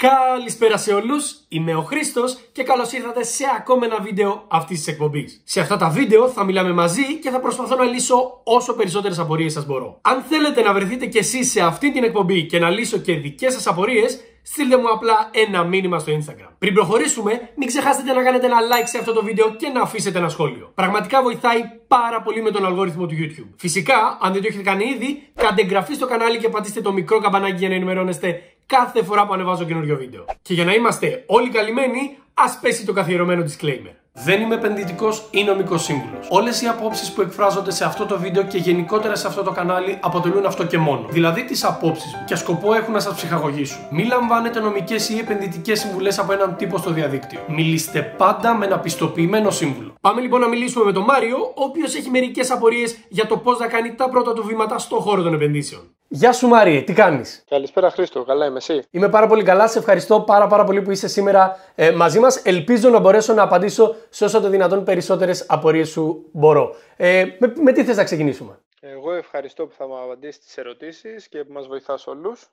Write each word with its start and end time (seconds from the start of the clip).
Καλησπέρα 0.00 0.76
σε 0.76 0.92
όλους, 0.94 1.36
είμαι 1.48 1.74
ο 1.74 1.82
Χρήστος 1.82 2.38
και 2.52 2.62
καλώς 2.62 2.92
ήρθατε 2.92 3.24
σε 3.24 3.44
ακόμα 3.58 3.84
ένα 3.84 4.00
βίντεο 4.00 4.44
αυτής 4.48 4.78
της 4.78 4.86
εκπομπής. 4.86 5.40
Σε 5.44 5.60
αυτά 5.60 5.76
τα 5.76 5.88
βίντεο 5.88 6.28
θα 6.28 6.44
μιλάμε 6.44 6.72
μαζί 6.72 7.18
και 7.18 7.30
θα 7.30 7.40
προσπαθώ 7.40 7.76
να 7.76 7.84
λύσω 7.84 8.40
όσο 8.44 8.74
περισσότερες 8.74 9.18
απορίες 9.18 9.52
σας 9.52 9.66
μπορώ. 9.66 9.98
Αν 10.02 10.22
θέλετε 10.22 10.62
να 10.62 10.72
βρεθείτε 10.72 11.06
κι 11.06 11.18
εσείς 11.18 11.50
σε 11.50 11.60
αυτή 11.60 11.92
την 11.92 12.04
εκπομπή 12.04 12.46
και 12.46 12.58
να 12.58 12.70
λύσω 12.70 12.98
και 12.98 13.12
δικές 13.14 13.52
σας 13.52 13.66
απορίες, 13.66 14.20
στείλτε 14.42 14.76
μου 14.76 14.90
απλά 14.90 15.30
ένα 15.32 15.64
μήνυμα 15.64 15.98
στο 15.98 16.12
Instagram. 16.12 16.50
Πριν 16.58 16.74
προχωρήσουμε, 16.74 17.50
μην 17.56 17.68
ξεχάσετε 17.68 18.12
να 18.12 18.22
κάνετε 18.22 18.46
ένα 18.46 18.56
like 18.56 18.86
σε 18.86 18.98
αυτό 18.98 19.12
το 19.12 19.24
βίντεο 19.24 19.54
και 19.54 19.68
να 19.68 19.80
αφήσετε 19.80 20.18
ένα 20.18 20.28
σχόλιο. 20.28 20.72
Πραγματικά 20.74 21.22
βοηθάει 21.22 21.60
πάρα 21.88 22.22
πολύ 22.22 22.42
με 22.42 22.50
τον 22.50 22.66
αλγόριθμο 22.66 23.06
του 23.06 23.14
YouTube. 23.18 23.48
Φυσικά, 23.56 24.18
αν 24.20 24.32
δεν 24.32 24.42
το 24.42 24.48
έχετε 24.48 24.62
κάνει 24.62 24.84
ήδη, 24.84 25.28
κάντε 25.34 25.62
εγγραφή 25.62 25.94
στο 25.94 26.06
κανάλι 26.06 26.38
και 26.38 26.48
πατήστε 26.48 26.80
το 26.80 26.92
μικρό 26.92 27.20
καμπανάκι 27.20 27.56
για 27.58 27.68
να 27.68 27.74
ενημερώνεστε 27.74 28.42
κάθε 28.76 29.02
φορά 29.02 29.26
που 29.26 29.32
ανεβάζω 29.32 29.64
καινούριο 29.64 29.96
βίντεο. 29.96 30.24
Και 30.42 30.54
για 30.54 30.64
να 30.64 30.74
είμαστε 30.74 31.24
όλοι 31.26 31.48
καλυμμένοι, 31.48 32.18
ας 32.34 32.58
πέσει 32.60 32.84
το 32.86 32.92
καθιερωμένο 32.92 33.44
disclaimer. 33.44 33.92
Δεν 34.12 34.40
είμαι 34.40 34.54
επενδυτικός 34.54 35.28
ή 35.30 35.44
νομικός 35.44 35.82
σύμβουλος. 35.82 36.26
Όλες 36.30 36.62
οι 36.62 36.66
απόψεις 36.66 37.12
που 37.12 37.20
εκφράζονται 37.20 37.70
σε 37.70 37.84
αυτό 37.84 38.06
το 38.06 38.18
βίντεο 38.18 38.42
και 38.42 38.58
γενικότερα 38.58 39.14
σε 39.14 39.26
αυτό 39.26 39.42
το 39.42 39.50
κανάλι 39.50 39.98
αποτελούν 40.00 40.46
αυτό 40.46 40.66
και 40.66 40.78
μόνο. 40.78 41.06
Δηλαδή 41.10 41.44
τις 41.44 41.64
απόψεις 41.64 42.14
μου 42.14 42.24
και 42.26 42.34
σκοπό 42.34 42.74
έχουν 42.74 42.92
να 42.92 43.00
σας 43.00 43.14
ψυχαγωγήσουν. 43.14 43.78
Μην 43.90 44.06
λαμβάνετε 44.06 44.60
νομικές 44.60 45.08
ή 45.08 45.18
επενδυτικές 45.18 45.80
συμβουλές 45.80 46.18
από 46.18 46.32
έναν 46.32 46.56
τύπο 46.56 46.78
στο 46.78 46.90
διαδίκτυο. 46.90 47.40
Μιλήστε 47.48 48.02
πάντα 48.02 48.54
με 48.54 48.64
ένα 48.66 48.78
πιστοποιημένο 48.78 49.50
σύμβουλο. 49.50 49.94
Πάμε 50.00 50.20
λοιπόν 50.20 50.40
να 50.40 50.48
μιλήσουμε 50.48 50.84
με 50.84 50.92
τον 50.92 51.04
Μάριο, 51.04 51.36
ο 51.36 51.62
οποίος 51.62 51.94
έχει 51.94 52.10
μερικές 52.10 52.50
απορίες 52.50 52.98
για 53.08 53.26
το 53.26 53.36
πώς 53.36 53.58
να 53.58 53.66
κάνει 53.66 53.94
τα 53.94 54.08
πρώτα 54.08 54.32
του 54.32 54.44
βήματα 54.44 54.78
στον 54.78 54.98
χώρο 54.98 55.22
των 55.22 55.34
επενδύσεων. 55.34 55.97
Γεια 56.10 56.32
σου 56.32 56.48
Μάριε, 56.48 56.82
τι 56.82 56.92
κάνεις; 56.92 57.44
Καλησπέρα 57.48 57.90
Χρήστο, 57.90 58.24
καλά 58.24 58.46
είμαι 58.46 58.56
εσύ; 58.56 58.82
Είμαι 58.90 59.08
πάρα 59.08 59.26
πολύ 59.26 59.42
καλά, 59.42 59.68
σε 59.68 59.78
ευχαριστώ 59.78 60.20
πάρα 60.20 60.46
πάρα 60.46 60.64
πολύ 60.64 60.82
που 60.82 60.90
είσαι 60.90 61.08
σήμερα 61.08 61.56
ε, 61.74 61.90
μαζί 61.90 62.18
μας. 62.18 62.44
Ελπίζω 62.44 62.88
να 62.88 62.98
μπορέσω 62.98 63.34
να 63.34 63.42
απαντήσω 63.42 63.96
σε 64.08 64.24
όσο 64.24 64.40
το 64.40 64.48
δυνατόν 64.48 64.84
περισσότερες 64.84 65.46
απορίες 65.48 65.88
σου 65.88 66.28
μπορώ. 66.32 66.74
Ε, 66.96 67.24
με, 67.38 67.52
με 67.56 67.72
τι 67.72 67.84
θες 67.84 67.96
να 67.96 68.04
ξεκινήσουμε; 68.04 68.58
Εγώ 68.80 69.12
ευχαριστώ 69.12 69.66
που 69.66 69.74
θα 69.74 69.86
μου 69.86 69.98
απαντήσεις 69.98 70.44
τις 70.44 70.56
ερωτήσεις 70.56 71.28
και 71.28 71.44
που 71.44 71.52
μας 71.52 71.66
βοηθάς 71.66 72.06
όλους. 72.06 72.46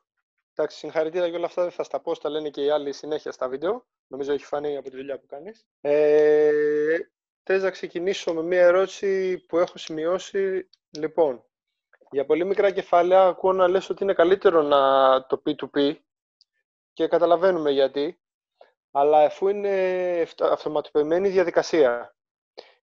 Εντάξει, 0.56 0.78
συγχαρητήρια 0.78 1.28
για 1.28 1.38
όλα 1.38 1.46
αυτά 1.46 1.62
δεν 1.62 1.72
θα 1.72 1.84
στα 1.84 2.00
πω, 2.00 2.18
τα 2.18 2.30
λένε 2.30 2.50
και 2.50 2.62
οι 2.62 2.70
άλλοι 2.70 2.94
συνέχεια 2.94 3.32
στα 3.32 3.48
βίντεο. 3.48 3.86
Νομίζω 4.08 4.34
έχει 4.34 4.46
φανεί 4.46 4.78
από 4.78 4.90
τη 4.90 4.96
δουλειά 4.96 5.20
που 5.20 5.26
κάνεις. 5.30 5.66
Ε, 5.82 6.50
Θες 7.44 7.64
να 7.64 7.70
ξεκινήσω 7.70 8.34
με 8.34 8.42
μια 8.44 8.62
ερώτηση 8.62 9.38
που 9.38 9.58
έχω 9.58 9.78
σημειώσει. 9.78 10.70
Λοιπόν, 10.98 11.44
για 12.16 12.26
πολύ 12.26 12.46
μικρά 12.46 12.72
κεφάλαια 12.72 13.22
ακούω 13.22 13.54
να 13.54 13.68
λες 13.68 13.90
ότι 13.90 14.04
είναι 14.04 14.14
καλύτερο 14.14 14.62
να 14.62 15.26
το 15.26 15.42
P2P 15.46 15.96
και 16.94 17.08
καταλαβαίνουμε 17.08 17.72
γιατί, 17.72 18.22
αλλά 18.92 19.26
αφού 19.26 19.48
είναι 19.48 20.28
αυτοματοποιημένη 20.40 21.30
διαδικασία. 21.30 22.16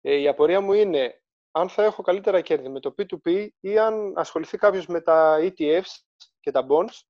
Ε, 0.01 0.15
η 0.15 0.29
απορία 0.29 0.61
μου 0.61 0.73
είναι 0.73 1.23
αν 1.51 1.69
θα 1.69 1.85
έχω 1.85 2.03
καλύτερα 2.03 2.41
κέρδη 2.41 2.69
με 2.69 2.81
το 2.81 2.95
P2P 2.99 3.49
ή 3.61 3.79
αν 3.79 4.13
ασχοληθεί 4.17 4.59
κάποιος 4.59 4.87
με 4.87 5.01
τα 5.01 5.39
ETFs 5.41 5.93
και 6.41 6.51
τα 6.51 6.67
bonds 6.71 7.01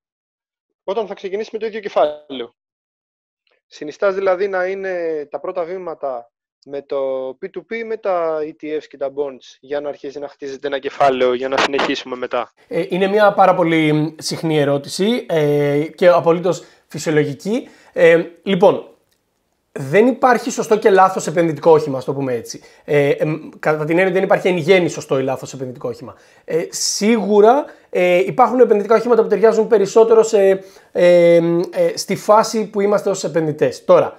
όταν 0.85 1.07
θα 1.07 1.15
ξεκινήσει 1.15 1.51
με 1.53 1.59
το 1.59 1.67
ίδιο 1.67 1.81
κεφάλαιο. 1.81 2.55
Συνιστάς 3.67 4.15
δηλαδή 4.15 4.49
να 4.49 4.67
είναι 4.67 5.27
τα 5.31 5.41
πρώτα 5.41 5.65
βήματα 5.65 6.33
με 6.65 6.83
το 6.83 6.97
P2P 7.43 7.85
με 7.87 7.97
τα 7.97 8.39
ETFs 8.41 8.85
και 8.89 8.97
τα 8.97 9.13
bonds 9.15 9.57
για 9.61 9.81
να 9.81 9.89
αρχίσει 9.89 10.19
να 10.19 10.29
χτίζεται 10.29 10.67
ένα 10.67 10.79
κεφάλαιο 10.79 11.35
για 11.35 11.49
να 11.49 11.57
συνεχίσουμε 11.57 12.17
μετά. 12.17 12.53
Ε, 12.69 12.85
είναι 12.89 13.07
μια 13.07 13.33
πάρα 13.33 13.55
πολύ 13.55 14.15
συχνή 14.19 14.59
ερώτηση 14.59 15.27
ε, 15.29 15.83
και 15.95 16.09
απολύτως 16.09 16.63
φυσιολογική. 16.87 17.69
Ε, 17.93 18.25
λοιπόν, 18.43 18.89
δεν 19.73 20.07
υπάρχει 20.07 20.51
σωστό 20.51 20.77
και 20.77 20.91
λάθος 20.91 21.27
επενδυτικό 21.27 21.71
όχημα, 21.71 21.99
ας 21.99 22.05
το 22.05 22.13
πούμε 22.13 22.35
έτσι. 22.35 22.61
Ε, 22.85 23.13
κατά 23.59 23.85
την 23.85 23.99
έννοια 23.99 24.13
δεν 24.13 24.23
υπάρχει 24.23 24.49
εν 24.49 24.57
γέννη 24.57 24.89
σωστό 24.89 25.19
ή 25.19 25.23
λάθος 25.23 25.53
επενδυτικό 25.53 25.89
όχημα. 25.89 26.15
Ε, 26.45 26.63
σίγουρα 26.69 27.65
ε, 27.91 28.17
υπάρχουν 28.17 28.61
επενδυτικά 28.61 28.95
οχήματα 28.95 29.23
που 29.23 29.29
ταιριάζουν 29.29 29.67
περισσότερο 29.67 30.23
σε, 30.23 30.61
στη 31.95 32.17
φάση 32.17 32.67
που 32.71 32.81
είμαστε 32.81 33.11
ως 33.11 33.25
επενδυτές. 33.25 33.85
Τώρα, 33.85 34.19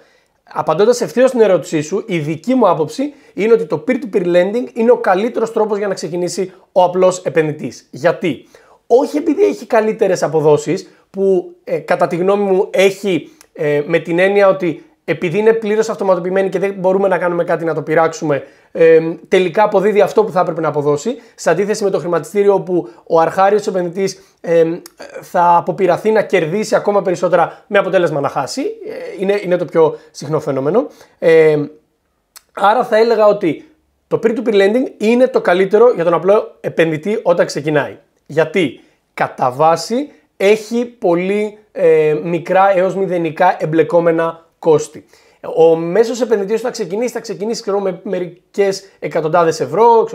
Απαντώντας 0.54 1.02
ευθέω 1.02 1.28
στην 1.28 1.40
ερώτησή 1.42 1.82
σου, 1.82 2.04
η 2.08 2.20
δική 2.20 2.56
μου 2.56 2.70
άποψη 2.70 3.14
είναι 3.34 3.54
ότι 3.54 3.66
το 3.66 3.84
peer-to-peer 3.88 4.26
lending 4.26 4.66
είναι 4.74 4.92
ο 4.92 4.98
καλύτερος 4.98 5.52
τρόπος 5.54 5.78
για 5.78 5.88
να 5.88 5.94
ξεκινήσει 5.94 6.52
ο 6.72 6.84
απλός 6.84 7.24
επενδυτής. 7.24 7.88
Γιατί; 7.92 8.48
Όχι 8.88 9.18
επειδή 9.18 9.44
έχει 9.44 9.66
καλύτερες 9.66 10.24
αποδόσεις, 10.24 10.90
που 11.09 11.56
ε, 11.64 11.78
κατά 11.78 12.08
τη 12.08 12.16
γνώμη 12.16 12.44
μου 12.44 12.68
έχει 12.72 13.32
ε, 13.54 13.84
με 13.86 14.00
την 14.00 14.20
έννοια 14.20 14.48
ότι 14.48 14.84
επειδή 15.09 15.38
είναι 15.38 15.53
πλήρως 15.53 15.90
αυτοματοποιημένη 15.90 16.50
και 16.50 16.59
δεν 16.59 16.74
μπορούμε 16.74 17.08
να 17.08 17.18
κάνουμε 17.18 17.44
κάτι 17.44 17.66
να 17.66 17.74
το 17.74 17.81
πειράξουμε, 17.81 18.44
ε, 18.72 19.00
τελικά 19.28 19.64
αποδίδει 19.64 20.02
αυτό 20.02 20.24
που 20.24 20.31
θα 20.31 20.40
έπρεπε 20.40 20.62
να 20.62 20.68
αποδώσει. 20.68 21.16
Σε 21.36 21.50
αντίθεση 21.50 21.84
με 21.84 21.90
το 21.90 22.00
χρηματιστήριο, 22.00 22.53
όπου 22.53 22.90
ο 23.08 23.20
αρχάριος 23.20 23.68
επενδυτής 23.68 24.20
ε, 24.42 24.64
θα 25.22 25.56
αποπειραθεί 25.58 26.12
να 26.12 26.22
κερδίσει 26.22 26.75
ακόμα 26.75 27.02
περισσότερα 27.02 27.64
με 27.68 27.78
αποτέλεσμα 27.78 28.20
να 28.20 28.30
χάσει. 28.30 28.62
Ε, 28.62 29.22
είναι, 29.22 29.40
είναι 29.44 29.58
το 29.58 29.66
πιο 29.66 29.97
συχνό 30.12 30.40
φαινόμενο. 30.40 30.88
Ε, 31.20 31.58
άρα 32.53 32.84
θα 32.84 32.97
έλεγα 32.97 33.26
ότι 33.28 33.70
το 34.08 34.20
peer-to-peer 34.24 34.53
lending 34.53 34.91
είναι 34.97 35.28
το 35.28 35.41
καλύτερο 35.41 35.91
για 35.94 36.03
τον 36.03 36.14
απλό 36.14 36.58
επενδυτή 36.62 37.20
όταν 37.24 37.46
ξεκινάει. 37.46 37.97
Γιατί 38.26 38.80
κατά 39.14 39.52
βάση 39.52 40.12
έχει 40.38 40.86
πολύ 40.86 41.58
ε, 41.72 42.16
μικρά 42.24 42.78
έως 42.78 42.96
μηδενικά 42.96 43.56
εμπλεκόμενα 43.59 44.47
κόστη. 44.59 45.06
Ο 45.56 45.75
μέσος 45.75 46.22
επενδυτής 46.22 46.62
θα 46.62 46.70
ξεκινήσει, 46.70 47.14
θα 47.14 47.20
ξεκινήσει 47.20 47.62
ξέρω, 47.62 47.80
με 47.80 48.00
μερικές 48.03 48.84
εκατοντάδες 49.00 49.59
ευρώ, 49.59 50.08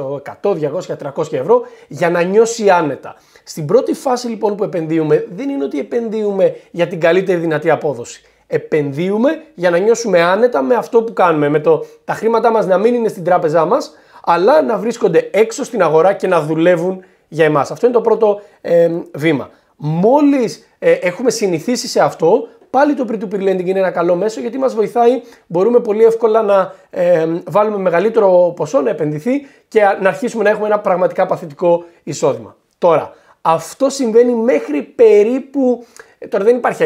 100, 0.43 0.55
200, 0.55 0.97
300 0.97 1.32
ευρώ, 1.32 1.62
για 1.88 2.10
να 2.10 2.22
νιώσει 2.22 2.71
άνετα. 2.71 3.16
Στην 3.44 3.66
πρώτη 3.66 3.94
φάση 3.94 4.28
λοιπόν 4.28 4.56
που 4.56 4.65
επενδύουμε, 4.65 5.27
δεν 5.31 5.49
είναι 5.49 5.65
ότι 5.65 5.78
επενδύουμε 5.78 6.56
για 6.71 6.87
την 6.87 7.00
καλύτερη 7.00 7.38
δυνατή 7.38 7.71
απόδοση. 7.71 8.22
Επενδύουμε 8.47 9.43
για 9.55 9.71
να 9.71 9.78
νιώσουμε 9.78 10.22
άνετα 10.22 10.62
με 10.62 10.75
αυτό 10.75 11.03
που 11.03 11.12
κάνουμε. 11.12 11.49
Με 11.49 11.61
το 11.61 11.84
τα 12.05 12.12
χρήματά 12.12 12.50
μας 12.50 12.66
να 12.66 12.78
μην 12.78 12.94
είναι 12.94 13.09
στην 13.09 13.25
τράπεζά 13.25 13.65
μας, 13.65 13.93
αλλά 14.25 14.62
να 14.62 14.76
βρίσκονται 14.76 15.31
έξω 15.32 15.65
στην 15.65 15.82
αγορά 15.82 16.12
και 16.12 16.26
να 16.26 16.41
δουλεύουν 16.41 17.05
για 17.28 17.44
εμάς. 17.44 17.71
Αυτό 17.71 17.87
είναι 17.87 17.94
το 17.94 18.00
πρώτο 18.00 18.41
ε, 18.61 18.91
βήμα. 19.15 19.50
Μόλις 19.76 20.69
ε, 20.78 20.93
έχουμε 20.93 21.31
συνηθίσει 21.31 21.88
σε 21.88 22.00
αυτό, 22.00 22.49
πάλι 22.75 22.95
το 22.95 23.07
P2P 23.11 23.35
lending 23.35 23.65
είναι 23.65 23.79
ένα 23.79 23.91
καλό 23.91 24.15
μέσο 24.15 24.41
γιατί 24.41 24.59
μας 24.59 24.75
βοηθάει, 24.75 25.23
μπορούμε 25.47 25.81
πολύ 25.81 26.05
εύκολα 26.05 26.43
να 26.43 26.75
ε, 26.91 27.27
βάλουμε 27.47 27.79
μεγαλύτερο 27.79 28.53
ποσό, 28.57 28.81
να 28.81 28.91
επενδυθεί 28.91 29.47
και 29.69 29.81
να 30.01 30.09
αρχίσουμε 30.09 30.43
να 30.43 30.51
έχουμε 30.51 30.67
ένα 30.67 30.79
πραγματικά 30.79 31.27
παθητικό 31.27 31.85
εισόδημα. 32.03 32.57
Τώρα, 32.79 33.12
αυτό 33.41 33.89
συμβαίνει 33.89 34.35
μέχρι 34.35 34.83
περίπου, 34.83 35.87
ε, 36.19 36.27
τώρα 36.27 36.45
δεν 36.45 36.57
υπάρχει 36.57 36.85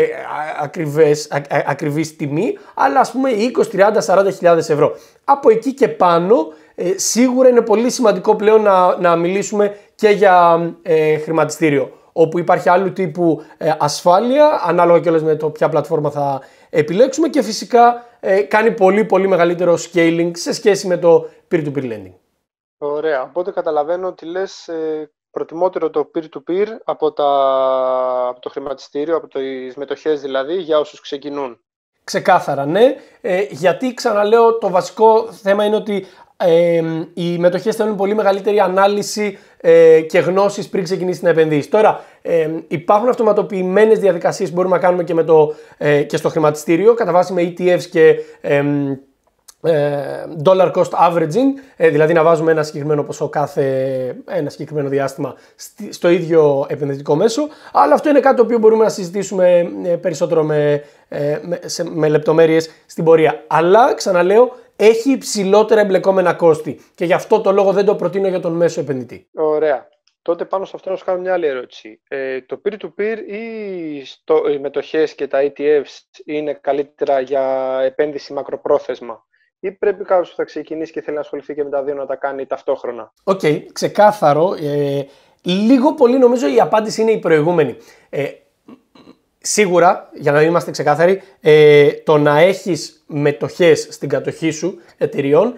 ακριβές, 0.60 1.28
ακριβής 1.66 2.16
τιμή, 2.16 2.58
αλλά 2.74 3.00
ας 3.00 3.10
πούμε 3.10 3.30
20, 3.30 3.70
30, 3.70 4.28
40 4.28 4.32
χιλιάδες 4.32 4.70
ευρώ. 4.70 4.96
Από 5.24 5.50
εκεί 5.50 5.74
και 5.74 5.88
πάνω 5.88 6.52
ε, 6.74 6.92
σίγουρα 6.96 7.48
είναι 7.48 7.60
πολύ 7.60 7.90
σημαντικό 7.90 8.36
πλέον 8.36 8.62
να, 8.62 8.96
να 8.98 9.16
μιλήσουμε 9.16 9.76
και 9.94 10.08
για 10.08 10.60
ε, 10.82 11.18
χρηματιστήριο 11.18 11.97
όπου 12.20 12.38
υπάρχει 12.38 12.68
άλλου 12.68 12.92
τύπου 12.92 13.42
ε, 13.56 13.72
ασφάλεια, 13.78 14.60
ανάλογα 14.64 15.00
και 15.00 15.10
με 15.10 15.36
το 15.36 15.50
ποια 15.50 15.68
πλατφόρμα 15.68 16.10
θα 16.10 16.40
επιλέξουμε 16.70 17.28
και 17.28 17.42
φυσικά 17.42 18.04
ε, 18.20 18.42
κάνει 18.42 18.72
πολύ 18.72 19.04
πολύ 19.04 19.28
μεγαλύτερο 19.28 19.74
scaling 19.74 20.30
σε 20.34 20.52
σχέση 20.52 20.86
με 20.86 20.96
το 20.96 21.28
peer-to-peer 21.50 21.82
lending. 21.82 22.14
Ωραία, 22.78 23.22
οπότε 23.22 23.50
καταλαβαίνω 23.50 24.06
ότι 24.06 24.26
λες 24.26 24.68
ε, 24.68 25.10
προτιμότερο 25.30 25.90
το 25.90 26.10
peer-to-peer 26.14 26.66
από, 26.84 27.12
τα, 27.12 27.30
από 28.28 28.40
το 28.40 28.48
χρηματιστήριο, 28.48 29.16
από 29.16 29.28
τις 29.28 29.76
μετοχές 29.76 30.20
δηλαδή, 30.20 30.54
για 30.54 30.78
όσους 30.78 31.00
ξεκινούν. 31.00 31.60
Ξεκάθαρα, 32.04 32.66
ναι. 32.66 32.94
Ε, 33.20 33.46
γιατί 33.50 33.94
ξαναλέω 33.94 34.58
το 34.58 34.68
βασικό 34.70 35.32
θέμα 35.32 35.64
είναι 35.64 35.76
ότι 35.76 36.06
ε, 36.44 36.82
οι 37.14 37.38
μετοχές 37.38 37.76
θέλουν 37.76 37.96
πολύ 37.96 38.14
μεγαλύτερη 38.14 38.60
ανάλυση 38.60 39.38
ε, 39.60 40.00
και 40.00 40.18
γνώσεις 40.18 40.68
πριν 40.68 40.84
ξεκινήσει 40.84 41.24
να 41.24 41.30
επενδύσεις. 41.30 41.68
Τώρα, 41.68 42.00
ε, 42.22 42.48
υπάρχουν 42.68 43.08
αυτοματοποιημένες 43.08 43.98
διαδικασίες 43.98 44.48
που 44.48 44.54
μπορούμε 44.54 44.76
να 44.76 44.82
κάνουμε 44.82 45.04
και, 45.04 45.14
με 45.14 45.24
το, 45.24 45.54
ε, 45.78 46.02
και 46.02 46.16
στο 46.16 46.28
χρηματιστήριο, 46.28 46.94
κατά 46.94 47.12
βάση 47.12 47.32
με 47.32 47.42
ETFs 47.42 47.82
και 47.82 48.14
ε, 48.40 48.64
dollar 50.44 50.72
cost 50.72 50.90
averaging, 51.08 51.80
δηλαδή 51.90 52.12
να 52.12 52.22
βάζουμε 52.22 52.50
ένα 52.50 52.62
συγκεκριμένο 52.62 53.02
ποσό 53.02 53.28
κάθε 53.28 53.64
ένα 54.24 54.50
συγκεκριμένο 54.50 54.88
διάστημα 54.88 55.34
στο 55.90 56.08
ίδιο 56.08 56.66
επενδυτικό 56.68 57.14
μέσο. 57.14 57.42
Αλλά 57.72 57.94
αυτό 57.94 58.08
είναι 58.08 58.20
κάτι 58.20 58.36
το 58.36 58.42
οποίο 58.42 58.58
μπορούμε 58.58 58.84
να 58.84 58.90
συζητήσουμε 58.90 59.70
περισσότερο 60.00 60.42
με, 60.42 60.82
με, 61.42 61.60
με 61.84 62.08
λεπτομέρειες 62.08 62.70
στην 62.86 63.04
πορεία. 63.04 63.44
Αλλά, 63.46 63.94
ξαναλέω, 63.94 64.56
έχει 64.80 65.10
υψηλότερα 65.10 65.80
εμπλεκόμενα 65.80 66.34
κόστη 66.34 66.80
και 66.94 67.04
γι' 67.04 67.12
αυτό 67.12 67.40
το 67.40 67.52
λόγο 67.52 67.72
δεν 67.72 67.84
το 67.84 67.94
προτείνω 67.94 68.28
για 68.28 68.40
τον 68.40 68.52
μέσο 68.52 68.80
επενδυτή. 68.80 69.28
Ωραία. 69.34 69.88
Τότε 70.22 70.44
πάνω 70.44 70.64
σε 70.64 70.72
αυτό 70.74 70.90
να 70.90 70.96
σου 70.96 71.04
κάνω 71.04 71.20
μια 71.20 71.32
άλλη 71.32 71.46
ερώτηση. 71.46 72.00
Ε, 72.08 72.40
το 72.40 72.60
peer-to-peer 72.64 73.16
ή 73.26 74.04
στο, 74.04 74.48
οι 74.48 74.58
μετοχές 74.58 75.14
και 75.14 75.26
τα 75.26 75.38
ETFs 75.42 76.20
είναι 76.24 76.52
καλύτερα 76.52 77.20
για 77.20 77.78
επένδυση 77.84 78.32
μακροπρόθεσμα; 78.32 79.26
Ή 79.60 79.72
πρέπει 79.72 80.04
κάποιος 80.04 80.30
που 80.30 80.36
θα 80.36 80.44
ξεκινήσει 80.44 80.92
και 80.92 81.00
θέλει 81.00 81.14
να 81.14 81.22
ασχοληθεί 81.22 81.54
και 81.54 81.64
με 81.64 81.70
τα 81.70 81.82
δύο 81.82 81.94
να 81.94 82.06
τα 82.06 82.16
κάνει 82.16 82.46
ταυτόχρονα; 82.46 83.12
OK, 83.24 83.40
okay, 83.42 83.62
ξεκάθαρο. 83.72 84.54
Ε, 84.60 85.06
λίγο 85.42 85.94
πολύ 85.94 86.18
νομίζω 86.18 86.48
η 86.48 86.60
απάντηση 86.60 87.02
είναι 87.02 87.10
η 87.10 87.18
προηγούμενη. 87.18 87.76
Ε, 88.10 88.24
σίγουρα, 89.38 90.10
για 90.14 90.32
να 90.32 90.42
είμαστε 90.42 90.70
ξεκάθαροι, 90.70 91.22
ε, 91.40 91.90
το 91.92 92.18
να 92.18 92.38
έχεις 92.38 93.02
μετοχές 93.06 93.86
στην 93.90 94.08
κατοχή 94.08 94.50
σου 94.50 94.80
εταιριών 94.98 95.54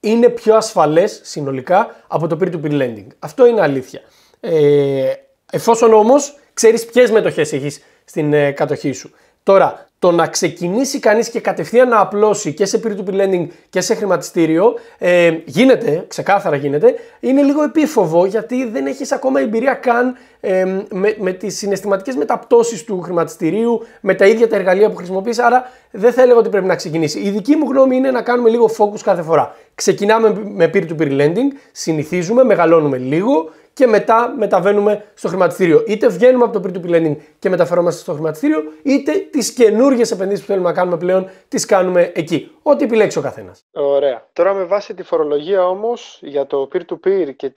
είναι 0.00 0.28
πιο 0.28 0.54
ασφαλές 0.54 1.20
συνολικά 1.22 2.04
από 2.06 2.26
το 2.26 2.38
peer-to-peer 2.40 2.72
lending. 2.72 3.06
Αυτό 3.18 3.46
είναι 3.46 3.60
αλήθεια. 3.60 4.00
Ε, 4.40 5.12
εφόσον 5.52 5.92
όμως 5.92 6.38
ξέρεις 6.54 6.86
ποιες 6.86 7.10
μετοχές 7.10 7.52
έχεις 7.52 7.80
στην 8.04 8.32
ε, 8.32 8.50
κατοχή 8.50 8.92
σου. 8.92 9.10
Τώρα, 9.42 9.87
το 9.98 10.10
να 10.10 10.26
ξεκινήσει 10.26 10.98
κανείς 10.98 11.28
και 11.28 11.40
κατευθείαν 11.40 11.88
να 11.88 12.00
απλώσει 12.00 12.52
και 12.52 12.64
σε 12.64 12.80
peer-to-peer 12.84 13.14
lending 13.14 13.46
και 13.70 13.80
σε 13.80 13.94
χρηματιστήριο 13.94 14.74
ε, 14.98 15.30
γίνεται, 15.44 16.04
ξεκάθαρα 16.08 16.56
γίνεται, 16.56 16.94
είναι 17.20 17.42
λίγο 17.42 17.62
επίφοβο 17.62 18.26
γιατί 18.26 18.68
δεν 18.68 18.86
έχεις 18.86 19.12
ακόμα 19.12 19.40
εμπειρία 19.40 19.74
καν 19.74 20.16
ε, 20.40 20.64
με, 20.90 21.16
με 21.18 21.32
τις 21.32 21.56
συναισθηματικές 21.56 22.16
μεταπτώσεις 22.16 22.84
του 22.84 23.00
χρηματιστηρίου, 23.00 23.86
με 24.00 24.14
τα 24.14 24.26
ίδια 24.26 24.48
τα 24.48 24.56
εργαλεία 24.56 24.90
που 24.90 24.96
χρησιμοποιείς. 24.96 25.38
Άρα 25.38 25.70
δεν 25.90 26.12
θα 26.12 26.22
έλεγα 26.22 26.38
ότι 26.38 26.48
πρέπει 26.48 26.66
να 26.66 26.74
ξεκινήσει. 26.74 27.18
Η 27.18 27.30
δική 27.30 27.56
μου 27.56 27.70
γνώμη 27.70 27.96
είναι 27.96 28.10
να 28.10 28.22
κάνουμε 28.22 28.50
λίγο 28.50 28.70
focus 28.78 29.00
κάθε 29.02 29.22
φορά. 29.22 29.54
Ξεκινάμε 29.74 30.42
με 30.54 30.70
peer-to-peer 30.74 31.20
lending, 31.20 31.56
συνηθίζουμε, 31.72 32.44
μεγαλώνουμε 32.44 32.96
λίγο 32.96 33.50
και 33.78 33.86
μετά 33.86 34.34
μεταβαίνουμε 34.38 35.04
στο 35.14 35.28
χρηματιστήριο. 35.28 35.84
Είτε 35.86 36.08
βγαίνουμε 36.08 36.44
από 36.44 36.60
το 36.60 36.68
peer-to-peer 36.68 36.94
lending 36.94 37.16
και 37.38 37.48
μεταφερόμαστε 37.48 38.00
στο 38.00 38.12
χρηματιστήριο, 38.12 38.62
είτε 38.82 39.12
τις 39.30 39.50
καινούργιες 39.88 40.10
επενδύσεις 40.10 40.44
που 40.44 40.50
θέλουμε 40.50 40.68
να 40.68 40.74
κάνουμε 40.74 40.96
πλέον 40.96 41.30
τις 41.48 41.64
κάνουμε 41.64 42.12
εκεί. 42.14 42.50
Ό,τι 42.62 42.84
επιλέξει 42.84 43.18
ο 43.18 43.22
καθένας. 43.22 43.64
Ωραία. 43.72 44.28
Τώρα 44.32 44.54
με 44.54 44.64
βάση 44.64 44.94
τη 44.94 45.02
φορολογία 45.02 45.66
όμως 45.66 46.18
για 46.22 46.46
το 46.46 46.68
peer-to-peer 46.72 47.30
και, 47.36 47.48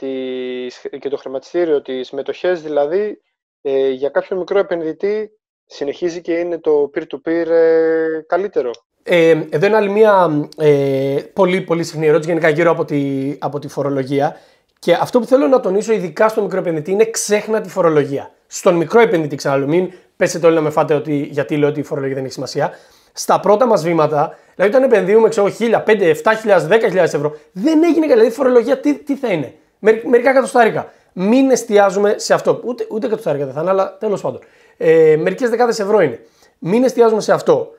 και 0.99 1.09
το 1.09 1.17
χρηματιστήριο, 1.17 1.81
τις 1.81 2.11
μετοχέ 2.11 2.51
δηλαδή, 2.51 3.21
ε, 3.61 3.89
για 3.89 4.09
κάποιον 4.09 4.39
μικρό 4.39 4.59
επενδυτή 4.59 5.31
συνεχίζει 5.65 6.21
και 6.21 6.33
είναι 6.33 6.59
το 6.59 6.91
peer-to-peer 6.95 7.47
ε, 7.47 8.21
καλύτερο. 8.27 8.71
Ε, 9.03 9.41
εδώ 9.49 9.65
είναι 9.65 9.75
άλλη 9.75 9.89
μια 9.89 10.47
ε, 10.57 11.17
πολύ, 11.33 11.61
πολύ 11.61 11.83
συχνή 11.83 12.07
ερώτηση 12.07 12.29
γενικά 12.29 12.49
γύρω 12.49 12.71
από 12.71 12.85
τη, 12.85 13.35
από 13.39 13.59
τη 13.59 13.67
φορολογία. 13.67 14.37
Και 14.79 14.93
αυτό 14.93 15.19
που 15.19 15.25
θέλω 15.25 15.47
να 15.47 15.59
τονίσω 15.59 15.93
ειδικά 15.93 16.27
στον 16.29 16.43
μικρό 16.43 16.59
επενδυτή 16.59 16.91
είναι 16.91 17.05
ξέχνα 17.05 17.61
τη 17.61 17.69
φορολογία. 17.69 18.31
Στον 18.53 18.75
μικρό 18.75 19.01
επενδυτή, 19.01 19.35
ξαναλέω, 19.35 19.67
μην 19.67 19.91
πέσετε 20.15 20.45
όλοι 20.45 20.55
να 20.55 20.61
με 20.61 20.69
φάτε 20.69 20.93
ότι, 20.93 21.27
γιατί 21.31 21.57
λέω 21.57 21.69
ότι 21.69 21.79
η 21.79 21.83
φορολογία 21.83 22.15
δεν 22.15 22.23
έχει 22.23 22.33
σημασία. 22.33 22.71
Στα 23.13 23.39
πρώτα 23.39 23.65
μας 23.65 23.83
βήματα, 23.83 24.37
δηλαδή 24.55 24.75
όταν 24.75 24.91
επενδύουμε 24.91 25.29
ξέρω, 25.29 25.51
1000, 25.59 25.83
5, 25.85 26.13
7.000, 26.47 26.67
10.000 26.69 26.95
ευρώ, 26.95 27.35
δεν 27.51 27.83
έγινε 27.83 28.07
καλή. 28.07 28.19
Δηλαδή 28.19 28.29
φορολογία 28.29 28.79
τι, 28.79 28.93
τι 28.93 29.15
θα 29.15 29.31
είναι; 29.31 29.53
Μερικά 29.79 30.29
εκατοστάρικα. 30.29 30.91
Μην 31.13 31.51
εστιάζουμε 31.51 32.13
σε 32.17 32.33
αυτό. 32.33 32.61
Ούτε, 32.63 32.87
ούτε 32.89 33.05
εκατοστάρικα 33.05 33.45
δεν 33.45 33.53
θα 33.53 33.61
είναι, 33.61 33.69
αλλά 33.69 33.97
τέλος 33.97 34.21
πάντων. 34.21 34.39
Ε, 34.77 35.15
Μερικές 35.19 35.49
δεκάδες 35.49 35.79
ευρώ 35.79 36.01
είναι. 36.01 36.19
Μην 36.59 36.83
εστιάζουμε 36.83 37.21
σε 37.21 37.33
αυτό 37.33 37.71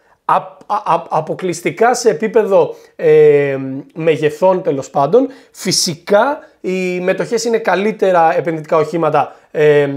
αποκλειστικά 1.08 1.94
σε 1.94 2.10
επίπεδο 2.10 2.74
ε, 2.96 3.56
μεγεθών 3.94 4.62
τέλος 4.62 4.90
πάντων. 4.90 5.28
Φυσικά 5.50 6.38
οι 6.60 7.00
μετοχές 7.00 7.44
είναι 7.44 7.58
καλύτερα 7.58 8.36
επενδυτικά 8.36 8.76
οχήματα 8.76 9.34
ε, 9.50 9.88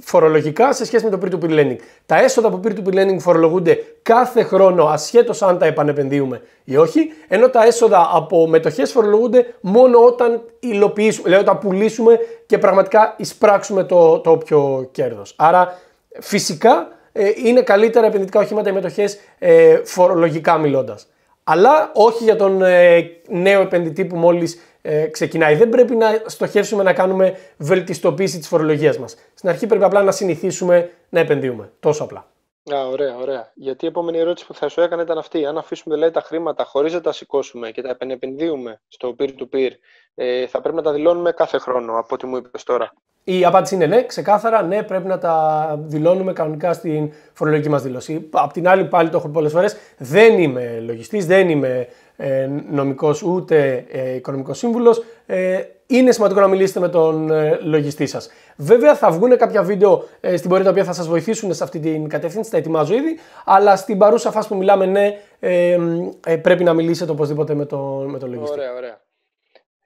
φορολογικά 0.00 0.72
σε 0.72 0.84
σχέση 0.84 1.04
με 1.04 1.10
το 1.10 1.18
peer-to-peer 1.24 1.50
lending. 1.50 1.76
Τα 2.06 2.18
έσοδα 2.22 2.48
από 2.48 2.60
peer-to-peer 2.64 2.94
lending 2.94 3.18
φορολογούνται 3.18 3.78
κάθε 4.02 4.42
χρόνο 4.42 4.84
ασχέτως 4.84 5.42
αν 5.42 5.58
τα 5.58 5.66
επανεπενδύουμε 5.66 6.42
ή 6.64 6.76
όχι, 6.76 7.12
ενώ 7.28 7.48
τα 7.48 7.64
έσοδα 7.64 8.10
από 8.12 8.46
μετοχές 8.46 8.92
φορολογούνται 8.92 9.54
μόνο 9.60 10.04
όταν 10.04 10.40
υλοποιήσουμε, 10.60 11.28
δηλαδή 11.28 11.44
όταν 11.48 11.58
πουλήσουμε 11.58 12.18
και 12.46 12.58
πραγματικά 12.58 13.14
εισπράξουμε 13.16 13.84
το, 13.84 14.18
το 14.18 14.30
όποιο 14.30 14.88
κέρδος. 14.92 15.34
Άρα 15.36 15.78
φυσικά 16.20 16.72
ε, 16.80 16.97
είναι 17.44 17.62
καλύτερα 17.62 18.06
επενδυτικά 18.06 18.40
οχήματα 18.40 18.70
οι 18.70 18.72
μετοχές 18.72 19.18
ε, 19.38 19.80
φορολογικά 19.84 20.58
μιλώντας. 20.58 21.06
Αλλά 21.44 21.90
όχι 21.94 22.24
για 22.24 22.36
τον 22.36 22.62
ε, 22.62 23.10
νέο 23.28 23.60
επενδυτή 23.60 24.04
που 24.04 24.16
μόλις 24.16 24.58
ε, 24.82 25.06
ξεκινάει. 25.06 25.54
Δεν 25.54 25.68
πρέπει 25.68 25.96
να 25.96 26.22
στοχεύσουμε 26.26 26.82
να 26.82 26.92
κάνουμε 26.92 27.36
βελτιστοποίηση 27.56 28.38
της 28.38 28.48
φορολογίας 28.48 28.98
μας. 28.98 29.16
Στην 29.34 29.48
αρχή 29.48 29.66
πρέπει 29.66 29.84
απλά 29.84 30.02
να 30.02 30.10
συνηθίσουμε 30.12 30.90
να 31.08 31.20
επενδύουμε. 31.20 31.72
Τόσο 31.80 32.04
απλά. 32.04 32.26
Α, 32.74 32.86
ωραία, 32.86 33.16
ωραία. 33.16 33.50
Γιατί 33.54 33.84
η 33.84 33.88
επόμενη 33.88 34.18
ερώτηση 34.18 34.46
που 34.46 34.54
θα 34.54 34.68
σου 34.68 34.80
έκανα 34.80 35.02
ήταν 35.02 35.18
αυτή. 35.18 35.46
Αν 35.46 35.58
αφήσουμε 35.58 35.94
δηλαδή, 35.94 36.12
τα 36.12 36.20
χρήματα 36.20 36.64
χωρίς 36.64 36.92
να 36.92 37.00
τα 37.00 37.12
σηκώσουμε 37.12 37.70
και 37.70 37.82
τα 37.82 37.96
επενδύουμε 38.06 38.80
στο 38.88 39.16
peer-to-peer, 39.18 39.70
ε, 40.14 40.46
θα 40.46 40.60
πρέπει 40.60 40.76
να 40.76 40.82
τα 40.82 40.92
δηλώνουμε 40.92 41.32
κάθε 41.32 41.58
χρόνο, 41.58 41.98
από 41.98 42.14
ό,τι 42.14 42.26
μου 42.26 42.36
είπες 42.36 42.62
τώρα; 42.64 42.92
Η 43.30 43.44
απάντηση 43.44 43.74
είναι 43.74 43.86
ναι, 43.86 44.06
ξεκάθαρα 44.06 44.62
ναι, 44.62 44.82
πρέπει 44.82 45.06
να 45.06 45.18
τα 45.18 45.76
δηλώνουμε 45.82 46.32
κανονικά 46.32 46.72
στην 46.72 47.12
φορολογική 47.32 47.68
μας 47.68 47.82
δήλωση. 47.82 48.28
Απ' 48.30 48.52
την 48.52 48.68
άλλη, 48.68 48.84
πάλι 48.84 49.08
το 49.08 49.16
έχω 49.16 49.28
πολλές 49.28 49.52
φορές, 49.52 49.76
δεν 49.98 50.38
είμαι 50.38 50.82
λογιστής, 50.86 51.26
δεν 51.26 51.48
είμαι 51.48 51.88
ε, 52.16 52.48
νομικός 52.70 53.22
ούτε 53.22 53.84
ε, 53.90 54.14
οικονομικός 54.14 54.58
σύμβουλος. 54.58 55.04
Ε, 55.26 55.60
είναι 55.86 56.12
σημαντικό 56.12 56.40
να 56.40 56.46
μιλήσετε 56.46 56.80
με 56.80 56.88
τον 56.88 57.30
ε, 57.30 57.58
λογιστή 57.62 58.06
σας. 58.06 58.30
Βέβαια, 58.56 58.94
θα 58.94 59.10
βγουν 59.10 59.36
κάποια 59.36 59.62
βίντεο 59.62 60.04
ε, 60.20 60.36
στην 60.36 60.48
πορεία 60.48 60.64
τα 60.64 60.70
οποία 60.70 60.84
θα 60.84 60.92
σας 60.92 61.08
βοηθήσουν 61.08 61.54
σε 61.54 61.64
αυτή 61.64 61.80
την 61.80 62.08
κατεύθυνση, 62.08 62.50
τα 62.50 62.56
ετοιμάζω 62.56 62.94
ήδη. 62.94 63.18
Αλλά 63.44 63.76
στην 63.76 63.98
παρούσα 63.98 64.30
φάση 64.30 64.48
που 64.48 64.56
μιλάμε, 64.56 64.86
ναι, 64.86 65.20
ε, 65.38 65.78
ε, 66.26 66.36
πρέπει 66.36 66.64
να 66.64 66.72
μιλήσετε 66.72 67.10
οπωσδήποτε 67.10 67.54
με 67.54 67.64
τον, 67.64 68.10
με 68.10 68.18
τον 68.18 68.30
λογιστή. 68.30 68.58
Ωραία, 68.58 68.74
ωραία. 68.74 69.00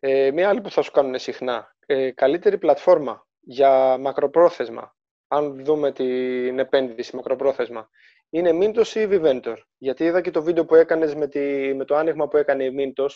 Ε, 0.00 0.30
μία 0.30 0.48
άλλη 0.48 0.60
που 0.60 0.70
θα 0.70 0.82
σου 0.82 0.90
κάνουν 0.90 1.18
συχνά. 1.18 1.74
Ε, 1.86 2.10
καλύτερη 2.10 2.58
πλατφόρμα 2.58 3.26
για 3.42 3.98
μακροπρόθεσμα, 3.98 4.94
αν 5.28 5.64
δούμε 5.64 5.92
την 5.92 6.58
επένδυση 6.58 7.16
μακροπρόθεσμα, 7.16 7.88
είναι 8.30 8.50
Mintos 8.52 8.86
ή 8.94 9.08
Viventor; 9.10 9.56
Γιατί 9.78 10.04
είδα 10.04 10.20
και 10.20 10.30
το 10.30 10.42
βίντεο 10.42 10.64
που 10.64 10.74
έκανες 10.74 11.14
με, 11.14 11.26
τη, 11.26 11.74
με 11.74 11.84
το 11.84 11.96
άνοιγμα 11.96 12.28
που 12.28 12.36
έκανε 12.36 12.64
η 12.64 12.70
Mintos. 12.78 13.10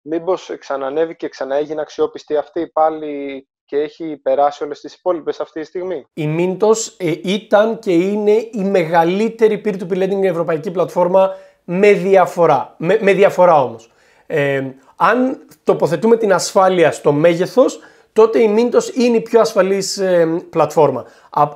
Μήπως 0.00 0.56
ξανανέβη 0.58 1.16
και 1.16 1.28
ξαναέγινε 1.28 1.80
αξιόπιστη 1.80 2.36
αυτή 2.36 2.68
πάλι 2.68 3.48
και 3.64 3.76
έχει 3.76 4.16
περάσει 4.22 4.64
όλες 4.64 4.80
τις 4.80 4.94
υπόλοιπες 4.94 5.40
αυτή 5.40 5.60
τη 5.60 5.66
στιγμή; 5.66 6.06
Η 6.12 6.36
Mintos 6.38 6.94
ε, 6.96 7.12
ήταν 7.22 7.78
και 7.78 7.92
είναι 7.92 8.32
η 8.52 8.64
μεγαλύτερη 8.64 9.60
peer-to-peer 9.64 10.02
lending 10.02 10.22
ευρωπαϊκή 10.22 10.70
πλατφόρμα 10.70 11.36
με 11.64 11.92
διαφορά. 11.92 12.74
Με, 12.78 12.98
με 13.00 13.12
διαφορά 13.12 13.62
όμως. 13.62 13.92
Ε, 14.26 14.70
αν 14.96 15.46
τοποθετούμε 15.64 16.16
την 16.16 16.32
ασφάλεια 16.32 16.92
στο 16.92 17.12
μέγεθος, 17.12 17.80
τότε 18.18 18.38
η 18.38 18.54
Mintos 18.56 18.96
είναι 18.96 19.16
η 19.16 19.20
πιο 19.20 19.40
ασφαλής 19.40 19.98
ε, 19.98 20.42
πλατφόρμα. 20.50 21.04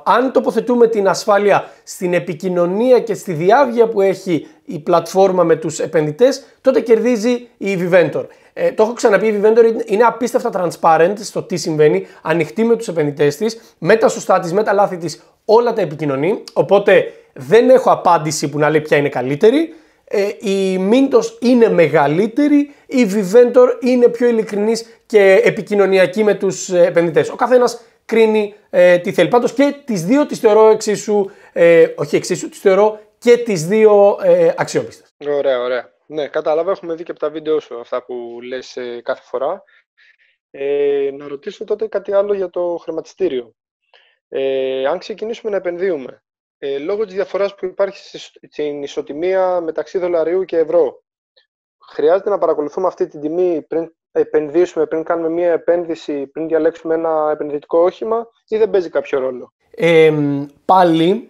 Αν 0.03 0.31
τοποθετούμε 0.31 0.87
την 0.87 1.07
ασφάλεια 1.07 1.69
στην 1.83 2.13
επικοινωνία 2.13 2.99
και 2.99 3.13
στη 3.13 3.33
διάβγεια 3.33 3.87
που 3.87 4.01
έχει 4.01 4.47
η 4.65 4.79
πλατφόρμα 4.79 5.43
με 5.43 5.55
τους 5.55 5.79
επενδυτές, 5.79 6.43
τότε 6.61 6.79
κερδίζει 6.79 7.47
η 7.57 7.77
Viventor. 7.79 8.25
Ε, 8.53 8.71
το 8.71 8.83
έχω 8.83 8.93
ξαναπεί, 8.93 9.27
η 9.27 9.41
Viventor 9.43 9.63
είναι 9.85 10.03
απίστευτα 10.03 10.49
transparent 10.53 11.13
στο 11.19 11.43
τι 11.43 11.55
συμβαίνει, 11.55 12.07
ανοιχτή 12.21 12.63
με 12.63 12.75
τους 12.75 12.87
επενδυτές 12.87 13.35
της, 13.37 13.75
με 13.77 13.95
τα 13.95 14.07
σωστά 14.07 14.39
της, 14.39 14.53
με 14.53 14.63
τα 14.63 14.73
λάθη 14.73 14.97
της, 14.97 15.23
όλα 15.45 15.73
τα 15.73 15.81
επικοινωνεί, 15.81 16.43
οπότε 16.53 17.13
δεν 17.33 17.69
έχω 17.69 17.91
απάντηση 17.91 18.49
που 18.49 18.59
να 18.59 18.69
λέει 18.69 18.81
ποια 18.81 18.97
είναι 18.97 19.09
καλύτερη. 19.09 19.73
Ε, 20.05 20.49
η 20.49 20.89
Mintos 20.91 21.25
είναι 21.39 21.69
μεγαλύτερη, 21.69 22.71
η 22.85 23.07
Viventor 23.13 23.67
είναι 23.79 24.07
πιο 24.07 24.27
ειλικρινής 24.27 24.85
και 25.13 25.41
επικοινωνιακή 25.43 26.23
με 26.23 26.33
τους 26.33 26.69
ε, 26.69 26.85
επενδυτές. 26.85 27.29
Ο 27.29 27.35
καθένας 27.35 27.81
κρίνει 28.05 28.55
ε, 28.69 28.97
τι 28.97 29.13
θέλει. 29.13 29.27
Πάντως 29.27 29.53
και 29.53 29.81
τις 29.85 30.05
δύο 30.05 30.25
τις 30.25 30.39
θεωρώ 30.39 30.67
εξίσου, 30.67 31.29
ε, 31.53 31.87
όχι 31.95 32.15
εξίσου, 32.15 32.49
τις 32.49 32.59
θεωρώ 32.59 32.99
και 33.17 33.37
τις 33.37 33.67
δύο 33.67 34.17
ε, 34.23 34.53
αξιόπιστες. 34.57 35.13
Ωραία, 35.27 35.61
ωραία. 35.61 35.93
Ναι, 36.05 36.27
κατάλαβα, 36.27 36.71
έχουμε 36.71 36.95
δει 36.95 37.03
και 37.03 37.11
από 37.11 37.19
τα 37.19 37.29
βίντεο 37.29 37.59
σου 37.59 37.79
αυτά 37.79 38.03
που 38.03 38.39
λες 38.41 38.77
ε, 38.77 39.01
κάθε 39.03 39.21
φορά. 39.23 39.63
Ε, 40.51 41.09
να 41.13 41.27
ρωτήσω 41.27 41.63
τότε 41.63 41.87
κάτι 41.87 42.13
άλλο 42.13 42.33
για 42.33 42.49
το 42.49 42.77
χρηματιστήριο. 42.81 43.55
Ε, 44.29 44.85
αν 44.85 44.99
ξεκινήσουμε 44.99 45.51
να 45.51 45.57
επενδύουμε, 45.57 46.23
ε, 46.57 46.77
λόγω 46.77 47.05
της 47.05 47.13
διαφοράς 47.13 47.55
που 47.55 47.65
υπάρχει 47.65 48.17
στην 48.17 48.83
ισοτιμία 48.83 49.61
μεταξύ 49.61 49.97
δολαρίου 49.97 50.43
και 50.43 50.57
ευρώ, 50.57 51.03
χρειάζεται 51.91 52.29
να 52.29 52.37
παρακολουθούμε 52.37 52.87
αυτή 52.87 53.07
την 53.07 53.21
τιμή 53.21 53.61
πριν 53.61 53.91
επενδύσουμε, 54.13 54.85
πριν 54.85 55.03
κάνουμε 55.03 55.29
μία 55.29 55.51
επένδυση, 55.51 56.27
πριν 56.27 56.47
διαλέξουμε 56.47 56.93
ένα 56.93 57.29
επενδυτικό 57.31 57.79
όχημα 57.79 58.27
ή 58.47 58.57
δεν 58.57 58.69
παίζει 58.69 58.89
κάποιο 58.89 59.19
ρόλο; 59.19 59.53
Ε, 59.75 60.13
πάλι, 60.65 61.29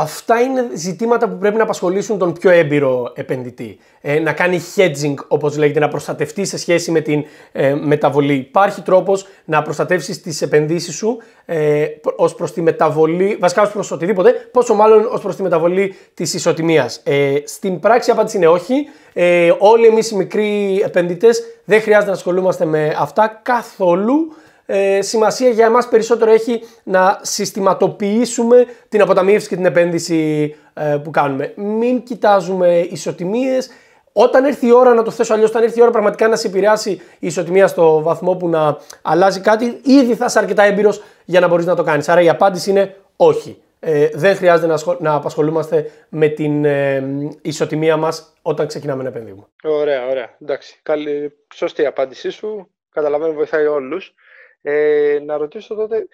Αυτά 0.00 0.40
είναι 0.40 0.68
ζητήματα 0.74 1.28
που 1.28 1.38
πρέπει 1.38 1.56
να 1.56 1.62
απασχολήσουν 1.62 2.18
τον 2.18 2.32
πιο 2.32 2.50
έμπειρο 2.50 3.12
επενδυτή. 3.14 3.78
Ε, 4.00 4.18
να 4.18 4.32
κάνει 4.32 4.60
hedging, 4.76 5.14
όπως 5.28 5.56
λέγεται, 5.56 5.78
να 5.78 5.88
προστατευτεί 5.88 6.44
σε 6.44 6.58
σχέση 6.58 6.90
με 6.90 7.00
την 7.00 7.24
ε, 7.52 7.74
μεταβολή. 7.74 8.34
Υπάρχει 8.34 8.82
τρόπος 8.82 9.26
να 9.44 9.62
προστατεύσεις 9.62 10.22
τις 10.22 10.42
επενδύσεις 10.42 10.94
σου 10.94 11.18
ε, 11.44 11.86
ως 12.16 12.34
προς 12.34 12.52
τη 12.52 12.62
μεταβολή, 12.62 13.36
βασικά 13.40 13.62
ως 13.62 13.70
προς 13.70 13.90
οτιδήποτε, 13.90 14.32
πόσο 14.52 14.74
μάλλον 14.74 15.08
ως 15.10 15.20
προς 15.20 15.36
τη 15.36 15.42
μεταβολή 15.42 15.94
της 16.14 16.34
ισοτιμίας. 16.34 17.00
Ε, 17.04 17.34
στην 17.44 17.80
πράξη 17.80 18.10
η 18.10 18.12
απάντηση 18.12 18.36
είναι 18.36 18.48
όχι. 18.48 18.74
Ε, 19.12 19.52
όλοι 19.58 19.86
εμείς 19.86 20.10
οι 20.10 20.16
μικροί 20.16 20.80
επενδυτές 20.84 21.42
δεν 21.64 21.80
χρειάζεται 21.80 22.10
να 22.10 22.16
ασχολούμαστε 22.16 22.64
με 22.64 22.96
αυτά 22.98 23.40
καθόλου 23.42 24.32
ε, 24.70 25.02
σημασία 25.02 25.48
για 25.48 25.66
εμάς 25.66 25.88
περισσότερο 25.88 26.30
έχει 26.30 26.62
να 26.82 27.18
συστηματοποιήσουμε 27.22 28.66
την 28.88 29.00
αποταμίευση 29.00 29.48
και 29.48 29.54
την 29.56 29.64
επένδυση 29.64 30.54
ε, 30.74 30.96
που 31.02 31.10
κάνουμε. 31.10 31.52
Μην 31.56 32.02
κοιτάζουμε 32.02 32.78
ισοτιμίες. 32.78 33.70
Όταν 34.12 34.44
έρθει 34.44 34.66
η 34.66 34.72
ώρα 34.72 34.94
να 34.94 35.02
το 35.02 35.10
θέσω 35.10 35.34
αλλιώς, 35.34 35.50
όταν 35.50 35.62
έρθει 35.62 35.78
η 35.78 35.82
ώρα 35.82 35.90
πραγματικά 35.90 36.28
να 36.28 36.36
σε 36.36 36.46
επηρεάσει 36.46 36.90
η 37.18 37.26
ισοτιμία 37.26 37.66
στο 37.66 38.02
βαθμό 38.02 38.34
που 38.34 38.48
να 38.48 38.76
αλλάζει 39.02 39.40
κάτι, 39.40 39.80
ήδη 39.84 40.14
θα 40.14 40.24
είσαι 40.24 40.38
αρκετά 40.38 40.62
έμπειρος 40.62 41.02
για 41.24 41.40
να 41.40 41.48
μπορείς 41.48 41.66
να 41.66 41.74
το 41.74 41.82
κάνεις. 41.82 42.08
Άρα 42.08 42.20
η 42.20 42.28
απάντηση 42.28 42.70
είναι 42.70 42.96
όχι. 43.16 43.62
Ε, 43.80 44.08
δεν 44.12 44.36
χρειάζεται 44.36 44.66
να, 44.66 44.96
να 44.98 45.14
απασχολούμαστε 45.14 45.90
με 46.08 46.28
την 46.28 46.64
ε, 46.64 47.04
ισοτιμία 47.42 47.96
μας 47.96 48.34
όταν 48.42 48.66
ξεκινάμε 48.66 49.02
να 49.02 49.08
επενδύουμε. 49.08 49.46
Ωραία, 49.64 50.06
ωραία. 50.08 50.36
Εντάξει. 50.42 50.80
Καλή, 50.82 51.32
σωστή 51.54 51.86
απάντησή 51.86 52.30
σου. 52.30 52.70
Καταλαβαίνω, 52.92 53.32
βοηθάει 53.32 53.66
όλους. 53.66 54.14
Ε, 54.62 55.18
να 55.24 55.36
ρωτήσω 55.36 55.74
τότε 55.74 56.08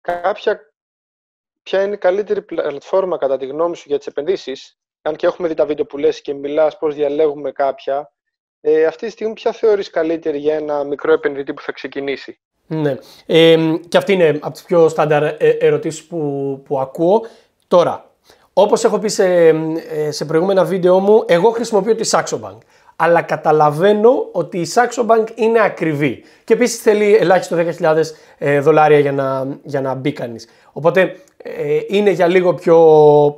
κάποια, 0.00 0.72
ποια 1.62 1.82
είναι 1.82 1.94
η 1.94 1.98
καλύτερη 1.98 2.42
πλατφόρμα 2.42 3.18
κατά 3.18 3.36
τη 3.36 3.46
γνώμη 3.46 3.76
σου 3.76 3.84
για 3.86 3.98
τις 3.98 4.06
επενδύσεις, 4.06 4.78
αν 5.02 5.16
και 5.16 5.26
έχουμε 5.26 5.48
δει 5.48 5.54
τα 5.54 5.66
βίντεο 5.66 5.84
που 5.84 5.98
λες 5.98 6.20
και 6.20 6.34
μιλάς 6.34 6.78
πώς 6.78 6.94
διαλέγουμε 6.94 7.52
κάποια, 7.52 8.12
ε, 8.60 8.84
αυτή 8.84 9.06
τη 9.06 9.12
στιγμή 9.12 9.32
ποια 9.32 9.52
θεωρείς 9.52 9.90
καλύτερη 9.90 10.38
για 10.38 10.54
ένα 10.54 10.84
μικρό 10.84 11.12
επενδυτή 11.12 11.54
που 11.54 11.62
θα 11.62 11.72
ξεκινήσει; 11.72 12.40
Ναι, 12.66 12.96
ε, 13.26 13.56
και 13.88 13.96
αυτή 13.96 14.12
είναι 14.12 14.28
από 14.28 14.50
τις 14.50 14.62
πιο 14.62 14.88
στάνταρ 14.88 15.22
ε, 15.22 15.36
ερωτήσεις 15.38 16.04
που, 16.04 16.62
που 16.64 16.80
ακούω. 16.80 17.26
Τώρα, 17.68 18.10
όπως 18.52 18.84
έχω 18.84 18.98
πει 18.98 19.08
σε, 19.08 19.48
ε, 19.88 20.10
σε 20.10 20.24
προηγούμενα 20.24 20.64
βίντεο 20.64 20.98
μου, 21.00 21.24
εγώ 21.26 21.50
χρησιμοποιώ 21.50 21.94
τη 21.94 22.08
Saxo 22.12 22.40
Bank 22.40 22.58
αλλά 23.00 23.22
καταλαβαίνω 23.22 24.28
ότι 24.32 24.58
η 24.58 24.68
Saxo 24.74 25.06
Bank 25.06 25.24
είναι 25.34 25.60
ακριβή. 25.62 26.22
Και 26.44 26.52
επίσης 26.52 26.78
θέλει 26.80 27.16
ελάχιστο 27.16 27.56
10.000 27.80 27.96
ε, 28.38 28.60
δολάρια 28.60 28.98
για 28.98 29.12
να, 29.12 29.46
για 29.62 29.80
να 29.80 29.94
μπει 29.94 30.12
κανείς. 30.12 30.48
Οπότε 30.72 31.16
ε, 31.42 31.78
είναι 31.88 32.10
για 32.10 32.26
λίγο 32.26 32.54
πιο 32.54 32.76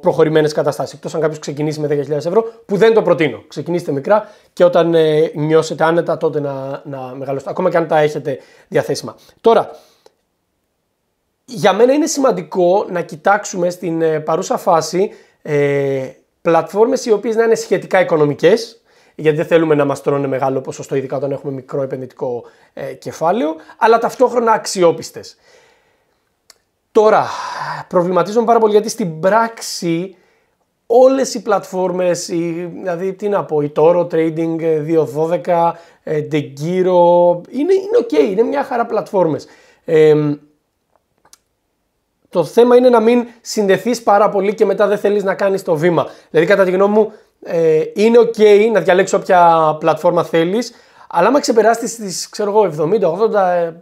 προχωρημένες 0.00 0.52
καταστάσεις. 0.52 0.95
Εκτός 0.95 1.14
αν 1.14 1.21
κάποιος 1.21 1.38
ξεκινήσει 1.38 1.81
με 1.81 1.87
10.000 1.90 2.11
ευρώ, 2.11 2.52
που 2.67 2.76
δεν 2.76 2.95
το 2.95 3.02
προτείνω. 3.02 3.45
Ξεκινήστε 3.49 3.93
μικρά 3.93 4.29
και 4.52 4.64
όταν 4.64 4.95
ε, 4.95 5.31
νιώσετε 5.35 5.85
άνετα, 5.85 6.17
τότε 6.17 6.40
να, 6.40 6.83
να 6.85 7.14
μεγαλώσετε. 7.17 7.50
Ακόμα 7.50 7.71
και 7.71 7.76
αν 7.76 7.87
τα 7.87 7.99
έχετε 7.99 8.38
διαθέσιμα. 8.69 9.17
Τώρα, 9.40 9.71
για 11.45 11.73
μένα 11.73 11.93
είναι 11.93 12.07
σημαντικό 12.07 12.87
να 12.90 13.00
κοιτάξουμε 13.00 13.71
στην 13.71 14.02
ε, 14.02 14.21
παρούσα 14.21 14.57
φάση 14.57 15.11
ε, 15.43 16.09
πλατφόρμες 16.43 17.05
οι 17.07 17.12
οποίες 17.12 17.37
να 17.37 17.45
είναι 17.45 17.55
σχετικά 17.55 18.00
οικονομικές, 18.00 18.79
γιατί 19.20 19.36
δεν 19.36 19.46
θέλουμε 19.46 19.74
να 19.74 19.84
μας 19.84 20.02
τρώνε 20.02 20.26
μεγάλο 20.26 20.60
ποσοστό, 20.60 20.96
ειδικά 20.96 21.16
όταν 21.16 21.32
έχουμε 21.32 21.52
μικρό 21.52 21.82
επενδυτικό 21.82 22.44
ε, 22.72 22.92
κεφάλαιο, 22.92 23.54
αλλά 23.76 23.98
ταυτόχρονα 23.98 24.52
αξιόπιστες. 24.52 25.36
Τώρα, 26.92 27.26
προβληματίζομαι 27.88 28.46
πάρα 28.46 28.58
πολύ 28.58 28.72
γιατί 28.72 28.88
στην 28.88 29.20
πράξη 29.20 30.16
όλες 30.86 31.34
οι 31.34 31.42
πλατφόρμες, 31.42 32.26
δηλαδή 32.26 33.12
τι 33.12 33.28
να 33.28 33.44
πω, 33.44 33.60
η 33.60 33.72
Toro 33.76 34.06
Trading 34.08 34.56
212, 35.46 35.72
ε, 36.02 36.26
Degiro, 36.32 37.40
είναι, 37.50 37.74
είναι 37.74 37.98
ok, 38.02 38.12
είναι 38.12 38.42
μια 38.42 38.64
χαρά 38.64 38.86
πλατφόρμες. 38.86 39.46
το 42.28 42.44
θέμα 42.44 42.76
είναι 42.76 42.88
να 42.88 43.00
μην 43.00 43.26
συνδεθείς 43.40 44.02
πάρα 44.02 44.28
πολύ 44.28 44.54
και 44.54 44.64
μετά 44.64 44.86
δεν 44.86 44.98
θέλεις 44.98 45.24
να 45.24 45.34
κάνεις 45.34 45.62
το 45.62 45.76
βήμα. 45.76 46.08
Δηλαδή 46.30 46.48
κατά 46.48 46.64
τη 46.64 46.70
γνώμη 46.70 46.94
μου 46.94 47.12
ε, 47.42 47.82
είναι 47.94 48.18
ok 48.18 48.70
να 48.73 48.80
διαλέξεις 48.80 49.18
όποια 49.18 49.76
πλατφόρμα 49.80 50.25
θέλεις, 50.25 50.73
αλλά 51.09 51.28
άμα 51.28 51.40
ξεπεράσει 51.40 51.97
τις, 51.97 52.28
ξέρω 52.28 52.50
εγώ, 52.50 52.88
70, 52.90 53.09
80, 53.09 53.35
ε, 53.35 53.73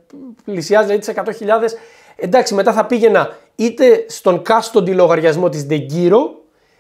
πλησιάζει 0.45 0.87
δηλαδή 0.87 1.07
τις 1.07 1.41
100.000, 1.41 1.77
εντάξει 2.17 2.55
μετά 2.55 2.73
θα 2.73 2.87
πήγαινα 2.87 3.37
είτε 3.55 4.05
στον 4.09 4.43
custody 4.47 4.95
λογαριασμό 4.95 5.49
της 5.49 5.67
Degiro, 5.71 6.21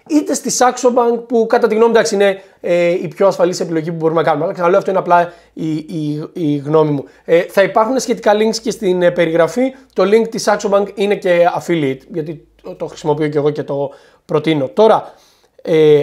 είτε 0.08 0.34
στη 0.34 0.50
Saxo 0.58 0.88
Bank 0.88 1.22
που 1.26 1.46
κατά 1.48 1.66
τη 1.68 1.74
γνώμη 1.74 1.92
μου 1.92 2.02
είναι 2.12 2.42
ε, 2.60 2.88
η 2.88 3.08
πιο 3.08 3.26
ασφαλής 3.26 3.60
επιλογή 3.60 3.90
που 3.90 3.96
μπορούμε 3.96 4.20
να 4.20 4.26
κάνουμε. 4.26 4.44
Αλλά 4.44 4.52
ξαναλέω 4.52 4.78
αυτό 4.78 4.90
είναι 4.90 5.00
απλά 5.00 5.32
η, 5.52 5.70
η, 5.76 6.30
η 6.32 6.56
γνώμη 6.56 6.90
μου. 6.90 7.04
Ε, 7.24 7.42
θα 7.42 7.62
υπάρχουν 7.62 7.98
σχετικά 8.00 8.32
links 8.34 8.56
και 8.56 8.70
στην 8.70 9.02
ε, 9.02 9.10
περιγραφή. 9.10 9.74
Το 9.92 10.02
link 10.02 10.28
της 10.30 10.48
Saxo 10.48 10.70
Bank 10.70 10.86
είναι 10.94 11.14
και 11.14 11.48
affiliate 11.58 12.00
γιατί 12.12 12.46
το, 12.62 12.74
το 12.74 12.86
χρησιμοποιώ 12.86 13.28
και 13.28 13.38
εγώ 13.38 13.50
και 13.50 13.62
το 13.62 13.90
προτείνω. 14.24 14.68
Τώρα, 14.68 15.14
ε, 15.62 16.02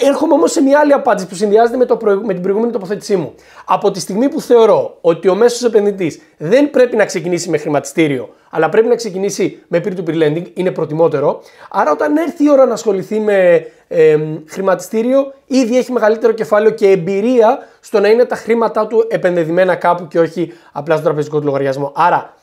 Έρχομαι 0.00 0.34
όμως 0.34 0.52
σε 0.52 0.62
μια 0.62 0.78
άλλη 0.78 0.92
απάντηση 0.92 1.26
που 1.28 1.34
συνδυάζεται 1.34 1.76
με, 1.76 1.84
το 1.84 1.98
με 2.22 2.32
την 2.32 2.42
προηγούμενη 2.42 2.72
τοποθέτησή 2.72 3.16
μου. 3.16 3.34
Από 3.64 3.90
τη 3.90 4.00
στιγμή 4.00 4.28
που 4.28 4.40
θεωρώ 4.40 4.98
ότι 5.00 5.28
ο 5.28 5.34
μέσος 5.34 5.62
επενδυτής 5.62 6.20
δεν 6.36 6.70
πρέπει 6.70 6.96
να 6.96 7.04
ξεκινήσει 7.04 7.50
με 7.50 7.58
χρηματιστήριο, 7.58 8.28
αλλά 8.50 8.68
πρέπει 8.68 8.86
να 8.86 8.94
ξεκινήσει 8.94 9.62
με 9.68 9.80
peer-to-peer 9.84 10.22
lending, 10.22 10.44
είναι 10.54 10.70
προτιμότερο. 10.70 11.42
Άρα, 11.70 11.90
όταν 11.90 12.16
έρθει 12.16 12.44
η 12.44 12.50
ώρα 12.50 12.66
να 12.66 12.72
ασχοληθεί 12.72 13.20
με 13.20 13.66
ε, 13.88 14.18
χρηματιστήριο, 14.46 15.32
ήδη 15.46 15.78
έχει 15.78 15.92
μεγαλύτερο 15.92 16.32
κεφάλαιο 16.32 16.70
και 16.70 16.90
εμπειρία 16.90 17.58
στο 17.80 18.00
να 18.00 18.08
είναι 18.08 18.24
τα 18.24 18.36
χρήματά 18.36 18.86
του 18.86 19.06
επενδεδημένα 19.08 19.74
κάπου 19.74 20.08
και 20.08 20.18
όχι 20.18 20.52
απλά 20.72 20.94
στο 20.94 21.04
τραπεζικό 21.04 21.38
του 21.38 21.44
λογαριασμό. 21.44 21.92
Άρα, 21.94 22.34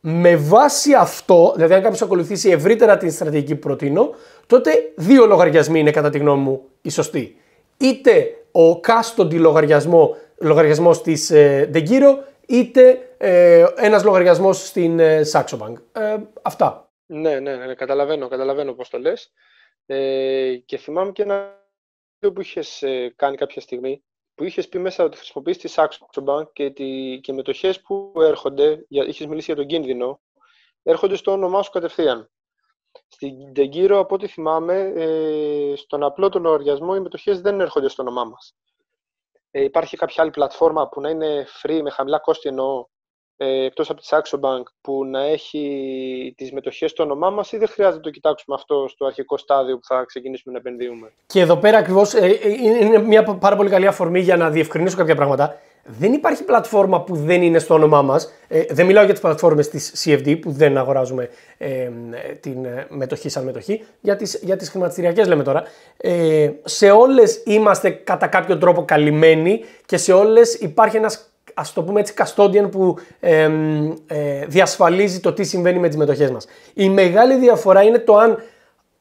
με 0.00 0.36
βάση 0.36 0.94
αυτό, 0.94 1.52
δηλαδή 1.54 1.74
αν 1.74 1.82
κάποιος 1.82 2.02
ακολουθήσει 2.02 2.50
ευρύτερα 2.50 2.96
την 2.96 3.10
στρατηγική 3.10 3.54
που 3.54 3.60
προτείνω, 3.60 4.10
τότε 4.46 4.70
δύο 4.96 5.26
λογαριασμοί 5.26 5.80
είναι 5.80 5.90
κατά 5.90 6.10
τη 6.10 6.18
γνώμη 6.18 6.42
μου 6.42 6.60
οι 6.82 6.90
σωστοί. 6.90 7.36
Είτε 7.76 8.44
ο 8.52 8.80
custody 8.86 9.34
λογαριασμό, 9.34 10.16
λογαριασμός 10.38 11.02
της 11.02 11.30
ε, 11.30 11.70
Degiro, 11.74 12.18
είτε 12.46 13.14
ε, 13.16 13.66
ένας 13.76 14.04
λογαριασμός 14.04 14.66
στην 14.66 14.98
ε, 14.98 15.22
Saxo 15.32 15.58
Bank. 15.58 15.74
Ε, 15.92 16.16
αυτά. 16.42 16.90
Ναι, 17.06 17.40
ναι, 17.40 17.56
ναι, 17.56 17.74
καταλαβαίνω, 17.74 18.28
καταλαβαίνω 18.28 18.72
πώς 18.72 18.88
το 18.88 18.98
λες. 18.98 19.32
Ε, 19.86 20.56
και 20.56 20.76
θυμάμαι 20.76 21.12
και 21.12 21.22
ένα 21.22 21.60
που 22.18 22.40
είχες 22.40 22.82
ε, 22.82 23.12
κάνει 23.16 23.36
κάποια 23.36 23.60
στιγμή, 23.60 24.04
που 24.34 24.44
είχες 24.44 24.68
πει 24.68 24.78
μέσα 24.78 25.04
ότι 25.04 25.16
χρησιμοποιείς 25.16 25.58
τη 25.58 25.72
Saxo 25.76 26.24
Bank 26.24 26.52
και, 26.52 26.70
τη, 26.70 27.18
και 27.22 27.32
μετοχές 27.32 27.80
που 27.80 28.12
έρχονται, 28.16 28.84
για, 28.88 29.04
είχες 29.04 29.26
μιλήσει 29.26 29.46
για 29.46 29.56
τον 29.56 29.66
κίνδυνο, 29.66 30.20
έρχονται 30.82 31.16
στο 31.16 31.32
όνομά 31.32 31.62
σου 31.62 31.70
κατευθείαν. 31.70 32.31
Στην 33.08 33.52
Τεγκύρο, 33.54 33.98
από 33.98 34.14
ό,τι 34.14 34.26
θυμάμαι, 34.26 34.92
ε, 34.96 35.76
στον 35.76 36.02
απλό 36.02 36.28
τον 36.28 36.42
λογαριασμό 36.42 36.92
οι 36.96 37.00
μετοχές 37.00 37.40
δεν 37.40 37.60
έρχονται 37.60 37.88
στο 37.88 38.02
όνομά 38.02 38.24
μας. 38.24 38.54
Ε, 39.50 39.62
υπάρχει 39.62 39.96
κάποια 39.96 40.22
άλλη 40.22 40.30
πλατφόρμα 40.30 40.88
που 40.88 41.00
να 41.00 41.08
είναι 41.08 41.46
free, 41.62 41.80
με 41.82 41.90
χαμηλά 41.90 42.18
κόστη 42.18 42.48
εννοώ, 42.48 42.86
ε, 43.36 43.64
εκτός 43.64 43.90
από 43.90 44.00
τη 44.00 44.06
Saxo 44.10 44.40
Bank, 44.40 44.62
που 44.80 45.04
να 45.04 45.20
έχει 45.22 46.34
τις 46.36 46.52
μετοχές 46.52 46.90
στο 46.90 47.02
όνομά 47.02 47.30
μας 47.30 47.52
ή 47.52 47.56
δεν 47.56 47.68
χρειάζεται 47.68 47.96
να 47.96 48.02
το 48.02 48.10
κοιτάξουμε 48.10 48.56
αυτό 48.56 48.88
στο 48.88 49.06
αρχικό 49.06 49.36
στάδιο 49.36 49.78
που 49.78 49.84
θα 49.84 50.04
ξεκινήσουμε 50.04 50.52
να 50.52 50.58
επενδύουμε; 50.60 51.12
Και 51.26 51.40
εδώ 51.40 51.56
πέρα 51.56 51.78
ακριβώς 51.78 52.14
ε, 52.14 52.26
ε, 52.26 52.48
είναι 52.48 52.98
μια 52.98 53.24
πάρα 53.24 53.56
πολύ 53.56 53.70
καλή 53.70 53.86
αφορμή 53.86 54.20
για 54.20 54.36
να 54.36 54.50
διευκρινίσω 54.50 54.96
κάποια 54.96 55.14
πράγματα 55.14 55.60
δεν 55.84 56.12
υπάρχει 56.12 56.44
πλατφόρμα 56.44 57.00
που 57.02 57.16
δεν 57.16 57.42
είναι 57.42 57.58
στο 57.58 57.74
όνομά 57.74 58.02
μας. 58.02 58.32
Ε, 58.48 58.62
δεν 58.70 58.86
μιλάω 58.86 59.04
για 59.04 59.12
τις 59.12 59.22
πλατφόρμες 59.22 59.68
της 59.68 60.04
CFD 60.04 60.38
που 60.40 60.50
δεν 60.50 60.78
αγοράζουμε 60.78 61.28
ε, 61.58 61.88
την 62.40 62.64
ε, 62.64 62.86
μετοχή 62.88 63.28
σαν 63.28 63.44
μετοχή. 63.44 63.84
Για 64.00 64.16
τις 64.16 64.38
για 64.42 64.56
τις 64.56 64.68
χρηματιστηριακές 64.68 65.26
λέμε 65.26 65.42
τώρα. 65.42 65.62
Ε, 65.96 66.50
σε 66.64 66.90
όλες 66.90 67.42
είμαστε 67.44 67.90
κατά 67.90 68.26
κάποιο 68.26 68.58
τρόπο 68.58 68.84
καλυμμένοι 68.84 69.60
και 69.86 69.96
σε 69.96 70.12
όλες 70.12 70.54
υπάρχει 70.54 70.96
ένας 70.96 71.32
ας 71.54 71.72
το 71.72 71.82
πούμε 71.82 72.00
έτσι 72.00 72.14
custodian 72.16 72.68
που 72.70 72.96
ε, 73.20 73.50
διασφαλίζει 74.46 75.20
το 75.20 75.32
τι 75.32 75.44
συμβαίνει 75.44 75.78
με 75.78 75.88
τις 75.88 75.96
μετοχές 75.96 76.30
μας. 76.30 76.46
Η 76.74 76.88
μεγάλη 76.88 77.34
διαφορά 77.36 77.82
είναι 77.82 77.98
το 77.98 78.16
αν 78.16 78.38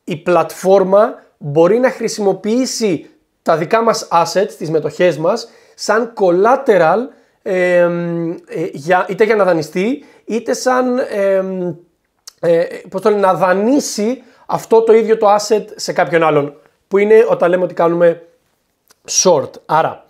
η 0.04 0.16
πλατφόρμα 0.18 1.24
μπορεί 1.38 1.80
να 1.80 1.90
χρησιμοποιήσει 1.90 3.10
τα 3.42 3.58
δικά 3.58 3.84
μας 3.84 4.08
assets, 4.12 4.52
τις 4.58 4.70
μετοχές 4.70 5.18
μας 5.18 5.50
σαν 5.82 6.14
collateral 6.20 6.98
ε, 7.42 7.90
για, 8.74 9.06
είτε 9.10 9.24
για 9.24 9.36
να 9.36 9.44
δανειστεί 9.44 10.04
είτε 10.26 10.54
σαν 10.54 10.98
ε, 12.40 12.64
πώς 12.90 13.02
το 13.02 13.10
λένε, 13.10 13.22
να 13.22 13.34
δανείσει 13.34 14.24
αυτό 14.46 14.82
το 14.82 14.94
ίδιο 14.94 15.18
το 15.18 15.36
asset 15.36 15.66
σε 15.76 15.94
κάποιον 15.94 16.24
άλλον 16.24 16.56
που 16.88 16.98
είναι 16.98 17.26
όταν 17.30 17.50
λέμε 17.50 17.64
ότι 17.64 17.74
κάνουμε 17.74 18.28
short. 19.10 19.50
Άρα 19.66 20.06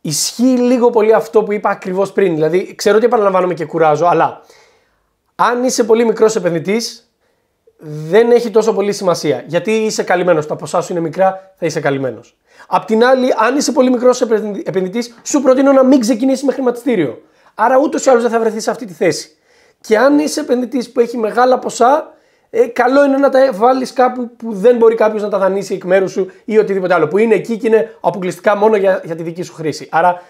ισχύει 0.00 0.42
λίγο 0.42 0.90
πολύ 0.90 1.14
αυτό 1.14 1.42
που 1.42 1.52
είπα 1.52 1.70
ακριβώς 1.70 2.12
πριν. 2.12 2.34
Δηλαδή 2.34 2.74
ξέρω 2.74 2.96
ότι 2.96 3.06
επαναλαμβάνομαι 3.06 3.54
και 3.54 3.64
κουράζω 3.64 4.06
αλλά 4.06 4.40
αν 5.34 5.64
είσαι 5.64 5.84
πολύ 5.84 6.04
μικρός 6.04 6.36
επενδυτής 6.36 7.12
δεν 7.84 8.30
έχει 8.30 8.50
τόσο 8.50 8.72
πολύ 8.74 8.92
σημασία. 8.92 9.44
Γιατί 9.46 9.72
είσαι 9.72 10.02
καλυμμένος. 10.02 10.46
Τα 10.46 10.56
ποσά 10.56 10.80
σου 10.80 10.92
είναι 10.92 11.00
μικρά, 11.00 11.54
θα 11.56 11.66
είσαι 11.66 11.80
καλυμμένος. 11.80 12.36
Απ' 12.74 12.84
την 12.84 13.04
άλλη, 13.04 13.28
αν 13.36 13.56
είσαι 13.56 13.72
πολύ 13.72 13.90
μικρός 13.90 14.20
επενδυτής, 14.64 15.14
σου 15.22 15.42
προτείνω 15.42 15.72
να 15.72 15.84
μην 15.84 16.00
ξεκινήσεις 16.00 16.44
με 16.44 16.52
χρηματιστήριο. 16.52 17.22
Άρα 17.54 17.78
ούτως 17.78 18.04
ή 18.06 18.10
άλλως 18.10 18.22
δεν 18.22 18.30
θα 18.30 18.38
βρεθείς 18.38 18.62
σε 18.62 18.70
αυτή 18.70 18.86
τη 18.86 18.92
θέση. 18.92 19.36
Και 19.80 19.98
αν 19.98 20.18
είσαι 20.18 20.40
επενδυτής 20.40 20.92
που 20.92 21.00
έχει 21.00 21.16
μεγάλα 21.16 21.58
ποσά, 21.58 22.14
ε, 22.50 22.66
καλό 22.66 23.04
είναι 23.04 23.16
να 23.16 23.28
τα 23.28 23.52
βάλεις 23.52 23.92
κάπου 23.92 24.30
που 24.36 24.52
δεν 24.52 24.76
μπορεί 24.76 24.94
κάποιος 24.94 25.22
να 25.22 25.28
τα 25.28 25.38
δανείσει 25.38 25.74
εκ 25.74 25.84
μέρους 25.84 26.10
σου 26.10 26.30
ή 26.44 26.58
οτιδήποτε 26.58 26.94
άλλο. 26.94 27.08
Που 27.08 27.18
είναι 27.18 27.34
εκεί 27.34 27.56
και 27.56 27.66
είναι 27.66 27.96
αποκλειστικά 28.00 28.56
μόνο 28.56 28.76
για, 28.76 29.00
για 29.04 29.14
τη 29.14 29.22
δική 29.22 29.42
σου 29.42 29.54
χρήση. 29.54 29.88
Άρα 29.90 30.22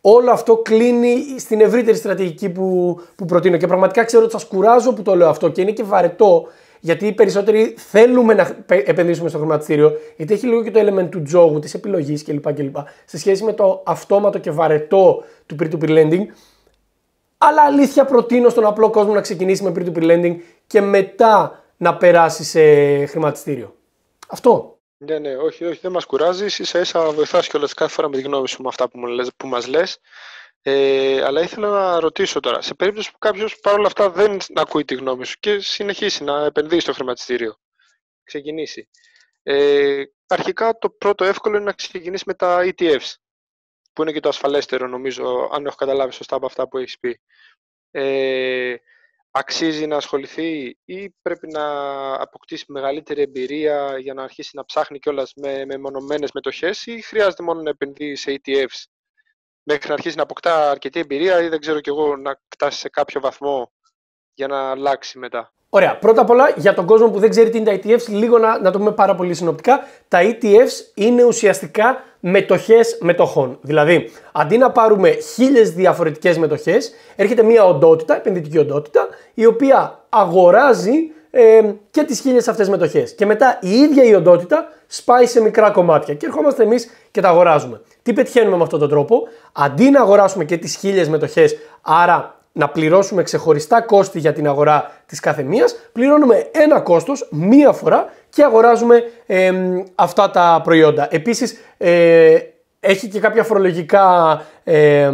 όλο 0.00 0.30
αυτό 0.30 0.56
κλείνει 0.56 1.24
στην 1.38 1.60
ευρύτερη 1.60 1.96
στρατηγική 1.96 2.48
που, 2.48 3.00
που 3.16 3.24
προτείνω. 3.24 3.56
Και 3.56 3.66
πραγματικά 3.66 4.04
ξέρω 4.04 4.22
ότι 4.22 4.32
σας 4.32 4.44
κουράζω 4.44 4.92
που 4.92 5.02
το 5.02 5.16
λέω 5.16 5.28
αυτό 5.28 5.48
και 5.48 5.60
είναι 5.60 5.72
και 5.72 5.82
βαρετό 5.82 6.46
γιατί 6.80 7.06
οι 7.06 7.12
περισσότεροι 7.12 7.74
θέλουμε 7.78 8.34
να 8.34 8.56
επενδύσουμε 8.66 9.28
στο 9.28 9.38
χρηματιστήριο, 9.38 9.92
γιατί 10.16 10.34
έχει 10.34 10.46
λίγο 10.46 10.62
και 10.62 10.70
το 10.70 10.80
element 10.80 11.08
του 11.10 11.22
τζόγου, 11.22 11.58
της 11.58 11.74
επιλογής 11.74 12.24
κλπ, 12.24 12.52
κλπ. 12.52 12.76
Σε 13.04 13.18
σχέση 13.18 13.44
με 13.44 13.52
το 13.52 13.82
αυτόματο 13.86 14.38
και 14.38 14.50
βαρετό 14.50 15.24
του 15.46 15.56
peer-to-peer 15.60 15.88
lending. 15.88 16.26
Αλλά 17.38 17.62
αλήθεια 17.62 18.04
προτείνω 18.04 18.48
στον 18.48 18.64
απλό 18.64 18.90
κόσμο 18.90 19.14
να 19.14 19.20
ξεκινήσει 19.20 19.62
με 19.62 19.72
peer-to-peer 19.76 20.02
lending 20.02 20.36
και 20.66 20.80
μετά 20.80 21.64
να 21.76 21.96
περάσει 21.96 22.44
σε 22.44 22.60
χρηματιστήριο. 23.06 23.74
Αυτό. 24.28 24.78
Ναι, 24.96 25.18
ναι, 25.18 25.36
όχι, 25.36 25.64
όχι, 25.64 25.78
δεν 25.82 25.90
μας 25.92 26.04
κουράζεις. 26.04 26.60
σα 26.62 26.78
ίσα 26.78 27.10
βοηθάς 27.10 27.48
κιόλας 27.48 27.74
κάθε 27.74 27.92
φορά 27.92 28.08
με 28.08 28.16
τη 28.16 28.22
γνώμη 28.22 28.48
σου 28.48 28.62
με 28.62 28.68
αυτά 28.68 28.88
που 29.36 29.48
μας 29.48 29.66
λες. 29.66 30.00
Ε, 30.62 31.22
αλλά 31.22 31.42
ήθελα 31.42 31.68
να 31.68 32.00
ρωτήσω 32.00 32.40
τώρα, 32.40 32.60
σε 32.60 32.74
περίπτωση 32.74 33.12
που 33.12 33.18
κάποιος 33.18 33.60
παρόλα 33.60 33.86
αυτά 33.86 34.10
δεν 34.10 34.38
ακούει 34.54 34.84
τη 34.84 34.94
γνώμη 34.94 35.24
σου 35.24 35.36
και 35.40 35.58
συνεχίσει 35.58 36.24
να 36.24 36.44
επενδύει 36.44 36.80
στο 36.80 36.92
χρηματιστήριο, 36.92 37.56
ξεκινήσει. 38.24 38.88
Ε, 39.42 40.02
αρχικά 40.26 40.78
το 40.78 40.90
πρώτο 40.90 41.24
εύκολο 41.24 41.56
είναι 41.56 41.64
να 41.64 41.72
ξεκινήσεις 41.72 42.26
με 42.26 42.34
τα 42.34 42.60
ETFs, 42.62 43.14
που 43.92 44.02
είναι 44.02 44.12
και 44.12 44.20
το 44.20 44.28
ασφαλέστερο 44.28 44.86
νομίζω, 44.86 45.48
αν 45.52 45.66
έχω 45.66 45.76
καταλάβει 45.76 46.12
σωστά 46.12 46.36
από 46.36 46.46
αυτά 46.46 46.68
που 46.68 46.78
έχεις 46.78 46.98
πει. 46.98 47.20
Ε, 47.90 48.74
αξίζει 49.30 49.86
να 49.86 49.96
ασχοληθεί 49.96 50.78
ή 50.84 51.10
πρέπει 51.10 51.48
να 51.48 51.64
αποκτήσει 52.14 52.64
μεγαλύτερη 52.68 53.22
εμπειρία 53.22 53.98
για 53.98 54.14
να 54.14 54.22
αρχίσει 54.22 54.56
να 54.56 54.64
ψάχνει 54.64 54.98
κιόλας 54.98 55.32
με, 55.36 55.64
με 55.64 55.78
μονομένες 55.78 56.32
μετοχές 56.32 56.86
ή 56.86 57.00
χρειάζεται 57.00 57.42
μόνο 57.42 57.62
να 57.62 57.70
επενδύει 57.70 58.16
σε 58.16 58.40
ETFs 58.44 58.84
μέχρι 59.62 59.88
να 59.88 59.94
αρχίσει 59.94 60.16
να 60.16 60.22
αποκτά 60.22 60.70
αρκετή 60.70 61.00
εμπειρία 61.00 61.42
ή 61.42 61.48
δεν 61.48 61.60
ξέρω 61.60 61.80
κι 61.80 61.88
εγώ 61.88 62.16
να 62.16 62.40
φτάσει 62.48 62.78
σε 62.78 62.88
κάποιο 62.88 63.20
βαθμό 63.20 63.72
για 64.34 64.46
να 64.46 64.70
αλλάξει 64.70 65.18
μετά. 65.18 65.52
Ωραία. 65.72 65.98
Πρώτα 65.98 66.20
απ' 66.20 66.30
όλα, 66.30 66.52
για 66.56 66.74
τον 66.74 66.86
κόσμο 66.86 67.10
που 67.10 67.18
δεν 67.18 67.30
ξέρει 67.30 67.50
τι 67.50 67.58
είναι 67.58 67.78
τα 67.78 67.88
ETFs, 67.88 68.08
λίγο 68.08 68.38
να, 68.38 68.60
να 68.60 68.70
το 68.70 68.78
πούμε 68.78 68.92
πάρα 68.92 69.14
πολύ 69.14 69.34
συνοπτικά. 69.34 69.86
Τα 70.08 70.18
ETFs 70.22 70.92
είναι 70.94 71.24
ουσιαστικά 71.24 72.02
μετοχές 72.20 72.98
μετοχών. 73.00 73.58
Δηλαδή, 73.60 74.10
αντί 74.32 74.58
να 74.58 74.70
πάρουμε 74.70 75.10
χίλιες 75.10 75.70
διαφορετικές 75.70 76.38
μετοχές, 76.38 76.92
έρχεται 77.16 77.42
μια 77.42 77.64
οντότητα, 77.64 78.16
επενδυτική 78.16 78.58
οντότητα, 78.58 79.08
η 79.34 79.46
οποία 79.46 80.04
αγοράζει 80.08 81.12
ε, 81.30 81.60
και 81.90 82.02
τις 82.02 82.20
χίλιες 82.20 82.48
αυτές 82.48 82.68
μετοχές. 82.68 83.14
Και 83.14 83.26
μετά 83.26 83.58
η 83.62 83.70
ίδια 83.70 84.04
η 84.04 84.14
οντότητα 84.14 84.68
σπάει 84.86 85.26
σε 85.26 85.40
μικρά 85.40 85.70
κομμάτια 85.70 86.14
και 86.14 86.26
ερχόμαστε 86.26 86.62
εμείς 86.62 86.90
και 87.10 87.20
τα 87.20 87.28
αγοράζουμε. 87.28 87.80
Τι 88.02 88.12
πετυχαίνουμε 88.12 88.56
με 88.56 88.62
αυτόν 88.62 88.78
τον 88.78 88.88
τρόπο, 88.88 89.22
αντί 89.52 89.90
να 89.90 90.00
αγοράσουμε 90.00 90.44
και 90.44 90.56
τις 90.56 90.76
χίλιες 90.76 91.08
μετοχές, 91.08 91.56
άρα 91.82 92.40
να 92.52 92.68
πληρώσουμε 92.68 93.22
ξεχωριστά 93.22 93.82
κόστη 93.82 94.18
για 94.18 94.32
την 94.32 94.46
αγορά 94.46 94.90
της 95.06 95.20
κάθε 95.20 95.42
μία, 95.42 95.64
πληρώνουμε 95.92 96.48
ένα 96.52 96.80
κόστος 96.80 97.28
μία 97.30 97.72
φορά 97.72 98.12
και 98.28 98.42
αγοράζουμε 98.44 99.02
ε, 99.26 99.52
αυτά 99.94 100.30
τα 100.30 100.60
προϊόντα. 100.64 101.08
Επίσης, 101.10 101.56
ε, 101.76 102.38
έχει 102.80 103.08
και 103.08 103.20
κάποια 103.20 103.42
φορολογικά 103.44 104.42
ε, 104.64 105.12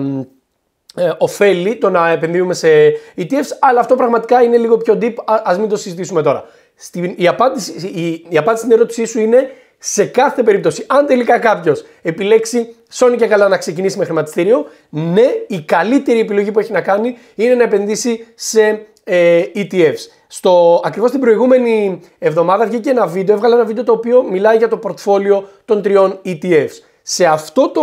ε, 0.96 1.10
ωφέλη 1.18 1.76
το 1.76 1.90
να 1.90 2.10
επενδύουμε 2.10 2.54
σε 2.54 2.68
ETFs, 3.16 3.56
αλλά 3.60 3.80
αυτό 3.80 3.94
πραγματικά 3.94 4.42
είναι 4.42 4.56
λίγο 4.56 4.76
πιο 4.76 4.98
deep, 5.02 5.14
α 5.42 5.56
μην 5.58 5.68
το 5.68 5.76
συζητήσουμε 5.76 6.22
τώρα. 6.22 6.44
Στην, 6.74 7.14
η, 7.16 7.28
απάντηση, 7.28 7.72
η, 7.86 8.26
η 8.28 8.38
απάντηση 8.38 8.64
στην 8.64 8.76
ερώτησή 8.76 9.04
σου 9.04 9.20
είναι 9.20 9.50
σε 9.78 10.04
κάθε 10.04 10.42
περίπτωση, 10.42 10.84
αν 10.86 11.06
τελικά 11.06 11.38
κάποιος 11.38 11.84
επιλέξει 12.02 12.74
σώνει 12.88 13.16
και 13.16 13.26
καλά 13.26 13.48
να 13.48 13.56
ξεκινήσει 13.56 13.98
με 13.98 14.04
χρηματιστήριο, 14.04 14.66
ναι, 14.88 15.26
η 15.46 15.60
καλύτερη 15.60 16.20
επιλογή 16.20 16.50
που 16.50 16.58
έχει 16.58 16.72
να 16.72 16.80
κάνει 16.80 17.16
είναι 17.34 17.54
να 17.54 17.62
επενδύσει 17.62 18.26
σε 18.34 18.86
ε, 19.04 19.42
ETFs. 19.54 20.08
Στο, 20.26 20.80
ακριβώς 20.84 21.10
την 21.10 21.20
προηγούμενη 21.20 22.00
εβδομάδα 22.18 22.66
βγήκε 22.66 22.90
ένα 22.90 23.06
βίντεο, 23.06 23.34
έβγαλε 23.34 23.54
ένα 23.54 23.64
βίντεο 23.64 23.84
το 23.84 23.92
οποίο 23.92 24.22
μιλάει 24.22 24.56
για 24.56 24.68
το 24.68 24.76
πορτφόλιο 24.76 25.48
των 25.64 25.82
τριών 25.82 26.20
ETFs. 26.24 26.80
Σε 27.08 27.24
αυτό 27.24 27.68
το 27.70 27.82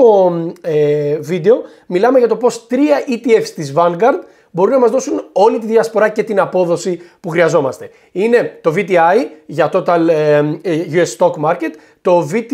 ε, 0.61 1.17
βίντεο 1.19 1.61
μιλάμε 1.87 2.19
για 2.19 2.27
το 2.27 2.35
πώς 2.35 2.67
τρία 2.67 3.03
ETFs 3.07 3.49
της 3.55 3.73
Vanguard 3.75 4.19
μπορούν 4.51 4.73
να 4.73 4.79
μας 4.79 4.91
δώσουν 4.91 5.29
όλη 5.31 5.59
τη 5.59 5.65
διασπορά 5.65 6.09
και 6.09 6.23
την 6.23 6.39
απόδοση 6.39 7.01
που 7.19 7.29
χρειαζόμαστε. 7.29 7.89
Είναι 8.11 8.59
το 8.61 8.73
VTI 8.75 9.15
για 9.45 9.69
Total 9.73 10.07
ε, 10.09 10.37
ε, 10.61 10.85
US 10.91 11.17
Stock 11.17 11.33
Market, 11.43 11.71
το 12.01 12.29
VT, 12.31 12.53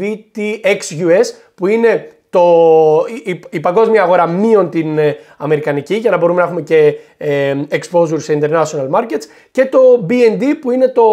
VTX 0.00 1.06
US 1.06 1.26
που 1.54 1.66
είναι 1.66 2.08
το, 2.34 3.04
η, 3.24 3.40
η, 3.50 3.60
παγκόσμια 3.60 4.02
αγορά 4.02 4.26
μείον 4.26 4.70
την 4.70 4.98
ε, 4.98 5.16
αμερικανική 5.36 5.94
για 5.94 6.10
να 6.10 6.16
μπορούμε 6.16 6.40
να 6.40 6.46
έχουμε 6.46 6.60
και 6.62 6.94
ε, 7.16 7.54
exposure 7.70 8.20
σε 8.20 8.38
international 8.40 8.90
markets 8.90 9.22
και 9.50 9.66
το 9.66 9.78
BND 10.08 10.42
που 10.60 10.70
είναι 10.70 10.88
το 10.88 11.04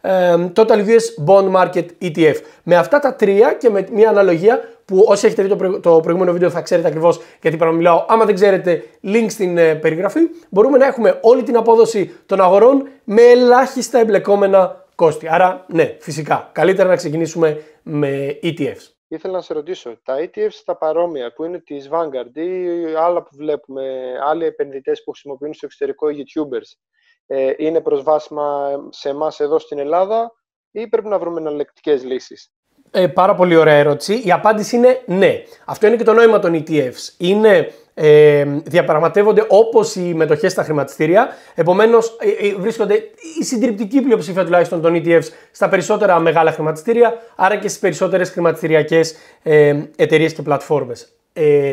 ε, 0.00 0.34
Total 0.56 0.76
US 0.76 1.26
Bond 1.26 1.52
Market 1.52 1.84
ETF. 2.02 2.34
Με 2.62 2.76
αυτά 2.76 2.98
τα 2.98 3.14
τρία 3.14 3.52
και 3.52 3.70
με 3.70 3.86
μια 3.92 4.08
αναλογία 4.08 4.60
που 4.84 5.04
όσοι 5.08 5.26
έχετε 5.26 5.42
δει 5.42 5.48
το, 5.48 5.80
το 5.80 6.00
προηγούμενο 6.00 6.32
βίντεο 6.32 6.50
θα 6.50 6.60
ξέρετε 6.60 6.88
ακριβώς 6.88 7.20
γιατί 7.42 7.56
παραμιλάω. 7.56 8.04
Άμα 8.08 8.24
δεν 8.24 8.34
ξέρετε, 8.34 8.84
link 9.04 9.26
στην 9.28 9.54
περιγραφή. 9.54 10.20
Μπορούμε 10.48 10.78
να 10.78 10.86
έχουμε 10.86 11.18
όλη 11.20 11.42
την 11.42 11.56
απόδοση 11.56 12.12
των 12.26 12.40
αγορών 12.40 12.88
με 13.04 13.22
ελάχιστα 13.22 13.98
εμπλεκόμενα 13.98 14.84
κόστη. 14.94 15.28
Άρα, 15.30 15.64
ναι, 15.68 15.96
φυσικά, 15.98 16.50
καλύτερα 16.52 16.88
να 16.88 16.96
ξεκινήσουμε 16.96 17.62
με 17.82 18.38
ETFs. 18.42 18.92
Ήθελα 19.12 19.32
να 19.32 19.40
σε 19.40 19.54
ρωτήσω, 19.54 20.00
τα 20.04 20.16
ETFs 20.18 20.62
τα 20.64 20.76
παρόμοια 20.76 21.32
που 21.32 21.44
είναι 21.44 21.58
της 21.58 21.88
Vanguard 21.92 22.36
ή 22.36 22.94
άλλα 22.94 23.22
που 23.22 23.30
βλέπουμε, 23.36 24.12
άλλοι 24.24 24.44
επενδυτές 24.44 25.02
που 25.04 25.10
χρησιμοποιούν 25.10 25.54
στο 25.54 25.66
εξωτερικό 25.66 26.06
YouTubers, 26.06 26.78
ε, 27.26 27.52
είναι 27.56 27.80
προσβάσιμα 27.80 28.70
σε 28.90 29.08
εμάς 29.08 29.40
εδώ 29.40 29.58
στην 29.58 29.78
Ελλάδα 29.78 30.32
ή 30.70 30.88
πρέπει 30.88 31.08
να 31.08 31.18
βρούμε 31.18 31.40
εναλλεκτικέ 31.40 31.94
λύσεις; 31.94 32.52
Ε, 32.90 33.06
πάρα 33.06 33.34
πολύ 33.34 33.56
ωραία 33.56 33.74
ερώτηση. 33.74 34.22
Η 34.24 34.32
απάντηση 34.32 34.76
είναι 34.76 35.02
ναι. 35.06 35.42
Αυτό 35.64 35.86
είναι 35.86 35.96
και 35.96 36.04
το 36.04 36.12
νόημα 36.12 36.38
των 36.38 36.54
ETFs. 36.54 37.14
Είναι 37.18 37.72
ε, 37.94 38.44
διαπραγματεύονται 38.64 39.44
όπως 39.48 39.94
οι 39.94 40.14
μετοχές 40.14 40.52
στα 40.52 40.62
χρηματιστήρια. 40.62 41.28
Επομένως, 41.54 42.16
ε, 42.20 42.46
ε, 42.46 42.54
βρίσκονται 42.54 42.94
η 43.40 43.44
συντριπτική 43.44 44.00
πλειοψηφία 44.00 44.44
τουλάχιστον 44.44 44.80
των 44.80 45.02
ETFs 45.04 45.28
στα 45.50 45.68
περισσότερα 45.68 46.18
μεγάλα 46.18 46.52
χρηματιστήρια, 46.52 47.14
άρα 47.36 47.56
και 47.56 47.68
στις 47.68 47.80
περισσότερες 47.80 48.30
χρηματιστηριακές 48.30 49.14
ε, 49.42 49.82
εταιρείες 49.96 50.32
και 50.32 50.42
πλατφόρμες. 50.42 51.12
Ε, 51.32 51.72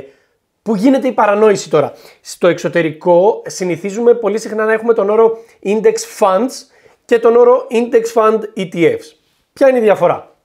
Πού 0.61 0.75
γίνεται 0.75 1.07
η 1.07 1.11
παρανόηση 1.11 1.69
τώρα. 1.69 1.93
Στο 2.21 2.47
εξωτερικό 2.47 3.41
συνηθίζουμε 3.45 4.13
πολύ 4.13 4.39
συχνά 4.39 4.65
να 4.65 4.73
έχουμε 4.73 4.93
τον 4.93 5.09
όρο 5.09 5.37
index 5.63 5.95
funds 6.19 6.51
και 7.05 7.19
τον 7.19 7.35
όρο 7.35 7.67
index 7.71 8.13
fund 8.13 8.39
ETFs. 8.57 9.13
Ποια 9.53 9.67
είναι 9.69 9.77
η 9.77 9.81
διαφορά; 9.81 10.35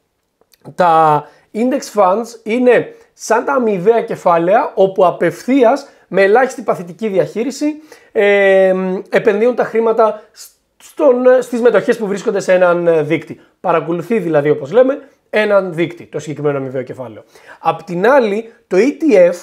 Τα 0.75 1.25
index 1.55 2.01
funds 2.01 2.27
είναι 2.43 2.95
σαν 3.14 3.44
τα 3.44 3.53
αμοιβαία 3.53 4.03
κεφάλαια 4.03 4.72
όπου 4.74 5.07
απευθείας 5.07 5.88
με 6.09 6.22
ελάχιστη 6.22 6.62
παθητική 6.62 7.09
διαχείριση 7.09 7.83
ε, 8.12 8.74
επενδύουν 9.11 9.55
τα 9.55 9.64
χρήματα 9.64 10.22
στον, 10.77 11.14
στις 11.40 11.61
μετοχές 11.61 11.96
που 11.98 12.07
βρίσκονται 12.07 12.40
σε 12.40 12.53
έναν 12.53 13.07
δείκτη. 13.07 13.40
Παρακολουθεί 13.61 14.18
δηλαδή 14.18 14.50
όπως 14.50 14.72
λέμε 14.72 15.09
έναν 15.31 15.74
δείκτη, 15.74 16.05
το 16.05 16.18
συγκεκριμένο 16.18 16.59
αμοιβαίο 16.59 16.83
κεφάλαιο. 16.83 17.24
Απ' 17.59 17.83
την 17.83 18.09
άλλη 18.09 18.53
το 18.66 18.77
ETF 18.77 19.35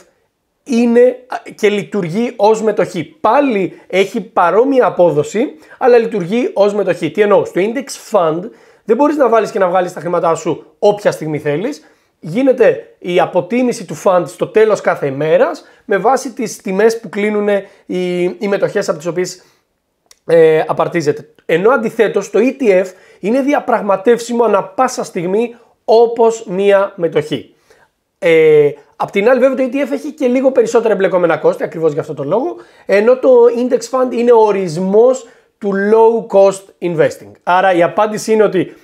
είναι 0.64 1.18
και 1.56 1.70
λειτουργεί 1.70 2.34
ως 2.36 2.62
μετοχή. 2.62 3.04
Πάλι 3.04 3.82
έχει 3.88 4.22
παρόμοια 4.22 4.86
απόδοση, 4.86 5.46
αλλά 5.78 5.98
λειτουργεί 5.98 6.50
ως 6.54 6.74
μετοχή. 6.74 7.12
Τι 7.12 7.22
εννοώ, 7.22 7.46
στο 7.46 7.62
index 7.62 8.12
fund 8.12 8.40
δεν 8.84 8.96
μπορείς 8.96 9.16
να 9.16 9.30
βάλεις 9.30 9.52
και 9.52 9.60
να 9.60 9.68
βγάλεις 9.68 9.94
τα 9.94 10.00
χρήματά 10.00 10.36
σου 10.36 10.76
όποια 10.80 11.12
στιγμή 11.12 11.40
θέλεις 11.40 11.86
γίνεται 12.24 12.96
η 13.00 13.20
αποτίμηση 13.20 13.86
του 13.86 14.02
fund 14.04 14.24
στο 14.26 14.48
τέλος 14.48 14.82
κάθε 14.82 15.08
ημέρας 15.08 15.64
με 15.86 15.98
βάση 15.98 16.34
τις 16.34 16.58
τιμές 16.58 17.00
που 17.00 17.10
κλείνουν 17.10 17.48
οι, 17.86 18.24
οι 18.24 18.48
μετοχές 18.48 18.90
από 18.90 18.98
τις 18.98 19.08
οποίες 19.08 19.44
ε, 20.26 20.64
απαρτίζεται. 20.68 21.30
Ενώ 21.46 21.70
αντιθέτως 21.70 22.30
το 22.30 22.40
ETF 22.42 22.86
είναι 23.20 23.42
διαπραγματεύσιμο 23.42 24.44
ανα 24.44 24.64
πάσα 24.64 25.04
στιγμή 25.04 25.56
όπως 25.86 26.46
μία 26.46 26.94
μετοχή. 26.96 27.56
Ε, 28.20 28.70
απ' 28.96 29.12
την 29.12 29.30
άλλη 29.30 29.40
βέβαια 29.40 29.56
το 29.56 29.78
ETF 29.78 29.92
έχει 29.92 30.12
και 30.12 30.28
λίγο 30.28 30.52
περισσότερα 30.52 30.94
εμπλεκόμενα 30.94 31.38
κόστη 31.38 31.64
ακριβώς 31.64 31.92
για 31.92 32.02
αυτό 32.02 32.14
το 32.14 32.24
λόγο 32.24 32.56
ενώ 32.86 33.18
το 33.18 33.30
Index 33.58 33.80
Fund 33.80 34.14
είναι 34.14 34.32
ο 34.32 34.40
ορισμός 34.40 35.28
του 35.58 35.74
low 35.94 36.38
cost 36.38 36.90
investing. 36.90 37.32
Άρα 37.44 37.74
η 37.74 37.84
απάντηση 37.84 38.34
είναι 38.34 38.44
ότι 38.44 38.76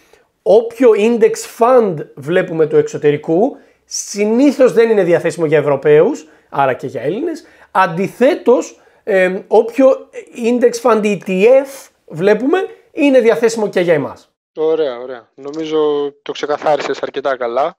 όποιο 0.47 0.91
index 0.97 1.33
fund 1.59 1.95
βλέπουμε 2.15 2.67
του 2.67 2.75
εξωτερικού 2.75 3.57
συνήθως 3.85 4.73
δεν 4.73 4.89
είναι 4.89 5.03
διαθέσιμο 5.03 5.45
για 5.45 5.57
Ευρωπαίους, 5.57 6.27
άρα 6.49 6.73
και 6.73 6.87
για 6.87 7.01
Έλληνες. 7.01 7.45
Αντιθέτως, 7.71 8.81
ε, 9.03 9.39
όποιο 9.47 10.09
index 10.35 10.81
fund 10.81 11.03
ETF 11.03 11.89
βλέπουμε 12.07 12.57
είναι 12.91 13.19
διαθέσιμο 13.19 13.69
και 13.69 13.79
για 13.79 13.93
εμάς. 13.93 14.31
Ωραία, 14.55 14.99
ωραία. 14.99 15.31
Νομίζω 15.35 16.11
το 16.21 16.31
ξεκαθάρισες 16.31 17.03
αρκετά 17.03 17.37
καλά. 17.37 17.77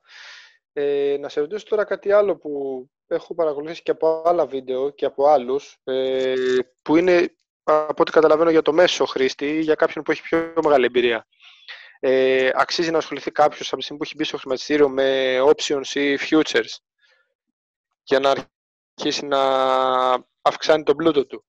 Ε, 0.73 1.17
να 1.21 1.29
σε 1.29 1.41
ρωτήσω 1.41 1.65
τώρα 1.69 1.85
κάτι 1.85 2.13
άλλο 2.13 2.37
που 2.37 2.85
έχω 3.07 3.35
παρακολουθήσει 3.35 3.83
και 3.83 3.91
από 3.91 4.23
άλλα 4.25 4.47
βίντεο 4.47 4.91
και 4.91 5.05
από 5.05 5.27
άλλους, 5.27 5.79
ε, 5.85 6.35
που 6.83 6.97
είναι 6.97 7.35
από 7.63 8.03
ό,τι 8.03 8.11
καταλαβαίνω 8.11 8.51
για 8.51 8.63
το 8.63 8.73
μέσο 8.73 9.05
χρήστη, 9.05 9.61
για 9.61 9.75
κάποιον 9.75 10.05
που 10.05 10.11
έχει 10.11 10.23
πιο 10.23 10.53
μεγάλη 10.65 10.85
εμπειρία. 10.85 11.27
Ε, 12.01 12.51
αξίζει 12.55 12.91
να 12.91 12.99
ασχοληθεί 12.99 13.31
κάποιος 13.31 13.67
από 13.69 13.77
τη 13.77 13.83
στιγμή 13.83 13.99
που 13.99 14.05
έχει 14.05 14.15
μπει 14.17 14.25
στο 14.25 14.39
χρηματιστήριο 14.39 14.89
με 14.89 15.37
options 15.41 15.95
ή 15.95 16.19
futures 16.31 16.77
για 18.03 18.21
να 18.21 18.35
αρχίσει 18.97 19.27
να 19.27 19.39
αυξάνει 20.43 20.83
τον 20.83 20.97
πλούτο 20.97 21.27
του. 21.27 21.45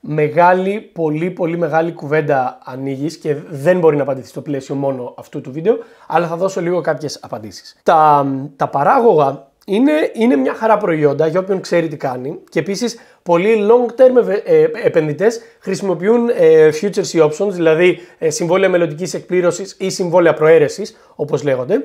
Μεγάλη, 0.00 0.80
πολύ 0.80 1.30
πολύ 1.30 1.56
μεγάλη 1.56 1.92
κουβέντα 1.92 2.58
ανοίγεις 2.64 3.18
και 3.18 3.34
δεν 3.34 3.78
μπορεί 3.78 3.96
να 3.96 4.02
απαντηθεί 4.02 4.28
στο 4.28 4.42
πλαίσιο 4.42 4.74
μόνο 4.74 5.14
αυτού 5.18 5.40
του 5.40 5.52
βίντεο, 5.52 5.78
αλλά 6.06 6.26
θα 6.26 6.36
δώσω 6.36 6.60
λίγο 6.60 6.80
κάποιες 6.80 7.18
απαντήσεις. 7.22 7.76
Τα, 7.82 8.26
τα 8.56 8.68
παράγωγα 8.68 9.52
είναι, 9.68 10.10
είναι 10.12 10.36
μια 10.36 10.54
χαρά 10.54 10.76
προϊόντα 10.76 11.26
για 11.26 11.40
όποιον 11.40 11.60
ξέρει 11.60 11.88
τι 11.88 11.96
κάνει 11.96 12.38
και 12.48 12.58
επίσης 12.58 12.98
πολλοί 13.22 13.68
long 13.70 14.00
term 14.00 14.28
ε, 14.44 14.66
επενδυτές 14.84 15.40
χρησιμοποιούν 15.58 16.28
ε, 16.28 16.68
futures 16.80 17.06
ή 17.06 17.18
options, 17.22 17.50
δηλαδή 17.50 17.98
ε, 18.18 18.30
συμβόλαια 18.30 18.68
μελλοντικής 18.68 19.14
εκπλήρωσης 19.14 19.76
ή 19.78 19.90
συμβόλαια 19.90 20.34
προαίρεσης 20.34 20.96
όπως 21.14 21.42
λέγονται. 21.42 21.84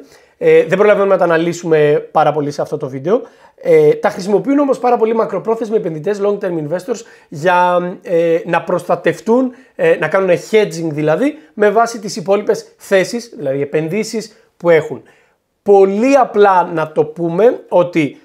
δεν 0.67 0.78
προλαβαίνουμε 0.78 1.13
να 1.13 1.17
τα 1.17 1.24
αναλύσουμε 1.24 2.08
πάρα 2.12 2.32
πολύ 2.32 2.52
σε 2.52 2.62
αυτό 2.62 2.78
το 2.78 2.89
βίντεο. 2.89 3.22
τα 4.00 4.10
χρησιμοποιούν 4.10 4.60
όμως 4.60 4.80
πάρα 4.80 4.98
πολύ 4.98 5.15
μακροπρόθεσμοι 5.15 5.76
επενδυτές, 5.76 6.22
long 6.24 6.38
term 6.38 6.67
investors, 6.67 7.02
για 7.30 7.80
να 8.46 8.63
προστατευτούν, 8.63 9.52
να 10.00 10.08
κάνουν 10.08 10.30
hedging 10.52 10.89
δηλαδή, 10.91 11.38
με 11.54 11.70
βάση 11.70 12.00
τις 12.00 12.15
υπόλοιπες 12.15 12.74
θέσεις, 12.78 13.34
δηλαδή 13.38 13.62
επενδύσεις 13.62 14.36
που 14.58 14.70
έχουν 14.70 15.04
πολύ 15.63 16.15
απλά 16.15 16.63
να 16.63 16.91
το 16.91 17.06
πούμε 17.06 17.63
ότι 17.69 18.21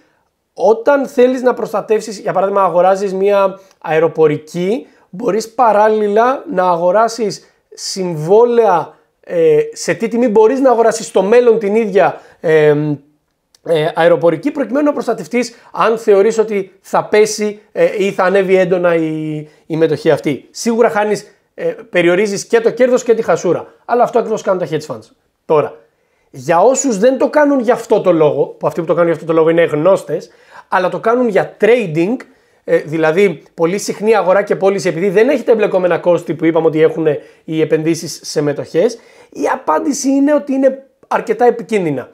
όταν 0.55 1.07
θέλεις 1.07 1.43
να 1.43 1.55
προστατεύσεις, 1.55 2.19
για 2.19 2.33
παράδειγμα 2.33 2.63
αγοράζεις 2.63 3.15
μια 3.15 3.61
αεροπορική, 3.81 4.87
μπορείς 5.11 5.51
παράλληλα 5.51 6.45
να 6.53 6.69
αγοράσεις 6.69 7.45
συμβόλαια 7.75 8.95
ε, 9.21 9.59
σε 9.73 9.95
τι 9.95 10.09
τιμή 10.09 10.29
μπορείς 10.29 10.61
να 10.61 10.71
αγοράσεις 10.71 11.07
στο 11.07 11.23
μέλλον 11.23 11.59
την 11.59 11.75
ίδια 11.75 12.21
ε, 12.41 12.75
ε, 13.63 13.89
αεροπορική 13.95 14.51
προκειμένου 14.51 14.85
να 14.85 14.93
προστατευτείς 14.93 15.55
αν 15.73 15.99
θεωρείς 15.99 16.39
ότι 16.39 16.73
θα 16.81 17.05
πέσει 17.05 17.61
ή 17.99 18.13
θα 18.13 18.25
ανέβει 18.25 18.57
έντονα 18.57 18.95
η, 18.95 19.37
η 19.67 19.77
μετοχή 19.77 20.11
αυτή. 20.11 20.49
Σίγουρα 20.51 20.91
χάνεις, 20.91 21.27
περιορίζεις 21.91 22.47
και 22.47 22.61
το 22.61 22.71
κέρδος 22.71 23.03
και 23.03 23.15
τη 23.15 23.23
χασούρα. 23.23 23.75
Αλλά 23.85 24.03
αυτό 24.03 24.19
ακριβώς 24.19 24.43
κάνουν 24.43 24.61
τα 24.61 24.69
hedge 24.71 24.95
funds. 24.95 25.11
Τώρα, 25.45 25.77
για 26.37 26.61
όσους 26.61 26.99
δεν 26.99 27.19
το 27.19 27.31
κάνουν 27.31 27.61
για 27.61 27.75
αυτό 27.75 28.01
το 28.01 28.13
λόγο, 28.13 28.45
που 28.47 28.67
αυτοί 28.67 28.81
που 28.81 28.87
το 28.87 28.93
κάνουν 28.93 29.09
για 29.09 29.15
αυτό 29.15 29.27
το 29.27 29.33
λόγο 29.39 29.49
είναι 29.49 29.65
γνώστες, 29.65 30.31
αλλά 30.69 30.89
το 30.89 31.01
κάνουν 31.01 31.29
για 31.29 31.57
trading, 31.61 32.17
ε, 32.65 32.77
δηλαδή 32.77 33.43
πολύ 33.55 33.79
συχνή 33.79 34.17
αγορά 34.17 34.43
και 34.43 34.57
πώληση, 34.57 34.89
επειδή 34.89 35.09
δεν 35.09 35.29
έχετε 35.29 35.53
εμπλεκόμενα 35.53 35.99
κόστη 35.99 36.35
που 36.35 36.45
είπαμε 36.45 36.67
ότι 36.67 36.83
έχουν 36.83 37.07
οι 37.45 37.61
επενδύσεις 37.61 38.21
σε 38.23 38.43
μετοχές, 38.43 38.99
η 39.31 39.47
απάντηση 39.53 40.09
είναι 40.09 40.35
ότι 40.35 40.53
είναι 40.53 40.87
αρκετά 41.09 41.45
επικίνδυνα. 41.45 42.11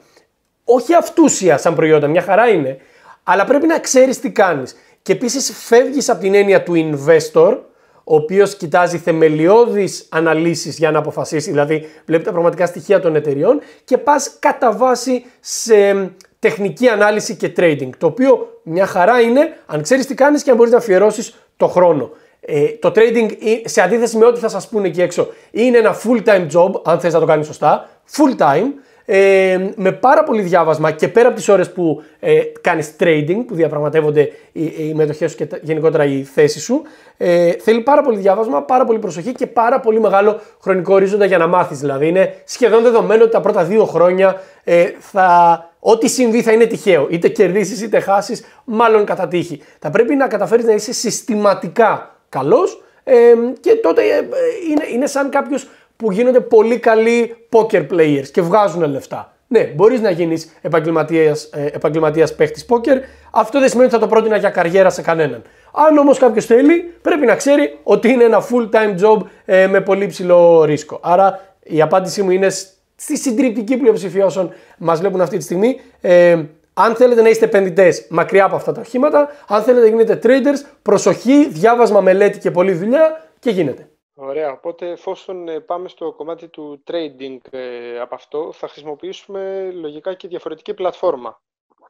Όχι 0.63 0.93
αυτούσια 0.93 1.57
σαν 1.57 1.75
προϊόντα, 1.75 2.07
μια 2.07 2.21
χαρά 2.21 2.47
είναι, 2.47 2.77
αλλά 3.23 3.45
πρέπει 3.45 3.67
να 3.67 3.79
ξέρεις 3.79 4.19
τι 4.19 4.31
κάνεις. 4.31 4.75
Και 5.01 5.11
επίσης 5.11 5.57
φεύγεις 5.57 6.09
από 6.09 6.21
την 6.21 6.33
έννοια 6.33 6.63
του 6.63 6.73
investor, 6.75 7.57
ο 8.03 8.15
οποίος 8.15 8.55
κοιτάζει 8.55 8.97
θεμελιώδεις 8.97 10.05
αναλύσεις 10.09 10.77
για 10.77 10.91
να 10.91 10.99
αποφασίσει, 10.99 11.49
δηλαδή 11.49 11.85
βλέπει 12.05 12.23
τα 12.23 12.31
πραγματικά 12.31 12.65
στοιχεία 12.65 12.99
των 12.99 13.15
εταιριών 13.15 13.61
και 13.83 13.97
πας 13.97 14.35
κατά 14.39 14.71
βάση 14.71 15.25
σε 15.39 16.11
τεχνική 16.39 16.87
ανάλυση 16.87 17.35
και 17.35 17.53
trading. 17.57 17.89
Το 17.97 18.07
οποίο 18.07 18.59
μια 18.63 18.85
χαρά 18.85 19.21
είναι 19.21 19.57
αν 19.65 19.81
ξέρεις 19.81 20.05
τι 20.05 20.13
κάνεις 20.13 20.43
και 20.43 20.49
αν 20.49 20.55
μπορείς 20.55 20.71
να 20.71 20.77
αφιερώσεις 20.77 21.35
το 21.57 21.67
χρόνο. 21.67 22.11
Ε, 22.39 22.67
το 22.67 22.91
trading, 22.95 23.31
σε 23.63 23.81
αντίθεση 23.81 24.17
με 24.17 24.25
ό,τι 24.25 24.39
θα 24.39 24.49
σας 24.49 24.67
πούνε 24.67 24.87
εκεί 24.87 25.01
έξω, 25.01 25.27
είναι 25.51 25.77
ένα 25.77 25.95
full 25.95 26.23
time 26.23 26.47
job, 26.53 26.81
αν 26.83 26.99
θες 26.99 27.13
να 27.13 27.19
το 27.19 27.25
κάνεις 27.25 27.45
σωστά. 27.45 27.89
Full 28.11 28.41
time 28.41 28.65
ε, 29.05 29.69
με 29.75 29.91
πάρα 29.91 30.23
πολύ 30.23 30.41
διάβασμα 30.41 30.91
και 30.91 31.07
πέρα 31.07 31.27
από 31.27 31.37
τις 31.37 31.49
ώρες 31.49 31.71
που 31.71 32.03
ε, 32.19 32.39
κάνεις 32.61 32.95
trading, 32.99 33.43
που 33.47 33.55
διαπραγματεύονται 33.55 34.31
οι, 34.51 34.63
οι 34.63 34.93
μετοχές 34.95 35.31
σου 35.31 35.37
και 35.37 35.47
γενικότερα 35.61 36.05
η 36.05 36.23
θέση 36.23 36.59
σου, 36.59 36.81
ε, 37.17 37.51
θέλει 37.51 37.81
πάρα 37.81 38.01
πολύ 38.01 38.17
διάβασμα, 38.17 38.61
πάρα 38.61 38.85
πολύ 38.85 38.99
προσοχή 38.99 39.31
και 39.31 39.47
πάρα 39.47 39.79
πολύ 39.79 39.99
μεγάλο 39.99 40.39
χρονικό 40.61 40.93
ορίζοντα 40.93 41.25
για 41.25 41.37
να 41.37 41.47
μάθεις. 41.47 41.79
Δηλαδή 41.79 42.07
είναι 42.07 42.33
σχεδόν 42.43 42.83
δεδομένο 42.83 43.23
ότι 43.23 43.31
τα 43.31 43.41
πρώτα 43.41 43.63
δύο 43.63 43.85
χρόνια 43.85 44.41
ε, 44.63 44.85
θα, 44.99 45.69
ό,τι 45.79 46.07
συμβεί 46.07 46.41
θα 46.41 46.51
είναι 46.51 46.65
τυχαίο. 46.65 47.07
Είτε 47.09 47.27
κερδίσεις 47.27 47.81
είτε 47.81 47.99
χάσεις, 47.99 48.43
μάλλον 48.63 49.05
κατά 49.05 49.27
τύχη. 49.27 49.61
Θα 49.79 49.89
πρέπει 49.89 50.15
να 50.15 50.27
καταφέρεις 50.27 50.65
να 50.65 50.73
είσαι 50.73 50.93
συστηματικά 50.93 52.15
καλός 52.29 52.83
ε, 53.03 53.33
και 53.59 53.75
τότε 53.75 54.01
ε, 54.01 54.27
είναι, 54.69 54.85
είναι 54.93 55.07
σαν 55.07 55.29
κάποιος 55.29 55.67
που 56.03 56.11
γίνονται 56.11 56.39
πολύ 56.39 56.79
καλοί 56.79 57.35
poker 57.51 57.87
players 57.91 58.27
και 58.31 58.41
βγάζουν 58.41 58.83
λεφτά. 58.83 59.33
Ναι, 59.47 59.59
μπορείς 59.59 60.01
να 60.01 60.09
γίνεις 60.09 60.51
επαγγελματίας 60.61 61.49
επαγγελματίας 61.53 62.35
παίχτης 62.35 62.65
poker. 62.69 62.97
Αυτό 63.31 63.59
δεν 63.59 63.69
σημαίνει 63.69 63.87
ότι 63.87 63.95
θα 63.95 64.01
το 64.01 64.07
πρότεινα 64.07 64.37
για 64.37 64.49
καριέρα 64.49 64.89
σε 64.89 65.01
κανέναν. 65.01 65.41
Αν 65.71 65.97
όμως 65.97 66.17
κάποιος 66.17 66.45
θέλει, 66.45 66.93
πρέπει 67.01 67.25
να 67.25 67.35
ξέρει 67.35 67.79
ότι 67.83 68.09
είναι 68.09 68.23
ένα 68.23 68.41
full 68.41 68.69
time 68.69 68.95
job 69.03 69.21
ε, 69.45 69.67
με 69.67 69.81
πολύ 69.81 70.07
ψηλό 70.07 70.63
ρίσκο. 70.63 70.99
Άρα 71.03 71.55
η 71.63 71.81
απάντησή 71.81 72.21
μου 72.21 72.31
είναι 72.31 72.49
στη 72.95 73.17
συντριπτική 73.17 73.77
πλειοψηφία 73.77 74.25
όσων 74.25 74.53
μας 74.77 74.99
βλέπουν 74.99 75.21
αυτή 75.21 75.37
τη 75.37 75.43
στιγμή. 75.43 75.79
Ε, 76.01 76.37
αν 76.73 76.95
θέλετε 76.95 77.21
να 77.21 77.29
είστε 77.29 77.45
επενδυτές 77.45 78.05
μακριά 78.09 78.45
από 78.45 78.55
αυτά 78.55 78.71
τα 78.71 78.81
οχήματα, 78.81 79.29
αν 79.47 79.61
θέλετε 79.61 79.89
να 79.89 79.89
γίνετε 79.89 80.19
traders, 80.23 80.69
προσοχή, 80.81 81.47
διάβασμα, 81.49 82.01
μελέτη 82.01 82.39
και 82.39 82.51
πολλή 82.51 82.71
δουλειά 82.71 83.27
και 83.39 83.49
γίνεται. 83.49 83.87
Ωραία, 84.15 84.51
οπότε 84.51 84.89
εφόσον 84.89 85.47
ε, 85.47 85.59
πάμε 85.59 85.87
στο 85.87 86.13
κομμάτι 86.13 86.49
του 86.49 86.83
trading 86.87 87.37
ε, 87.49 87.99
από 87.99 88.15
αυτό, 88.15 88.51
θα 88.51 88.67
χρησιμοποιήσουμε 88.67 89.71
λογικά 89.71 90.13
και 90.13 90.27
διαφορετική 90.27 90.73
πλατφόρμα, 90.73 91.41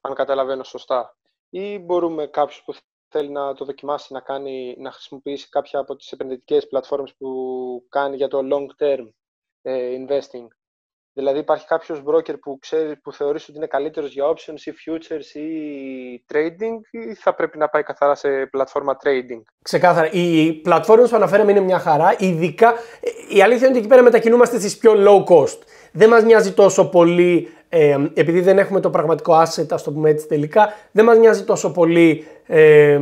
αν 0.02 0.14
καταλαβαίνω 0.14 0.64
σωστά. 0.64 1.18
Ή 1.50 1.80
μπορούμε 1.80 2.28
κάποιος 2.28 2.64
που 2.64 2.76
θέλει 3.08 3.30
να 3.30 3.54
το 3.54 3.66
δοκιμάσει 3.66 4.14
να, 4.14 4.20
κάνει, 4.20 4.76
να 4.80 4.92
χρησιμοποιήσει 4.92 5.50
κάποια 5.50 5.80
από 5.80 5.96
τις 5.96 6.12
επενδυτικές 6.12 6.68
πλατφόρμες 6.68 7.16
που 7.16 7.86
κάνει 7.90 8.16
για 8.16 8.28
το 8.28 8.40
long 8.52 8.84
term 8.84 9.10
ε, 9.62 10.06
investing. 10.06 10.48
Δηλαδή 11.16 11.40
υπάρχει 11.40 11.66
κάποιος 11.66 12.04
broker 12.06 12.40
που, 12.42 12.58
ξέρει, 12.62 12.96
που 12.96 13.14
θεωρείς 13.14 13.48
ότι 13.48 13.58
είναι 13.58 13.68
καλύτερος 13.68 14.14
για 14.14 14.24
options 14.28 14.60
ή 14.66 14.72
futures 14.72 15.36
ή 15.36 16.26
trading 16.34 16.80
ή 16.92 17.14
θα 17.14 17.36
πρέπει 17.36 17.58
να 17.58 17.68
πάει 17.68 17.84
καθαρά 17.84 18.16
σε 18.16 18.30
πλατφόρμα 18.52 18.98
trading; 19.04 19.42
Ξεκάθαρα. 19.62 20.12
Οι 20.12 20.54
πλατφόρμες 20.54 21.10
που 21.10 21.16
αναφέραμε 21.16 21.52
είναι 21.52 21.60
μια 21.60 21.80
χαρά. 21.80 22.16
Ειδικά, 22.18 22.74
η 23.30 23.42
αλήθεια 23.42 23.58
είναι 23.58 23.68
ότι 23.68 23.78
εκεί 23.78 23.88
πέρα 23.88 24.02
μετακινούμαστε 24.02 24.60
στις 24.60 24.78
πιο 24.78 24.94
low 24.98 25.34
cost. 25.34 25.58
Δεν 25.92 26.10
μας 26.10 26.24
νοιάζει 26.24 26.54
τόσο 26.54 26.90
πολύ, 26.90 27.54
ε, 27.70 27.98
επειδή 28.14 28.42
δεν 28.42 28.58
έχουμε 28.58 28.80
το 28.80 28.90
πραγματικό 28.90 29.42
asset, 29.42 29.68
ας 29.70 29.84
το 29.84 29.92
πούμε 29.92 30.10
έτσι 30.10 30.28
τελικά, 30.28 30.74
δεν 30.92 31.06
μας 31.06 31.18
νοιάζει 31.18 31.44
τόσο 31.44 31.72
πολύ 31.72 32.28
ε, 32.48 33.00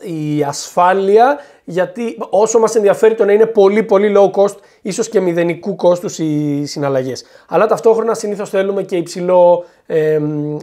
η 0.00 0.42
ασφάλεια 0.42 1.38
γιατί 1.68 2.16
όσο 2.30 2.58
μας 2.58 2.74
ενδιαφέρει 2.74 3.14
το 3.14 3.24
να 3.24 3.32
είναι 3.32 3.46
πολύ 3.46 3.82
πολύ 3.82 4.14
low 4.16 4.30
cost 4.30 4.56
ίσως 4.82 5.08
και 5.08 5.20
μηδενικού 5.20 5.76
κόστους 5.76 6.18
οι 6.18 6.64
συναλλαγές. 6.66 7.24
Αλλά 7.48 7.66
ταυτόχρονα 7.66 8.14
συνήθως 8.14 8.50
θέλουμε 8.50 8.82
και 8.82 8.96
υψηλό 8.96 9.64
ε, 9.86 10.20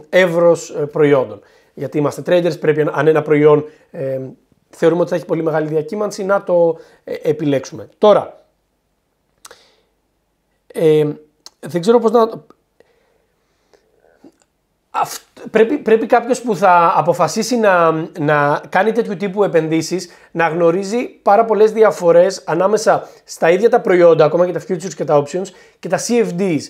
εύρος 0.08 0.76
προϊόντων. 0.92 1.40
Γιατί 1.74 1.98
είμαστε 1.98 2.22
traders, 2.26 2.60
πρέπει 2.60 2.86
αν 2.92 3.06
ένα 3.06 3.22
προϊόν 3.22 3.64
ε, 3.90 4.20
θεωρούμε 4.70 5.00
ότι 5.00 5.10
θα 5.10 5.16
έχει 5.16 5.24
πολύ 5.24 5.42
μεγάλη 5.42 5.68
διακύμανση 5.68 6.24
να 6.24 6.42
το 6.42 6.78
ε, 7.04 7.14
επιλέξουμε. 7.22 7.88
Τώρα, 7.98 8.44
ε, 10.66 11.04
δεν 11.60 11.80
ξέρω 11.80 11.98
πώς 11.98 12.10
να 12.10 12.28
πρέπει, 15.50 15.76
πρέπει 15.76 16.06
κάποιος 16.06 16.40
που 16.40 16.56
θα 16.56 16.92
αποφασίσει 16.96 17.56
να, 17.56 17.92
να 18.18 18.60
κάνει 18.68 18.92
τέτοιου 18.92 19.16
τύπου 19.16 19.44
επενδύσεις 19.44 20.08
να 20.30 20.48
γνωρίζει 20.48 21.08
πάρα 21.22 21.44
πολλές 21.44 21.72
διαφορές 21.72 22.42
ανάμεσα 22.46 23.08
στα 23.24 23.50
ίδια 23.50 23.70
τα 23.70 23.80
προϊόντα, 23.80 24.24
ακόμα 24.24 24.46
και 24.46 24.52
τα 24.52 24.60
futures 24.68 24.94
και 24.96 25.04
τα 25.04 25.22
options 25.22 25.46
και 25.78 25.88
τα 25.88 25.98
CFDs. 25.98 26.60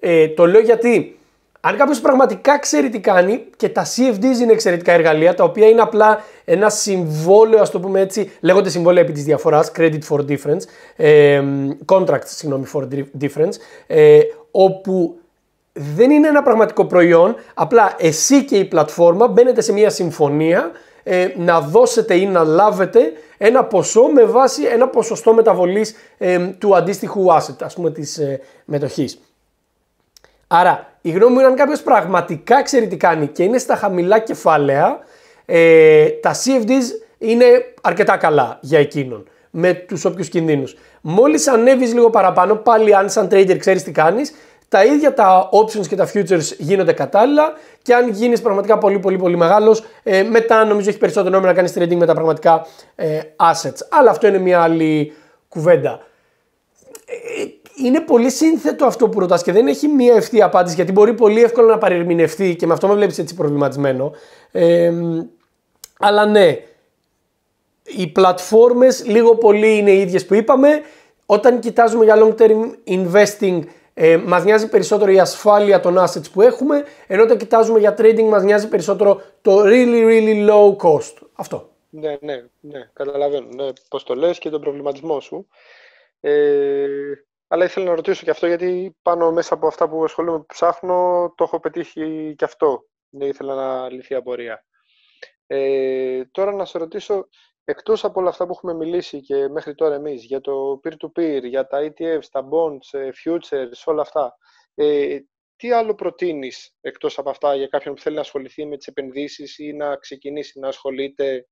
Ε, 0.00 0.28
το 0.28 0.46
λέω 0.46 0.60
γιατί 0.60 1.16
Αν 1.60 1.76
κάποιος 1.76 2.00
πραγματικά 2.00 2.58
ξέρει 2.58 2.88
τι 2.88 3.00
κάνει 3.00 3.44
και 3.56 3.68
τα 3.68 3.84
CFDs 3.84 4.40
είναι 4.42 4.52
εξαιρετικά 4.52 4.92
εργαλεία, 4.92 5.34
τα 5.34 5.44
οποία 5.44 5.68
είναι 5.68 5.80
απλά 5.80 6.24
ένα 6.44 6.70
συμβόλαιο, 6.70 7.60
ας 7.60 7.70
το 7.70 7.80
πούμε 7.80 8.00
έτσι, 8.00 8.30
λέγονται 8.40 8.68
συμβόλαια 8.68 9.02
επί 9.02 9.12
της 9.12 9.24
διαφοράς, 9.24 9.72
credit 9.76 9.98
for 10.08 10.18
difference, 10.18 10.62
ε, 10.96 11.42
contract, 11.92 12.24
συγγνώμη, 12.24 12.66
for 12.72 12.82
difference, 13.20 13.54
ε, 13.86 14.18
όπου 14.50 15.18
δεν 15.76 16.10
είναι 16.10 16.28
ένα 16.28 16.42
πραγματικό 16.42 16.84
προϊόν, 16.84 17.36
απλά 17.54 17.94
εσύ 17.98 18.44
και 18.44 18.56
η 18.56 18.64
πλατφόρμα 18.64 19.28
μπαίνετε 19.28 19.60
σε 19.60 19.72
μια 19.72 19.90
συμφωνία 19.90 20.70
ε, 21.02 21.28
να 21.36 21.60
δώσετε 21.60 22.14
ή 22.14 22.26
να 22.26 22.44
λάβετε 22.44 23.12
ένα 23.38 23.64
ποσό 23.64 24.02
με 24.02 24.24
βάση 24.24 24.62
ένα 24.64 24.88
ποσοστό 24.88 25.34
μεταβολής 25.34 25.94
ε, 26.18 26.38
του 26.38 26.76
αντίστοιχου 26.76 27.26
asset, 27.32 27.56
ας 27.60 27.74
πούμε 27.74 27.90
της 27.90 28.18
ε, 28.18 28.40
μετοχής. 28.64 29.20
Άρα 30.46 30.92
η 31.00 31.10
γνώμη 31.10 31.32
μου 31.32 31.38
είναι 31.38 31.48
αν 31.48 31.54
κάποιος 31.54 31.82
πραγματικά 31.82 32.62
ξέρει 32.62 32.86
τι 32.86 32.96
κάνει 32.96 33.26
και 33.26 33.42
είναι 33.42 33.58
στα 33.58 33.76
χαμηλά 33.76 34.18
κεφάλαια, 34.18 34.98
ε, 35.44 36.08
τα 36.08 36.34
CFDs 36.34 36.84
είναι 37.18 37.46
αρκετά 37.82 38.16
καλά 38.16 38.58
για 38.60 38.78
εκείνον 38.78 39.28
με 39.50 39.74
τους 39.74 40.04
όποιους 40.04 40.28
κινδύνους. 40.28 40.76
Μόλις 41.00 41.48
ανέβεις 41.48 41.94
λίγο 41.94 42.10
παραπάνω, 42.10 42.54
πάλι 42.54 42.94
αν 42.94 43.10
σαν 43.10 43.28
trader 43.30 43.56
ξέρεις 43.58 43.82
τι 43.82 43.90
κάνεις, 43.90 44.32
τα 44.68 44.84
ίδια 44.84 45.14
τα 45.14 45.48
options 45.52 45.86
και 45.86 45.96
τα 45.96 46.10
futures 46.14 46.56
γίνονται 46.58 46.92
κατάλληλα 46.92 47.52
και 47.82 47.94
αν 47.94 48.08
γίνεις 48.10 48.40
πραγματικά 48.40 48.78
πολύ 48.78 48.98
πολύ 48.98 49.16
πολύ 49.16 49.36
μεγάλος, 49.36 49.84
ε, 50.02 50.22
μετά 50.22 50.64
νομίζω 50.64 50.88
έχει 50.88 50.98
περισσότερο 50.98 51.30
νόημα 51.34 51.46
να 51.46 51.54
κάνεις 51.54 51.72
trading 51.78 51.96
με 51.96 52.06
τα 52.06 52.14
πραγματικά 52.14 52.66
ε, 52.94 53.20
assets. 53.36 53.78
Αλλά 53.88 54.10
αυτό 54.10 54.26
είναι 54.26 54.38
μια 54.38 54.62
άλλη 54.62 55.12
κουβέντα. 55.48 56.00
Ε, 57.06 57.44
είναι 57.84 58.00
πολύ 58.00 58.30
σύνθετο 58.30 58.86
αυτό 58.86 59.08
που 59.08 59.20
ρωτάς 59.20 59.42
και 59.42 59.52
δεν 59.52 59.66
έχει 59.66 59.88
μία 59.88 60.14
ευθεία 60.14 60.44
απάντηση 60.44 60.74
γιατί 60.74 60.92
μπορεί 60.92 61.14
πολύ 61.14 61.42
εύκολα 61.42 61.66
να 61.66 61.78
παρερμηνευτεί 61.78 62.56
και 62.56 62.66
με 62.66 62.72
αυτό 62.72 62.88
με 62.88 62.94
βλέπεις 62.94 63.18
έτσι 63.18 63.34
προβληματισμένο. 63.34 64.12
Ε, 64.52 64.92
αλλά 65.98 66.26
ναι, 66.26 66.58
οι 67.82 68.06
πλατφόρμες 68.06 69.06
λίγο 69.06 69.34
πολύ 69.34 69.76
είναι 69.76 69.90
οι 69.90 70.00
ίδιες 70.00 70.26
που 70.26 70.34
είπαμε. 70.34 70.68
Όταν 71.26 71.58
κοιτάζουμε 71.58 72.04
για 72.04 72.16
long 72.18 72.34
term 72.40 72.60
investing 72.88 73.60
ε, 73.98 74.16
μας 74.16 74.44
νοιάζει 74.44 74.68
περισσότερο 74.68 75.10
η 75.10 75.20
ασφάλεια 75.20 75.80
των 75.80 75.98
assets 75.98 76.30
που 76.32 76.42
έχουμε, 76.42 76.84
ενώ 77.06 77.22
όταν 77.22 77.36
κοιτάζουμε 77.36 77.78
για 77.78 77.94
trading 77.98 78.22
μας 78.22 78.42
νοιάζει 78.42 78.68
περισσότερο 78.68 79.22
το 79.42 79.62
really 79.64 80.04
really 80.04 80.48
low 80.50 80.76
cost. 80.76 81.14
Αυτό. 81.32 81.70
Ναι, 81.90 82.16
ναι, 82.20 82.44
ναι, 82.60 82.90
καταλαβαίνω 82.92 83.46
ναι, 83.54 83.72
πώς 83.88 84.04
το 84.04 84.14
λες 84.14 84.38
και 84.38 84.50
τον 84.50 84.60
προβληματισμό 84.60 85.20
σου. 85.20 85.48
Ε, 86.20 86.86
αλλά 87.48 87.64
ήθελα 87.64 87.86
να 87.86 87.94
ρωτήσω 87.94 88.24
και 88.24 88.30
αυτό 88.30 88.46
γιατί 88.46 88.96
πάνω 89.02 89.32
μέσα 89.32 89.54
από 89.54 89.66
αυτά 89.66 89.88
που 89.88 90.04
ασχολούμαι 90.04 90.38
που 90.38 90.46
ψάχνω 90.46 91.32
το 91.36 91.44
έχω 91.44 91.60
πετύχει 91.60 92.34
και 92.38 92.44
αυτό. 92.44 92.86
Ναι, 93.08 93.24
ήθελα 93.24 93.54
να 93.54 93.90
λυθεί 93.90 94.14
απορία. 94.14 94.64
Ε, 95.46 96.24
τώρα 96.30 96.52
να 96.52 96.64
σε 96.64 96.78
ρωτήσω, 96.78 97.28
εκτός 97.68 98.04
από 98.04 98.20
όλα 98.20 98.28
αυτά 98.28 98.46
που 98.46 98.52
έχουμε 98.52 98.74
μιλήσει 98.74 99.20
και 99.20 99.48
μέχρι 99.48 99.74
τώρα 99.74 99.94
εμείς, 99.94 100.24
για 100.24 100.40
το 100.40 100.80
peer-to-peer, 100.84 101.40
για 101.42 101.66
τα 101.66 101.78
ETFs, 101.80 102.26
τα 102.30 102.48
bonds, 102.50 102.98
ε, 102.98 103.08
futures, 103.24 103.82
όλα 103.84 104.02
αυτά, 104.02 104.36
ε, 104.74 105.18
τι 105.56 105.72
άλλο 105.72 105.94
προτείνεις 105.94 106.76
εκτός 106.80 107.18
από 107.18 107.30
αυτά 107.30 107.54
για 107.54 107.66
κάποιον 107.66 107.94
που 107.94 108.00
θέλει 108.00 108.14
να 108.14 108.20
ασχοληθεί 108.20 108.66
με 108.66 108.76
τις 108.76 108.86
επενδύσεις 108.86 109.58
ή 109.58 109.72
να 109.72 109.96
ξεκινήσει 109.96 110.58
να 110.58 110.68
ασχολείται 110.68 111.46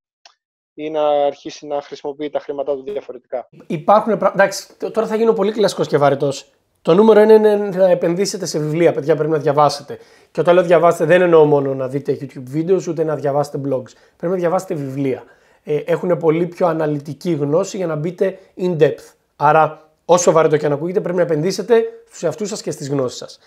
ή 0.75 0.91
να 0.91 1.09
αρχίσει 1.09 1.67
να 1.67 1.83
χρησιμοποιεί 1.83 2.31
τα 2.31 2.41
χρήματά 2.41 2.75
του 2.75 2.83
διαφορετικά; 2.83 3.49
Υπάρχουν. 3.67 4.13
Εντάξει, 4.13 4.79
τώρα 4.79 5.07
θα 5.07 5.17
γίνω 5.17 5.33
πολύ 5.33 5.53
κλασικός 5.53 5.89
και 5.89 5.99
βαρετός. 5.99 6.53
Το 6.83 6.95
νούμερο 6.95 7.21
είναι 7.21 7.39
να 7.57 7.91
επενδύσετε 7.91 8.47
σε 8.47 8.59
βιβλία. 8.59 8.93
Παιδιά, 8.93 9.17
πρέπει 9.17 9.31
να 9.31 9.39
διαβάσετε. 9.39 9.99
Και 10.31 10.41
όταν 10.41 10.55
λέω 10.55 10.65
διαβάσετε, 10.65 11.05
δεν 11.05 11.21
εννοώ 11.23 11.45
μόνο 11.45 11.75
να 11.75 11.89
δείτε 11.89 12.19
YouTube 12.21 12.57
videos 12.57 12.89
ούτε 12.89 13.05
να 13.05 13.17
διαβάσετε 13.17 13.59
blogs. 13.59 13.93
Πρέπει 14.17 14.33
να 14.33 14.39
διαβάσετε 14.39 14.75
βιβλία. 14.75 15.25
Ε, 15.65 15.77
έχουν 15.77 16.17
πολύ 16.17 16.47
πιο 16.47 16.67
αναλυτική 16.67 17.33
γνώση 17.33 17.77
για 17.77 17.87
να 17.87 17.95
μπείτε 17.95 18.39
in 18.57 18.77
depth. 18.77 19.13
Άρα, 19.37 19.91
όσο 20.05 20.33
βαρετό 20.33 20.57
και 20.57 20.67
αν 20.67 20.73
ακούγεται, 20.73 21.01
πρέπει 21.01 21.17
να 21.17 21.23
επενδύσετε 21.23 21.83
στους 22.09 22.23
εαυτούς 22.23 22.49
σας 22.49 22.63
και 22.63 22.71
στις 22.71 22.89
γνώσεις 22.89 23.19
σας. 23.19 23.39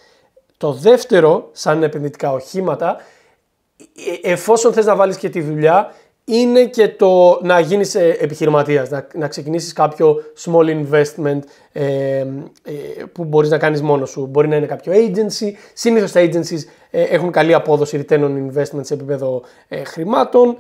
Το 0.58 0.74
δεύτερο, 0.74 1.50
σαν 1.52 1.84
επενδυτικά 1.84 2.32
οχήματα, 2.32 2.98
ε, 4.24 4.32
εφόσον 4.32 4.74
θες 4.74 4.86
να 4.86 4.96
βάλεις 4.96 5.18
και 5.18 5.30
τη 5.30 5.42
δουλειά, 5.42 5.94
είναι 6.30 6.66
και 6.66 6.88
το 6.88 7.40
να 7.44 7.60
γίνεις 7.60 7.96
ε, 7.96 8.18
επιχειρηματίας, 8.20 8.90
να, 8.90 9.08
να 9.14 9.28
ξεκινήσεις 9.28 9.74
κάποιο 9.74 10.24
small 10.46 10.66
investment 10.66 11.40
ε, 11.72 11.84
ε, 12.20 12.26
που 13.12 13.24
μπορείς 13.24 13.50
να 13.50 13.58
κάνεις 13.58 13.82
μόνος 13.82 14.10
σου. 14.10 14.26
Μπορεί 14.26 14.48
να 14.48 14.56
είναι 14.56 14.66
κάποιο 14.66 14.94
agency, 14.94 15.52
συνήθως 15.74 16.12
τα 16.12 16.22
agencies 16.22 16.64
ε, 16.92 17.02
έχουν 17.02 17.32
καλή 17.32 17.54
απόδοση 17.54 18.06
return 18.10 18.20
on 18.20 18.32
investment 18.48 18.82
σε 18.82 18.94
επίπεδο 18.94 19.42
ε, 19.68 19.84
χρημάτων. 19.84 20.56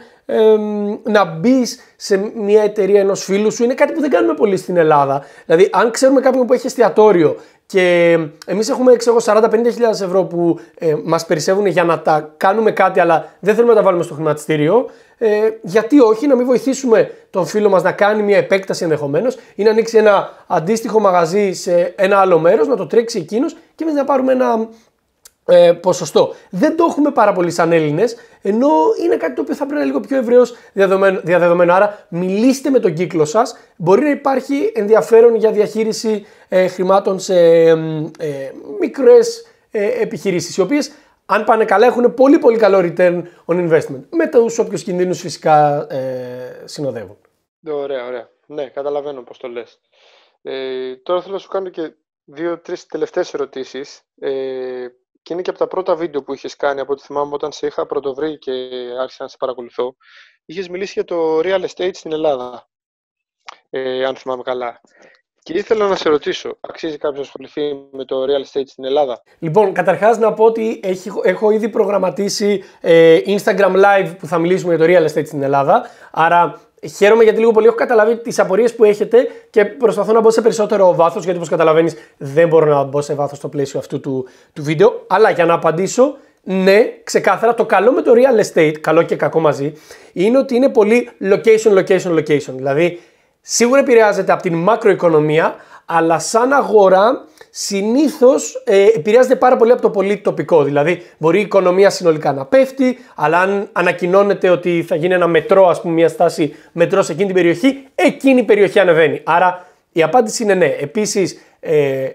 να 1.04 1.26
μπεις 1.26 1.80
σε 1.96 2.32
μια 2.36 2.64
εταιρεία 2.64 3.00
ενός 3.00 3.24
φίλου 3.24 3.52
σου 3.52 3.64
είναι 3.64 3.74
κάτι 3.74 3.94
που 3.94 4.02
δεν 4.02 4.10
κάνουμε 4.10 4.34
πολύ 4.34 4.58
στην 4.58 4.78
Ελλάδα. 4.78 5.26
Δηλαδή 5.46 5.70
αν 5.72 5.92
ξέρουμε 5.92 6.22
κάποιον 6.22 6.46
που 6.46 6.54
έχει 6.54 6.66
εστιατόριο 6.66 7.36
και 7.68 8.18
εμείς 8.46 8.70
έχουμε 8.70 8.96
40-50 9.26 9.44
ευρώ 9.90 10.24
που 10.24 10.60
ε, 10.78 10.96
μας 11.04 11.26
περισσεύουν 11.26 11.66
για 11.66 11.84
να 11.84 12.00
τα 12.00 12.34
κάνουμε 12.38 12.72
κάτι, 12.72 13.00
αλλά 13.00 13.34
δεν 13.40 13.54
θέλουμε 13.54 13.74
να 13.74 13.80
τα 13.80 13.86
βάλουμε 13.86 14.04
στο 14.04 14.14
χρηματιστήριο. 14.14 14.86
Ε, 15.18 15.50
γιατί 15.62 16.00
όχι 16.00 16.28
να 16.28 16.36
μην 16.36 16.46
βοηθήσουμε 16.46 17.12
τον 17.30 17.46
φίλο 17.46 17.70
μας 17.70 17.84
να 17.84 17.92
κάνει 17.92 18.24
μια 18.24 18.38
επέκταση 18.38 18.84
ενδεχομένως 18.84 19.38
ή 19.56 19.64
να 19.64 19.70
ανοίξει 19.70 19.98
ένα 19.98 20.30
αντίστοιχο 20.48 21.00
μαγαζί 21.00 21.54
σε 21.54 21.94
ένα 21.98 22.20
άλλο 22.20 22.40
μέρος, 22.40 22.68
να 22.68 22.76
το 22.76 22.88
τρέξει 22.88 23.18
εκείνος 23.20 23.56
και 23.76 23.84
εμείς 23.84 23.96
να 23.96 24.04
πάρουμε 24.04 24.32
ένα 24.32 24.68
ε, 25.46 25.72
ποσοστό. 25.72 26.34
Δεν 26.50 26.78
το 26.78 26.86
έχουμε 26.90 27.12
πάρα 27.12 27.34
πολύ 27.34 27.52
σαν 27.52 27.72
Έλληνες, 27.72 28.16
ενώ 28.48 28.70
είναι 29.04 29.16
κάτι 29.16 29.34
το 29.34 29.42
οποίο 29.42 29.56
θα 29.56 29.66
πρέπει 29.66 29.74
να 29.74 29.80
είναι 29.80 29.90
λίγο 29.90 30.08
πιο 30.08 30.18
ευρέως 30.18 30.56
διαδεδομένο. 31.24 31.74
Άρα, 31.74 32.06
μιλήστε 32.10 32.70
με 32.70 32.80
τον 32.80 32.94
κύκλο 32.94 33.26
σας. 33.26 33.58
Μπορεί 33.78 34.02
να 34.02 34.10
υπάρχει 34.10 34.72
ενδιαφέρον 34.76 35.36
για 35.36 35.52
διαχείριση 35.52 36.26
ε, 36.48 36.68
χρημάτων 36.68 37.20
σε 37.20 37.36
ε, 37.70 38.52
μικρές 38.80 39.46
ε, 39.72 40.02
επιχειρήσεις, 40.02 40.58
οι 40.58 40.62
οποίες 40.62 40.92
αν 41.26 41.44
πάνε 41.44 41.66
καλά 41.66 41.86
έχουν 41.86 42.14
πολύ 42.14 42.40
πολύ 42.40 42.58
καλό 42.58 42.78
return 42.80 43.22
on 43.46 43.70
investment. 43.70 44.04
Με 44.10 44.28
τους 44.28 44.60
όποιους 44.60 44.84
κινδύνους 44.84 45.20
φυσικά 45.20 45.88
ε, 45.90 46.62
συνοδεύουν. 46.66 47.18
Ωραία, 47.70 48.06
ωραία. 48.06 48.30
Ναι, 48.46 48.66
καταλαβαίνω 48.66 49.22
πώς 49.22 49.38
το 49.38 49.48
λες. 49.48 49.80
Ε, 50.42 50.96
τώρα 50.96 51.22
θέλω 51.22 51.34
να 51.34 51.40
σου 51.40 51.48
κάνω 51.48 51.70
και 51.70 51.94
δύο-τρει 52.24 52.76
τελευταίες 52.90 53.34
ερωτήσεις. 53.34 54.02
Ε, 54.20 54.88
και 55.28 55.34
είναι 55.34 55.42
και 55.42 55.50
από 55.50 55.60
τα 55.60 55.68
πρώτα 55.68 55.96
βίντεο 55.96 56.24
που 56.24 56.34
είχες 56.34 56.56
κάνει, 56.56 56.80
από 56.80 56.92
ό,τι 56.92 57.02
θυμάμαι 57.02 57.34
όταν 57.34 57.52
σε 57.52 57.68
είχα 57.68 57.86
πρωτοβρει 57.86 58.38
και 58.38 58.52
άρχισα 59.02 59.24
να 59.24 59.30
σε 59.30 59.36
παρακολουθώ. 59.40 59.96
Είχες 60.46 60.70
μιλήσει 60.70 60.92
για 60.94 61.04
το 61.04 61.40
real 61.40 61.66
estate 61.66 61.90
στην 61.94 62.12
Ελλάδα. 62.12 62.68
Ε, 63.70 64.06
αν 64.06 64.16
θυμάμαι 64.16 64.44
καλά. 64.44 64.82
Και 65.44 65.54
ήθελα 65.54 65.88
να 65.88 65.96
σε 65.96 66.10
ρωτήσω, 66.10 66.58
αξίζει 66.60 66.98
κάποιος 66.98 67.18
να 67.18 67.24
ασχοληθεί 67.24 67.88
με 67.92 68.06
το 68.06 68.24
real 68.24 68.42
estate 68.42 68.68
στην 68.68 68.86
Ελλάδα; 68.86 69.22
Λοιπόν, 69.40 69.74
καταρχάς 69.74 70.18
να 70.18 70.34
πω 70.34 70.44
ότι 70.44 70.80
έχω, 70.84 71.22
έχω 71.24 71.52
ήδη 71.52 71.70
προγραμματίσει 71.70 72.64
ε, 72.82 73.20
Instagram 73.26 73.76
live 73.76 74.16
που 74.18 74.28
θα 74.28 74.38
μιλήσουμε 74.38 74.76
για 74.76 74.86
το 74.86 74.94
real 74.94 75.12
estate 75.12 75.26
στην 75.26 75.44
Ελλάδα. 75.44 75.86
Άρα 76.12 76.62
Χαίρομαι 76.86 77.24
γιατί 77.24 77.40
λίγο 77.40 77.52
πολύ 77.52 77.68
έχω 77.68 77.76
καταλάβει 77.76 78.18
τις 78.18 78.40
απορίες 78.40 78.76
που 78.76 78.84
έχετε 78.84 79.28
και 79.50 79.66
προσπαθώ 79.66 80.14
να 80.14 80.20
μπω 80.20 80.32
σε 80.32 80.42
περισσότερο 80.42 80.96
βάθος. 80.96 81.24
Γιατί, 81.24 81.38
όπως 81.38 81.50
καταλαβαίνεις, 81.50 81.96
δεν 82.18 82.48
μπορώ 82.48 82.66
να 82.66 82.84
μπω 82.84 83.02
σε 83.02 83.14
βάθος 83.14 83.38
στο 83.38 83.48
πλαίσιο 83.48 83.80
αυτού 83.80 84.00
του, 84.00 84.26
του 84.54 84.64
βίντεο. 84.64 85.04
Αλλά 85.08 85.30
για 85.30 85.46
να 85.46 85.54
απαντήσω, 85.54 86.18
ναι, 86.44 86.84
ξεκάθαρα 87.04 87.54
το 87.54 87.66
καλό 87.66 87.92
με 87.92 88.02
το 88.02 88.12
real 88.16 88.54
estate, 88.56 88.74
καλό 88.82 89.02
και 89.02 89.16
κακό 89.16 89.40
μαζί, 89.40 89.74
είναι 90.14 90.38
ότι 90.38 90.56
είναι 90.56 90.70
πολύ 90.70 91.10
location, 91.22 91.78
location, 91.78 92.14
location. 92.18 92.54
Δηλαδή, 92.56 93.02
σίγουρα 93.42 93.80
επηρεάζεται 93.80 94.32
από 94.32 94.42
την 94.42 94.54
μακροοικονομία, 94.54 95.56
αλλά 95.86 96.20
σαν 96.20 96.54
αγορά 96.54 97.26
συνήθως 97.50 98.64
ε, 98.66 98.84
επηρεάζεται 98.84 99.36
πάρα 99.36 99.56
πολύ 99.56 99.72
από 99.72 99.82
το 99.82 99.90
πολύ 99.90 100.18
τοπικό. 100.18 100.64
Δηλαδή, 100.64 101.02
μπορεί 101.18 101.40
η 101.40 101.42
οικονομία 101.42 101.90
συνολικά 101.90 102.34
να 102.34 102.46
πέφτει, 102.46 102.98
αλλά 103.16 103.40
αν 103.40 103.70
ανακοινώνεται 103.72 104.50
ότι 104.50 104.86
θα 104.88 104.96
γίνει 104.96 105.14
ένα 105.14 105.28
μετρό, 105.28 105.68
ας 105.68 105.82
πούμε, 105.82 105.94
μια 105.94 106.08
στάση 106.08 106.56
μετρό 106.72 107.02
σε 107.02 107.12
εκείνη 107.12 107.26
την 107.28 107.36
περιοχή, 107.36 107.88
εκείνη 107.96 108.40
η 108.40 108.44
περιοχή 108.44 108.80
ανεβαίνει. 108.80 109.22
Άρα 109.24 109.68
η 109.92 110.04
απάντηση 110.04 110.44
είναι 110.44 110.54
ναι. 110.54 110.76
Επίσης, 110.80 111.38
ε, 111.60 112.10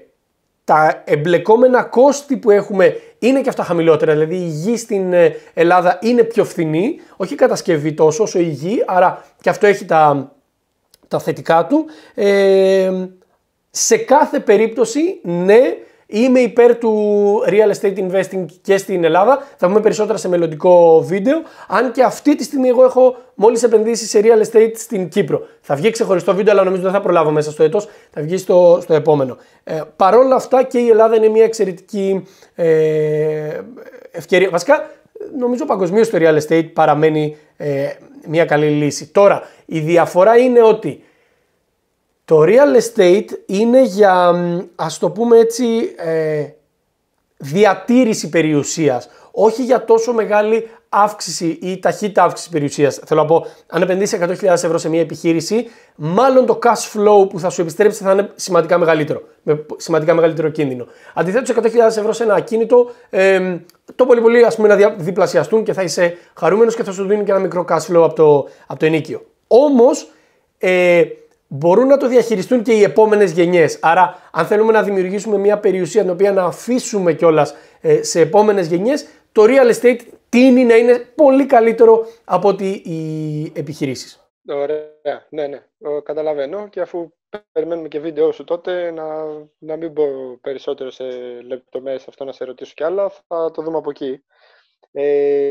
τα 0.64 1.03
εμπλεκόμενα 1.05 1.83
κόστη 1.83 2.37
που 2.37 2.51
έχουμε 2.51 2.97
είναι 3.18 3.40
και 3.40 3.49
αυτά 3.49 3.62
χαμηλότερα. 3.62 4.12
Δηλαδή 4.12 4.35
η 4.35 4.49
γη 4.49 4.77
στην 4.77 5.12
ε, 5.12 5.37
Ελλάδα 5.55 5.99
είναι 6.03 6.23
πιο 6.23 6.45
φθηνή, 6.45 7.01
όχι 7.16 7.33
η 7.33 7.37
κατασκευή 7.37 7.92
τόσο 7.92 8.23
όσο 8.23 8.38
η 8.38 8.49
γη, 8.49 8.83
άρα 8.87 9.25
και 9.40 9.49
αυτό 9.49 9.66
έχει 9.66 9.85
τα, 9.85 10.33
τα 11.09 11.18
θετικά 11.18 11.66
του. 11.66 11.85
Ε, 12.14 12.90
σε 13.74 13.96
κάθε 13.96 14.40
περίπτωση, 14.40 15.20
ναι, 15.22 15.76
Είμαι 16.14 16.40
υπέρ 16.40 16.76
του 16.76 16.94
real 17.46 17.80
estate 17.80 17.98
investing 17.98 18.44
και 18.62 18.76
στην 18.76 19.04
Ελλάδα. 19.04 19.46
Θα 19.56 19.66
πούμε 19.66 19.80
περισσότερα 19.80 20.18
σε 20.18 20.28
μελλοντικό 20.28 21.02
βίντεο. 21.06 21.42
Αν 21.68 21.92
και 21.92 22.02
αυτή 22.02 22.37
τη 22.37 22.44
στιγμή 22.44 22.68
εγώ 22.68 22.85
έχω 22.85 23.16
μόλις 23.35 23.62
επενδύσει 23.62 24.06
σε 24.06 24.20
real 24.22 24.46
estate 24.46 24.72
στην 24.74 25.08
Κύπρο. 25.08 25.46
Θα 25.61 25.74
βγει 25.74 25.90
ξεχωριστό 25.90 26.35
βίντεο, 26.35 26.52
αλλά 26.52 26.64
νομίζω 26.64 26.82
δεν 26.82 26.92
θα 26.92 27.00
προλάβω 27.00 27.30
μέσα 27.30 27.50
στο 27.50 27.62
έτος. 27.62 27.88
Θα 28.11 28.22
βγει 28.22 28.37
στο, 28.37 28.78
στο 28.82 28.94
επόμενο. 28.94 29.37
Ε, 29.64 29.80
Παρ' 29.96 30.14
όλα 30.14 30.35
αυτά 30.35 30.62
και 30.62 30.78
η 30.78 30.88
Ελλάδα 30.88 31.16
είναι 31.16 31.28
μια 31.28 31.44
εξαιρετική 31.44 32.24
ε, 32.54 33.61
ευκαιρία. 34.11 34.48
Βασικά, 34.48 34.90
νομίζω 35.38 35.66
παγκοσμίως 35.66 36.11
το 36.11 36.18
real 36.20 36.38
estate 36.38 36.72
παραμένει 36.72 37.37
ε, 37.56 37.88
μια 38.26 38.44
καλή 38.44 38.66
λύση. 38.66 39.06
Τώρα, 39.06 39.42
η 39.66 39.78
διαφορά 39.78 40.37
είναι 40.37 40.62
ότι 40.62 41.02
το 42.24 42.42
real 42.42 42.76
estate 42.76 43.28
είναι 43.46 43.82
για, 43.82 44.35
ας 44.74 44.98
το 44.98 45.11
πούμε 45.11 45.38
έτσι, 45.38 45.64
ε, 45.96 46.46
διατήρηση 47.37 48.28
περιουσίας, 48.28 49.08
όχι 49.30 49.62
για 49.62 49.85
τόσο 49.85 50.12
μεγάλη 50.12 50.68
αύξηση 50.88 51.58
ή 51.62 51.78
ταχύτητα 51.78 52.22
αύξηση 52.22 52.50
περιουσίας. 52.50 53.00
Θέλω 53.04 53.20
να 53.20 53.26
πω, 53.26 53.46
αν 53.66 53.82
επενδύσεις 53.82 54.18
100.000 54.20 54.64
ευρώ 54.64 54.78
σε 54.78 54.88
μια 54.88 55.00
επιχείρηση, 55.00 55.66
μάλλον 55.94 56.46
το 56.46 56.58
cash 56.62 56.98
flow 56.98 57.28
που 57.28 57.38
θα 57.38 57.50
σου 57.50 57.61
επιστρέψει 57.61 58.02
θα 58.02 58.12
είναι 58.12 58.30
σημαντικά 58.35 58.78
μεγαλύτερο. 58.78 59.22
Με 59.42 59.66
σημαντικά 59.76 60.14
μεγαλύτερο 60.14 60.48
κίνδυνο. 60.48 60.87
Αντιθέτως, 61.14 61.56
100.000 61.56 61.96
ευρώ 61.96 62.12
σε 62.12 62.22
ένα 62.22 62.35
ακίνητο, 62.35 62.90
ε, 63.11 63.56
το 63.94 64.06
πολύ 64.06 64.20
πολύ 64.20 64.44
ας 64.44 64.56
πούμε, 64.56 64.68
να 64.68 64.88
διπλασιαστούν 64.96 65.64
και 65.64 65.72
θα 65.72 65.82
είσαι 65.82 66.16
χαρούμενος 66.35 66.74
και 66.74 66.82
θα 66.82 66.92
σου 66.92 67.06
δίνει 67.06 67.24
και 67.24 67.30
ένα 67.30 67.40
μικρό 67.40 67.64
cash 67.68 67.92
flow 67.92 68.02
από 68.02 68.14
το, 68.14 68.48
από 68.66 68.78
το 68.78 68.87
ενίκιο. 68.87 69.22
Όμως, 69.46 70.11
ε, 70.58 71.02
μπορούν 71.54 71.86
να 71.86 71.96
το 71.96 72.08
διαχειριστούν 72.08 72.62
και 72.62 72.72
οι 72.72 72.82
επόμενες 72.82 73.32
γενιές. 73.32 73.78
Άρα, 73.82 74.30
αν 74.32 74.46
θέλουμε 74.46 74.72
να 74.72 74.82
δημιουργήσουμε 74.82 75.38
μια 75.38 75.58
περιουσία 75.58 76.02
την 76.02 76.10
οποία 76.10 76.32
να 76.32 76.44
αφήσουμε 76.44 77.12
κιόλας 77.12 77.54
ε, 77.80 78.02
σε 78.02 78.20
επόμενες 78.20 78.66
γενιές, 78.66 79.06
το 79.32 79.44
real 79.46 79.74
estate 79.74 80.00
τίνει 80.28 80.64
να 80.64 80.76
είναι 80.76 80.98
πολύ 81.14 81.46
καλύτερο 81.46 82.06
από 82.24 82.48
ότι 82.48 82.66
οι 82.66 83.52
επιχειρήσεις. 83.54 84.32
Ωραία, 84.48 85.26
ναι, 85.28 85.46
ναι, 85.46 85.62
καταλαβαίνω 86.02 86.68
και 86.68 86.80
αφού 86.80 87.12
περιμένουμε 87.52 87.88
και 87.88 88.00
βίντεο 88.00 88.32
σου 88.32 88.44
τότε 88.44 88.90
να, 88.90 89.24
να 89.58 89.76
μην 89.76 89.90
μπω 89.90 90.04
περισσότερο 90.40 90.90
σε 90.90 91.04
λεπτομέρειες 91.46 92.08
αυτό 92.08 92.24
να 92.24 92.32
σε 92.32 92.44
ρωτήσω 92.44 92.72
κι 92.76 92.84
άλλα, 92.84 93.10
θα 93.28 93.50
το 93.50 93.62
δούμε 93.62 93.76
από 93.76 93.90
εκεί. 93.90 94.24
Ε, 94.92 95.50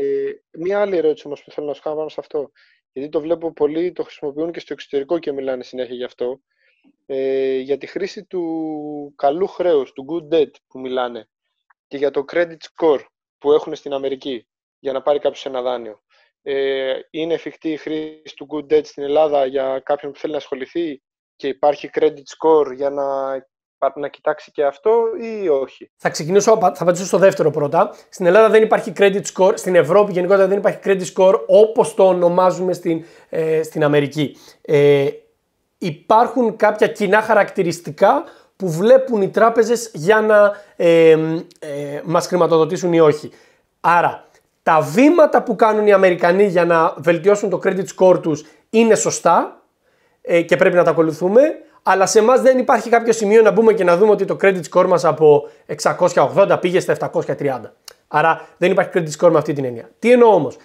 μία 0.58 0.80
άλλη 0.80 0.96
ερώτηση 0.96 1.26
όμως 1.26 1.44
που 1.44 1.50
θέλω 1.50 1.66
να 1.66 1.72
σου 1.72 1.82
κάνω 1.82 1.96
πάνω 1.96 2.08
σε 2.08 2.20
αυτό, 2.20 2.50
γιατί 2.92 3.08
το 3.08 3.20
βλέπω 3.20 3.52
πολλοί 3.52 3.92
το 3.92 4.02
χρησιμοποιούν 4.02 4.52
και 4.52 4.60
στο 4.60 4.72
εξωτερικό 4.72 5.18
και 5.18 5.32
μιλάνε 5.32 5.62
συνέχεια 5.62 5.94
γι' 5.94 6.04
αυτό, 6.04 6.40
ε, 7.06 7.58
για 7.58 7.78
τη 7.78 7.86
χρήση 7.86 8.24
του 8.24 9.14
καλού 9.16 9.46
χρέους, 9.46 9.92
του 9.92 10.06
good 10.08 10.34
debt 10.34 10.50
που 10.66 10.80
μιλάνε 10.80 11.28
και 11.86 11.96
για 11.96 12.10
το 12.10 12.24
credit 12.32 12.56
score 12.74 13.00
που 13.38 13.52
έχουν 13.52 13.74
στην 13.74 13.92
Αμερική 13.92 14.46
για 14.78 14.92
να 14.92 15.02
πάρει 15.02 15.18
κάποιος 15.18 15.46
ένα 15.46 15.62
δάνειο. 15.62 16.02
Ε, 16.42 16.98
είναι 17.10 17.34
εφικτή 17.34 17.70
η 17.70 17.76
χρήση 17.76 18.34
του 18.36 18.46
good 18.50 18.72
debt 18.72 18.84
στην 18.84 19.02
Ελλάδα 19.02 19.46
για 19.46 19.80
κάποιον 19.80 20.12
που 20.12 20.18
θέλει 20.18 20.32
να 20.32 20.38
ασχοληθεί 20.38 21.02
και 21.36 21.48
υπάρχει 21.48 21.90
credit 21.92 22.22
score 22.38 22.74
για 22.74 22.90
να, 22.90 23.34
να 23.94 24.08
κοιτάξει 24.08 24.50
και 24.50 24.64
αυτό 24.64 24.90
ή 25.20 25.48
όχι; 25.48 25.90
Θα 25.96 26.10
ξεκινήσω, 26.10 26.58
θα 26.60 26.74
απαντήσω 26.78 27.04
στο 27.04 27.18
δεύτερο 27.18 27.50
πρώτα. 27.50 27.94
Στην 28.08 28.26
Ελλάδα 28.26 28.48
δεν 28.48 28.62
υπάρχει 28.62 28.92
credit 28.96 29.22
score, 29.34 29.52
στην 29.54 29.74
Ευρώπη 29.74 30.12
γενικότερα 30.12 30.48
δεν 30.48 30.58
υπάρχει 30.58 30.78
credit 30.84 31.04
score 31.14 31.40
όπως 31.46 31.94
το 31.94 32.06
ονομάζουμε 32.06 32.72
στην, 32.72 33.04
ε, 33.28 33.62
στην 33.62 33.84
Αμερική. 33.84 34.36
Ε, 34.62 35.06
υπάρχουν 35.78 36.56
κάποια 36.56 36.86
κοινά 36.86 37.20
χαρακτηριστικά 37.20 38.24
που 38.56 38.70
βλέπουν 38.70 39.22
οι 39.22 39.28
τράπεζες 39.28 39.90
για 39.94 40.20
να 40.20 40.52
ε, 40.76 41.10
ε, 41.58 42.00
μας 42.04 42.26
χρηματοδοτήσουν 42.26 42.92
ή 42.92 43.00
όχι. 43.00 43.30
Άρα, 43.80 44.24
τα 44.62 44.80
βήματα 44.80 45.42
που 45.42 45.56
κάνουν 45.56 45.86
οι 45.86 45.92
Αμερικανοί 45.92 46.46
για 46.46 46.64
να 46.64 46.94
βελτιώσουν 46.96 47.50
το 47.50 47.60
credit 47.64 47.84
score 47.96 48.22
τους 48.22 48.44
είναι 48.70 48.94
σωστά 48.94 49.62
ε, 50.22 50.42
και 50.42 50.56
πρέπει 50.56 50.76
να 50.76 50.84
τα 50.84 50.90
ακολουθούμε, 50.90 51.42
αλλά 51.82 52.06
σε 52.06 52.18
εμάς 52.18 52.40
δεν 52.40 52.58
υπάρχει 52.58 52.88
κάποιο 52.88 53.12
σημείο 53.12 53.42
να 53.42 53.50
μπούμε 53.50 53.72
και 53.72 53.84
να 53.84 53.96
δούμε 53.96 54.10
ότι 54.10 54.24
το 54.24 54.36
credit 54.42 54.60
score 54.70 54.86
μας 54.86 55.04
από 55.04 55.48
680 56.14 56.56
πήγε 56.60 56.80
στα 56.80 57.10
730. 57.12 57.60
Άρα 58.08 58.48
δεν 58.56 58.70
υπάρχει 58.70 58.90
credit 58.94 59.10
score 59.18 59.30
με 59.30 59.38
αυτή 59.38 59.52
την 59.52 59.64
έννοια. 59.64 59.90
Τι 59.98 60.12
εννοώ 60.12 60.34
όμως; 60.34 60.56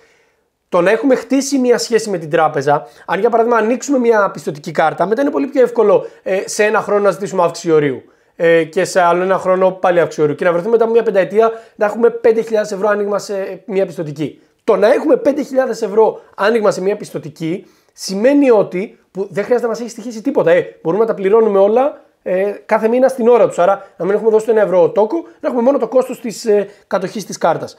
Το 0.70 0.82
να 0.82 0.92
έχουμε 0.92 1.16
χτίσει 1.16 1.58
μια 1.58 1.78
σχέση 1.78 2.10
με 2.10 2.18
την 2.18 2.30
τράπεζα, 2.30 2.88
αν 3.06 3.20
για 3.20 3.30
παράδειγμα 3.30 3.58
ανοίξουμε 3.58 3.98
μια 4.00 4.32
πιστοτική 4.32 4.72
κάρτα, 4.72 5.06
μετά 5.06 5.22
είναι 5.22 5.32
πολύ 5.32 5.48
πιο 5.48 5.62
εύκολο 5.62 6.06
ε, 6.24 6.42
σε 6.46 6.64
ένα 6.64 6.82
χρόνο 6.82 7.02
να 7.02 7.12
ζητήσουμε 7.12 7.44
αύξηση 7.44 7.72
ορίου 7.72 8.04
ε, 8.36 8.64
και 8.64 8.86
σε 8.86 9.02
άλλο 9.02 9.24
ένα 9.24 9.38
χρόνο 9.38 9.72
πάλι 9.72 10.00
αύξηση 10.00 10.36
Και 10.36 10.44
να 10.46 10.52
βρεθούμε 10.52 10.72
μετά 10.72 10.84
από 10.84 10.94
μια 10.94 11.04
πενταετία 11.04 11.52
να 11.76 11.86
έχουμε 11.86 12.20
5.000 12.24 12.34
ευρώ 12.54 12.88
άνοιγμα 12.88 13.20
σε 13.20 13.62
μια 13.66 13.86
πιστοτική. 13.86 14.42
Το 14.64 14.76
να 14.76 14.94
έχουμε 14.94 15.22
5.000 15.26 15.34
ευρώ 15.70 16.22
άνοιγμα 16.36 16.72
σε 16.72 16.82
μια 16.82 16.98
πιστοτική 16.98 17.66
σημαίνει 17.94 18.50
ότι 18.50 19.00
που 19.18 19.28
δεν 19.30 19.44
χρειάζεται 19.44 19.62
να 19.62 19.68
μας 19.68 19.80
έχει 19.80 19.90
στοιχήσει 19.90 20.22
τίποτα. 20.22 20.52
Ε, 20.52 20.76
μπορούμε 20.82 21.04
να 21.04 21.10
τα 21.10 21.16
πληρώνουμε 21.16 21.60
όλα 21.60 22.02
ε, 22.24 22.54
κάθε 22.66 22.88
μήνα 22.88 23.08
στην 23.08 23.28
ώρα 23.28 23.48
τους. 23.48 23.60
Άρα, 23.60 23.88
να 23.98 24.06
μην 24.06 24.14
έχουμε 24.14 24.30
δώσει 24.30 24.46
το 24.46 24.52
1 24.52 24.56
ευρώ 24.56 24.90
τόκο, 24.90 25.24
να 25.40 25.48
έχουμε 25.48 25.62
μόνο 25.62 25.78
το 25.78 25.88
κόστος 25.88 26.20
της 26.20 26.46
ε, 26.46 26.70
κατοχής 26.88 27.26
της 27.26 27.38
κάρτας. 27.38 27.78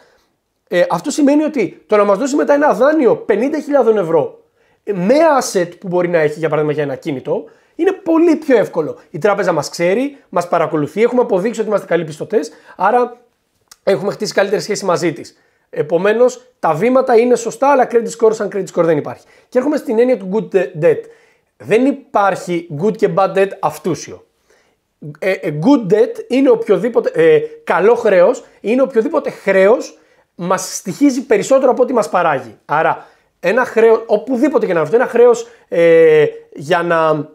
Ε, 0.69 0.85
αυτό 0.91 1.11
σημαίνει 1.11 1.43
ότι 1.43 1.83
το 1.87 1.97
να 1.97 2.05
μας 2.05 2.19
δώσει 2.19 2.37
μετά 2.37 2.55
ένα 2.55 2.73
δάνειο 2.73 3.25
50.000 3.29 3.97
ευρώ 3.97 4.41
ε, 4.85 4.93
με 4.93 5.15
asset 5.41 5.69
που 5.81 5.89
μπορεί 5.89 6.09
να 6.09 6.19
έχει 6.19 6.39
για 6.39 6.49
παράδειγμα 6.49 6.75
για 6.75 6.83
ένα 6.83 6.95
κίνητο, 6.95 7.45
είναι 7.75 7.93
πολύ 7.93 8.37
πιο 8.37 8.57
εύκολο. 8.57 8.99
Η 9.11 9.19
τράπεζα 9.19 9.53
μας 9.53 9.69
ξέρει, 9.69 10.17
μας 10.29 10.49
παρακολουθεί, 10.49 11.03
έχουμε 11.03 11.21
αποδείξει 11.21 11.61
ότι 11.61 11.69
είμαστε 11.69 11.87
καλοί 11.87 12.05
πιστωτές, 12.05 12.51
άρα 12.77 13.17
έχουμε 13.83 14.13
χτίσει 14.13 14.33
καλύτερη 14.33 14.63
σχέση 14.63 14.85
μαζί 14.85 15.13
της. 15.13 15.37
Επομένως, 15.71 16.47
τα 16.59 16.75
βήματα 16.75 17.17
είναι 17.17 17.37
σωστά, 17.37 17.71
αλλά 17.71 17.89
credit 17.91 18.11
score 18.19 18.35
σαν 18.35 18.49
credit 18.53 18.67
score 18.75 18.85
δεν 18.85 18.97
υπάρχει. 18.97 19.25
Και 19.49 19.59
έρχομαι 19.59 19.77
στην 19.77 19.99
έννοια 19.99 20.17
του 20.17 20.29
good 20.33 20.57
debt. 20.83 21.01
Δεν 21.65 21.87
υπάρχει 21.87 22.69
good 22.83 22.97
και 22.97 23.09
bad 23.17 23.35
debt 23.35 23.49
αυτούσιο. 23.61 24.27
Ε, 25.19 25.31
ε, 25.31 25.59
good 25.63 25.93
debt 25.93 26.25
είναι 26.29 26.51
οποιοδήποτε 26.51 27.11
ε, 27.15 27.41
καλό 27.65 27.95
χρέος, 27.95 28.45
είναι 28.61 28.83
οποιοδήποτε 28.83 29.31
χρέος 29.31 29.99
μας 30.35 30.77
στοιχίζει 30.77 31.27
περισσότερο 31.27 31.71
από 31.71 31.83
ό,τι 31.83 31.93
μας 31.93 32.09
παράγει. 32.09 32.59
Άρα, 32.65 33.07
ένα 33.41 33.65
χρέο, 33.65 34.03
οπουδήποτε 34.07 34.67
και 34.67 34.73
να 34.73 34.81
βρείτε, 34.81 34.97
ένα 34.97 35.07
χρέος 35.07 35.47
ε, 35.69 36.25
για 36.53 36.83
να 36.83 37.29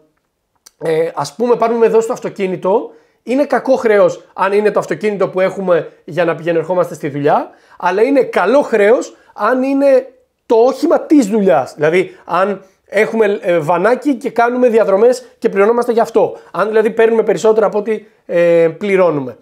ε, 0.78 1.10
ας 1.14 1.34
πούμε 1.34 1.56
πάρουμε 1.56 1.86
εδώ 1.86 2.00
στο 2.00 2.12
αυτοκίνητο, 2.12 2.90
είναι 3.22 3.44
κακό 3.44 3.76
χρέος 3.76 4.24
αν 4.32 4.52
είναι 4.52 4.70
το 4.70 4.78
αυτοκίνητο 4.78 5.28
που 5.28 5.40
έχουμε 5.40 5.92
για 6.04 6.24
να 6.24 6.34
πηγαίνουμε 6.34 6.82
στη 6.82 7.08
δουλειά, 7.08 7.50
αλλά 7.78 8.02
είναι 8.02 8.22
καλό 8.22 8.62
χρέος 8.62 9.16
αν 9.34 9.62
είναι 9.62 10.12
το 10.46 10.56
όχημα 10.56 11.00
της 11.00 11.26
δουλειάς. 11.26 11.74
Δηλαδή, 11.74 12.16
αν 12.24 12.64
έχουμε 12.86 13.38
ε, 13.40 13.58
βανάκι 13.58 14.14
και 14.14 14.30
κάνουμε 14.30 14.68
διαδρομές 14.68 15.24
και 15.38 15.48
πληρωνόμαστε 15.48 15.92
γι' 15.92 16.00
αυτό. 16.00 16.36
Αν 16.52 16.68
δηλαδή 16.68 16.90
παίρνουμε 16.90 17.22
περισσότερα 17.22 17.66
από 17.66 17.78
ό,τι 17.78 18.04
ε, 18.26 18.68
πληρώνουμε. 18.78 19.36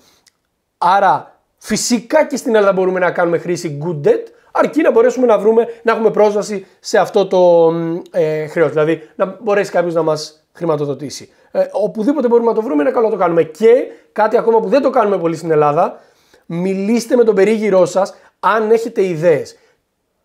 Άρα, 0.79 1.41
φυσικά 1.59 2.27
και 2.27 2.37
στην 2.37 2.55
Ελλάδα 2.55 2.73
μπορούμε 2.73 2.99
να 2.99 3.11
κάνουμε 3.11 3.39
χρήση 3.39 3.79
good 3.85 4.09
debt, 4.09 4.23
αρκεί 4.53 4.83
να 4.83 4.91
μπορέσουμε 4.91 5.27
να 5.27 5.39
βρούμε, 5.39 5.67
να 5.83 5.93
έχουμε 5.93 6.11
πρόσβαση 6.11 6.67
σε 6.81 6.99
αυτό 6.99 7.27
το 7.27 7.73
ε, 8.11 8.47
χρέος. 8.47 8.71
Δηλαδή, 8.71 9.09
να 9.15 9.37
μπορέσει 9.41 9.71
κάποιος 9.71 9.95
να 9.95 10.03
μας 10.03 10.47
χρηματοδοτήσει. 10.53 11.33
Ε, 11.51 11.65
οπουδήποτε 11.73 12.29
μπορούμε 12.29 12.49
να 12.49 12.55
το 12.55 12.63
βρούμε, 12.63 12.83
είναι 12.83 12.91
καλό 12.91 13.07
να 13.07 13.13
το 13.13 13.19
κάνουμε. 13.19 13.43
Και 13.43 13.87
κάτι 14.13 14.37
ακόμα 14.37 14.61
που 14.61 14.69
δεν 14.69 14.83
το 14.83 14.91
κάνουμε 14.91 15.19
πολύ 15.19 15.37
στην 15.37 15.51
Ελλάδα, 15.51 16.01
μιλήστε 16.47 17.17
με 17.17 17.25
τον 17.25 17.35
περίγυρό 17.35 17.87
σας 17.87 18.15
αν 18.41 18.71
έχετε 18.71 19.05
ιδέες. 19.05 19.57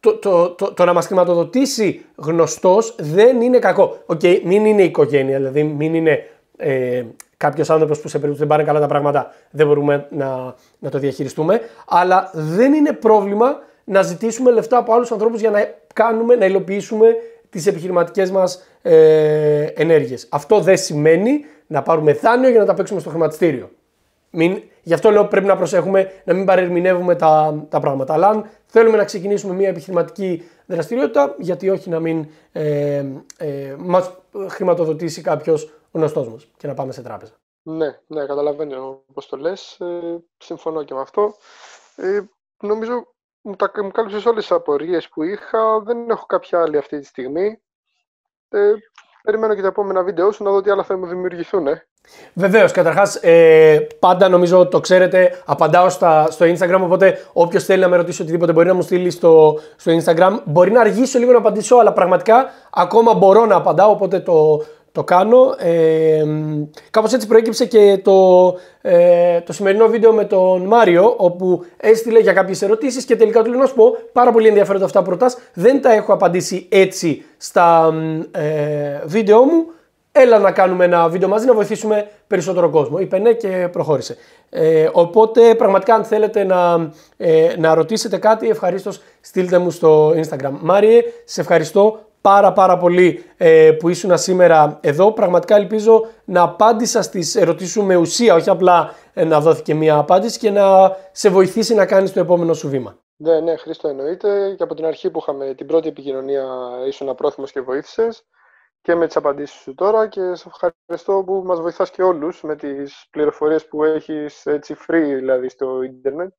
Το, 0.07 0.13
το, 0.13 0.49
το, 0.49 0.73
το, 0.73 0.85
να 0.85 0.93
μας 0.93 1.05
χρηματοδοτήσει 1.05 2.05
γνωστός 2.15 2.95
δεν 2.99 3.41
είναι 3.41 3.59
κακό. 3.59 3.97
OK, 4.05 4.19
okay, 4.23 4.41
μην 4.43 4.65
είναι 4.65 4.83
οικογένεια, 4.83 5.37
δηλαδή 5.37 5.63
μην 5.63 5.93
είναι 5.93 6.23
ε, 6.57 7.03
κάποιος 7.37 7.69
άνθρωπος 7.69 7.99
που 7.99 8.07
σε 8.07 8.19
περίπτωση 8.19 8.39
δεν 8.39 8.47
πάνε 8.47 8.63
καλά 8.63 8.79
τα 8.79 8.87
πράγματα 8.87 9.33
δεν 9.51 9.67
μπορούμε 9.67 10.07
να, 10.09 10.55
να 10.79 10.89
το 10.89 10.99
διαχειριστούμε. 10.99 11.61
Αλλά 11.87 12.29
δεν 12.33 12.73
είναι 12.73 12.91
πρόβλημα 12.91 13.59
να 13.83 14.01
ζητήσουμε 14.01 14.51
λεφτά 14.51 14.77
από 14.77 14.93
άλλους 14.93 15.11
ανθρώπους 15.11 15.39
για 15.39 15.49
να 15.49 15.73
κάνουμε, 15.93 16.35
να 16.35 16.45
υλοποιήσουμε 16.45 17.15
τις 17.49 17.67
επιχειρηματικές 17.67 18.31
μας 18.31 18.67
ε, 18.81 19.63
ενέργειες. 19.63 20.27
Αυτό 20.29 20.59
δεν 20.59 20.77
σημαίνει 20.77 21.45
να 21.67 21.81
πάρουμε 21.81 22.13
δάνειο 22.13 22.49
για 22.49 22.59
να 22.59 22.65
τα 22.65 22.73
παίξουμε 22.73 22.99
στο 22.99 23.09
χρηματιστήριο. 23.09 23.69
Μην, 24.29 24.63
γι' 24.81 24.93
αυτό 24.93 25.11
λέω 25.11 25.27
πρέπει 25.27 25.45
να 25.45 25.55
προσέχουμε 25.55 26.11
να 26.23 26.33
μην 26.33 26.45
παρερμηνεύουμε 26.45 27.15
τα, 27.15 27.65
τα 27.69 27.79
πράγματα. 27.79 28.13
Αλλά 28.13 28.27
αν 28.27 28.49
θέλουμε 28.65 28.97
να 28.97 29.03
ξεκινήσουμε 29.03 29.53
μια 29.53 29.69
επιχειρηματική 29.69 30.43
δραστηριότητα, 30.65 31.35
γιατί 31.37 31.69
όχι 31.69 31.89
να 31.89 31.99
μην 31.99 32.27
ε, 32.51 33.05
ε, 33.37 33.75
μας 33.77 34.11
χρηματοδοτήσει 34.49 35.21
κάποιος 35.21 35.73
γνωστός 35.91 36.29
μας 36.29 36.47
και 36.57 36.67
να 36.67 36.73
πάμε 36.73 36.91
σε 36.91 37.01
τράπεζα. 37.01 37.33
Ναι, 37.63 37.99
ναι, 38.07 38.25
καταλαβαίνω 38.25 39.03
όπως 39.09 39.27
το 39.27 39.37
λες. 39.37 39.79
Ε, 39.79 40.23
συμφωνώ 40.37 40.83
και 40.83 40.93
με 40.93 40.99
αυτό. 40.99 41.35
Ε, 41.95 42.21
νομίζω 42.61 43.07
μου, 43.41 43.55
τα, 43.55 43.71
μου 43.83 43.91
κάλυψες 43.91 44.25
όλες 44.25 44.47
τις 44.47 44.51
απορίες 44.51 45.09
που 45.09 45.23
είχα. 45.23 45.79
Δεν 45.79 46.09
έχω 46.09 46.25
κάποια 46.25 46.61
άλλη 46.61 46.77
αυτή 46.77 46.99
τη 46.99 47.05
στιγμή. 47.05 47.61
Ε, 48.49 48.73
περιμένω 49.23 49.55
και 49.55 49.61
τα 49.61 49.67
επόμενα 49.67 50.03
βίντεο 50.03 50.31
σου 50.31 50.43
να 50.43 50.51
δω 50.51 50.61
τι 50.61 50.69
άλλα 50.69 50.83
θα 50.83 50.97
μου 50.97 51.05
δημιουργηθούν. 51.05 51.67
Ε. 51.67 51.85
Βεβαίως, 52.33 52.71
καταρχάς, 52.71 53.15
ε, 53.15 53.87
πάντα 53.99 54.29
νομίζω 54.29 54.67
το 54.67 54.79
ξέρετε, 54.79 55.41
απαντάω 55.45 55.89
στα, 55.89 56.31
στο 56.31 56.45
Instagram. 56.45 56.79
Οπότε, 56.83 57.19
όποιος 57.33 57.63
θέλει 57.63 57.81
να 57.81 57.87
με 57.87 57.95
ρωτήσει 57.95 58.21
οτιδήποτε 58.21 58.51
μπορεί 58.51 58.67
να 58.67 58.73
μου 58.73 58.81
στείλει 58.81 59.09
στο, 59.09 59.59
στο 59.75 59.91
Instagram. 59.91 60.39
Μπορεί 60.45 60.71
να 60.71 60.81
αργήσω 60.81 61.19
λίγο 61.19 61.31
να 61.31 61.37
απαντήσω, 61.37 61.75
αλλά 61.75 61.93
πραγματικά 61.93 62.49
ακόμα 62.73 63.13
μπορώ 63.13 63.45
να 63.45 63.55
απαντάω. 63.55 63.91
Οπότε 63.91 64.19
το, 64.19 64.63
το 64.97 65.03
κάνω. 65.03 65.55
Ε, 65.57 66.23
κάπως 66.89 67.13
έτσι 67.13 67.27
προέκυψε 67.27 67.65
και 67.65 67.99
το, 68.03 68.47
ε, 68.81 69.41
το 69.41 69.53
σημερινό 69.53 69.87
βίντεο 69.87 70.13
με 70.13 70.25
τον 70.25 70.61
Μάριο, 70.65 71.13
όπου 71.17 71.65
έστειλε 71.77 72.19
για 72.19 72.33
κάποιες 72.33 72.61
ερωτήσεις 72.61 73.05
και 73.05 73.15
τελικά 73.15 73.41
του 73.41 73.49
λέω 73.49 73.59
να 73.59 73.65
σου 73.65 73.75
πω 73.75 73.97
πάρα 74.11 74.31
πολύ 74.31 74.47
ενδιαφέροντα 74.47 74.85
αυτά 74.85 75.01
που 75.03 75.09
ρωτάς. 75.09 75.37
Δεν 75.53 75.81
τα 75.81 75.91
έχω 75.91 76.13
απαντήσει 76.13 76.67
έτσι 76.69 77.23
στα 77.37 77.93
ε, 78.31 79.01
βίντεο 79.05 79.43
μου. 79.43 79.65
Έλα 80.11 80.39
να 80.39 80.51
κάνουμε 80.51 80.85
ένα 80.85 81.07
βίντεο 81.07 81.29
μαζί 81.29 81.45
να 81.45 81.53
βοηθήσουμε 81.53 82.07
περισσότερο 82.27 82.69
κόσμο. 82.69 82.99
Είπε 82.99 83.17
ναι 83.17 83.33
και 83.33 83.69
προχώρησε. 83.71 84.15
Ε, 84.49 84.89
οπότε 84.91 85.55
πραγματικά 85.55 85.93
αν 85.93 86.03
θέλετε 86.03 86.43
να, 86.43 86.91
ε, 87.17 87.53
να 87.57 87.73
ρωτήσετε 87.73 88.17
κάτι 88.17 88.49
ευχαρίστως 88.49 89.01
στείλτε 89.21 89.57
μου 89.57 89.71
στο 89.71 90.09
Instagram. 90.09 90.51
Μάριε, 90.59 91.01
σε 91.25 91.41
ευχαριστώ 91.41 91.99
πάρα 92.27 92.53
πάρα 92.53 92.77
πολύ 92.77 93.23
ε, 93.37 93.71
που 93.79 93.89
ήσουν 93.89 94.17
σήμερα 94.17 94.79
εδώ. 94.81 95.11
Πραγματικά 95.11 95.55
ελπίζω 95.55 96.07
να 96.25 96.41
απάντησα 96.41 97.01
στις 97.01 97.35
ερωτήσεις 97.35 97.71
σου 97.71 97.83
με 97.83 97.95
ουσία, 97.95 98.35
όχι 98.35 98.49
απλά 98.49 98.93
ε, 99.13 99.23
να 99.23 99.39
δόθηκε 99.39 99.73
μία 99.73 99.97
απάντηση 99.97 100.39
και 100.39 100.49
να 100.49 100.95
σε 101.11 101.29
βοηθήσει 101.29 101.73
να 101.73 101.85
κάνεις 101.85 102.13
το 102.13 102.19
επόμενο 102.19 102.53
σου 102.53 102.69
βήμα. 102.69 102.97
Ναι, 103.17 103.39
ναι, 103.39 103.55
Χρήστο 103.57 103.87
εννοείται. 103.87 104.53
Και 104.57 104.63
από 104.63 104.75
την 104.75 104.85
αρχή 104.85 105.09
που 105.09 105.19
είχαμε 105.19 105.53
την 105.53 105.67
πρώτη 105.67 105.87
επικοινωνία 105.87 106.45
ήσουν 106.87 107.09
απρόθυμος 107.09 107.51
και 107.51 107.61
βοήθησες 107.61 108.23
και 108.81 108.95
με 108.95 109.05
τις 109.05 109.15
απαντήσεις 109.15 109.59
σου 109.59 109.73
τώρα 109.73 110.07
και 110.07 110.35
σε 110.35 110.47
ευχαριστώ 110.47 111.23
που 111.25 111.43
μας 111.45 111.61
βοηθάς 111.61 111.91
και 111.91 112.03
όλους 112.03 112.41
με 112.41 112.55
τις 112.55 113.07
πληροφορίες 113.11 113.67
που 113.67 113.83
έχεις 113.83 114.45
έτσι 114.45 114.75
free 114.87 115.13
δηλαδή 115.15 115.49
στο 115.49 115.81
ίντερνετ 115.81 116.33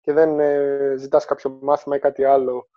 και 0.00 0.12
δεν 0.12 0.40
ε, 0.40 0.94
ζητάς 0.96 1.24
κάποιο 1.24 1.58
μάθημα 1.62 1.96
ή 1.96 1.98
κάτι 1.98 2.24
άλλο 2.24 2.68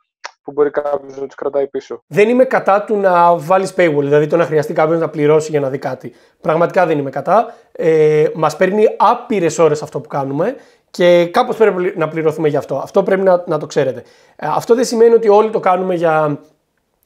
που 0.49 0.55
μπορεί 0.55 0.69
κάποιος 0.69 1.17
να 1.17 1.25
τους 1.25 1.35
κρατάει 1.35 1.67
πίσω. 1.67 2.01
Δεν 2.07 2.29
είμαι 2.29 2.43
κατά 2.43 2.83
του 2.83 2.97
να 2.97 3.37
βάλεις 3.37 3.73
paywall, 3.77 3.99
δηλαδή 3.99 4.27
το 4.27 4.37
να 4.37 4.45
χρειαστεί 4.45 4.73
κάποιος 4.73 4.99
να 4.99 5.09
πληρώσει 5.09 5.51
για 5.51 5.59
να 5.59 5.69
δει 5.69 5.77
κάτι. 5.77 6.13
Πραγματικά 6.41 6.85
δεν 6.85 6.97
είμαι 6.97 7.09
κατά. 7.09 7.53
Ε, 7.71 8.25
Μας 8.33 8.55
παίρνει 8.55 8.85
άπειρες 8.97 9.59
ώρες 9.59 9.81
αυτό 9.81 9.99
που 9.99 10.07
κάνουμε 10.07 10.55
και 10.91 11.25
κάπως 11.25 11.55
πρέπει 11.55 11.93
να 11.97 12.07
πληρωθούμε 12.07 12.47
γι' 12.47 12.57
αυτό. 12.57 12.75
Αυτό 12.75 13.03
πρέπει 13.03 13.21
να, 13.21 13.43
να 13.47 13.57
το 13.57 13.65
ξέρετε. 13.65 14.03
Ε, 14.35 14.47
αυτό 14.55 14.75
δεν 14.75 14.85
σημαίνει 14.85 15.13
ότι 15.13 15.29
όλοι 15.29 15.49
το 15.49 15.59
κάνουμε 15.59 15.95
για, 15.95 16.39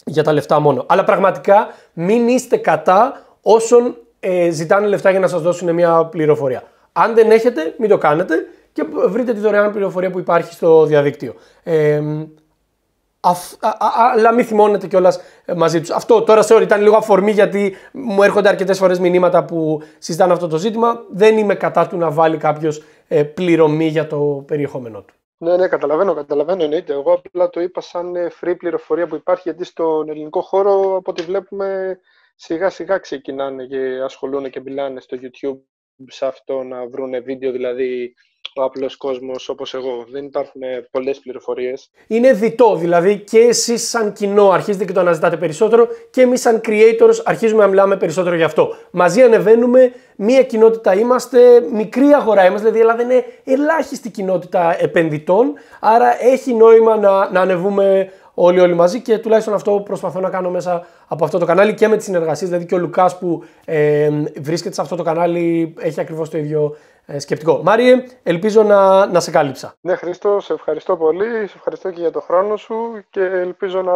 για 0.06 0.24
τα 0.24 0.34
λεφτά 0.34 0.60
μόνο. 0.60 0.86
Αλλά 0.88 1.04
πραγματικά 1.04 1.68
μην 1.94 2.28
είστε 2.28 2.58
κατά 2.58 3.26
όσων 3.42 3.98
ε, 4.20 4.50
ζητάνε 4.50 4.88
λεφτά 4.88 5.10
για 5.10 5.20
να 5.20 5.28
σας 5.28 5.42
δώσουν 5.42 5.74
μια 5.74 6.06
πληροφορία. 6.06 6.64
Αν 6.92 7.14
δεν 7.14 7.32
έχετε, 7.32 7.76
μην 7.78 7.90
το 7.90 7.98
κάνετε 7.98 8.36
και 8.74 8.86
βρείτε 9.08 9.34
τη 9.34 9.40
δωρεάν 9.40 9.72
πληροφορία 9.72 10.10
που 10.10 10.20
υπάρχει 10.20 10.54
στο 10.54 10.86
διαδίκτυο. 10.86 11.34
Ε, 11.64 12.02
αλλά 14.14 14.34
μην 14.34 14.46
θυμώνετε 14.46 14.88
κιόλας 14.88 15.20
ε, 15.46 15.54
μαζί 15.54 15.80
τους. 15.80 15.90
Αυτό 15.90 16.24
τώρα 16.24 16.42
σε 16.42 16.62
ήταν 16.62 16.82
λίγο 16.82 16.96
αφορμή 16.96 17.32
γιατί 17.32 17.76
μου 17.92 18.24
έρχονται 18.24 18.50
αρκετές 18.50 18.78
φορές 18.78 19.00
μηνύματα 19.00 19.46
που 19.46 19.82
συζητάνε 19.98 20.34
αυτό 20.34 20.48
το 20.48 20.58
ζήτημα. 20.58 21.06
Δεν 21.10 21.38
είμαι 21.38 21.56
κατά 21.56 21.88
του 21.88 21.98
να 21.98 22.12
βάλει 22.12 22.38
κάποιος 22.38 22.84
ε, 23.08 23.24
πληρωμή 23.24 23.88
για 23.88 24.08
το 24.08 24.44
περιεχόμενό 24.48 25.02
του. 25.02 25.14
Ναι, 25.38 25.58
ναι, 25.58 25.68
καταλαβαίνω, 25.68 26.14
καταλαβαίνω 26.14 26.64
εννοείται. 26.64 26.94
Εγώ 26.94 27.14
απλά 27.14 27.50
το 27.50 27.62
είπα 27.62 27.82
σαν 27.82 28.16
ε, 28.16 28.32
free 28.42 28.56
πληροφορία 28.58 29.08
που 29.08 29.16
υπάρχει 29.16 29.42
γιατί 29.46 29.64
στον 29.64 30.10
ελληνικό 30.10 30.42
χώρο 30.42 30.96
από 30.96 31.12
ό,τι 31.12 31.22
βλέπουμε 31.22 32.00
σιγά 32.36 32.70
σιγά 32.70 32.98
ξεκινάνε 32.98 33.66
και 33.66 34.02
ασχολούν 34.04 34.50
και 34.50 34.62
μιλάνε 34.62 35.00
στο 35.00 35.18
YouTube 35.22 35.60
σε 36.08 36.26
αυτό 36.26 36.64
να 36.64 36.88
βρούνε 36.88 37.20
βίντεο 37.20 37.52
δηλαδή 37.52 38.14
ο 38.56 38.64
απλός 38.64 38.98
κόσμος 38.98 39.50
όπως 39.50 39.74
εγώ. 39.74 40.06
Δεν 40.12 40.26
υπάρχουν 40.26 40.62
πολλές 40.92 41.20
πληροφορίες. 41.20 41.92
Είναι 42.08 42.34
διτό, 42.34 42.76
δηλαδή 42.76 43.20
και 43.20 43.40
εσείς 43.40 43.90
σαν 43.90 44.14
κοινό 44.14 44.50
αρχίζετε 44.50 44.86
και 44.86 44.94
το 44.94 45.00
αναζητάτε 45.00 45.38
περισσότερο 45.38 45.88
και 46.10 46.22
εμείς 46.22 46.42
σαν 46.42 46.62
creators 46.66 47.22
αρχίζουμε 47.24 47.62
να 47.62 47.68
μιλάμε 47.68 47.98
περισσότερο 47.98 48.36
γι' 48.36 48.44
αυτό. 48.44 48.76
Μαζί 48.92 49.22
ανεβαίνουμε, 49.22 49.94
μία 50.16 50.44
κοινότητα 50.44 50.96
είμαστε, 50.96 51.40
μικρή 51.72 52.06
αγορά 52.06 52.46
είμαστε, 52.46 52.70
δηλαδή 52.70 52.78
η 52.78 52.82
Ελλάδα 52.82 53.02
είναι 53.02 53.26
ελάχιστη 53.44 54.10
κοινότητα 54.10 54.76
επενδυτών, 54.80 55.54
άρα 55.80 56.24
έχει 56.24 56.54
νόημα 56.54 56.98
να, 56.98 57.32
να 57.32 57.42
ανεβούμε 57.42 58.12
όλοι 58.34 58.60
όλοι 58.60 58.74
μαζί 58.74 59.02
και 59.02 59.18
τουλάχιστον 59.18 59.54
αυτό 59.54 59.82
προσπαθώ 59.86 60.20
να 60.20 60.30
κάνω 60.30 60.50
μέσα 60.50 60.86
από 61.08 61.24
αυτό 61.26 61.38
το 61.38 61.46
κανάλι 61.46 61.74
και 61.74 61.88
με 61.88 61.96
τις 61.96 62.06
συνεργασίες, 62.06 62.50
δηλαδή 62.50 62.68
και 62.68 62.76
ο 62.76 62.78
Λουκάς 62.78 63.18
που 63.18 63.44
ε, 63.66 64.10
βρίσκεται 64.42 64.74
σε 64.74 64.82
αυτό 64.82 64.96
το 64.96 65.04
κανάλι 65.04 65.74
έχει 65.80 66.00
ακριβώς 66.00 66.30
το 66.30 66.38
ίδιο 66.38 66.76
ε, 66.76 66.93
σκεπτικό. 67.18 67.62
Μάριε, 67.64 68.04
ελπίζω 68.24 68.64
να, 68.64 69.06
να 69.06 69.20
σε 69.20 69.32
κάλυψα. 69.32 69.74
Ναι, 69.82 69.96
Χρήστο, 69.96 70.40
σε 70.40 70.54
ευχαριστώ 70.54 70.98
πολύ. 70.98 71.48
Σε 71.48 71.54
ευχαριστώ 71.56 71.92
και 71.92 72.00
για 72.00 72.12
το 72.12 72.22
χρόνο 72.22 72.58
σου 72.58 72.76
και 73.10 73.22
ελπίζω 73.22 73.82
να 73.82 73.94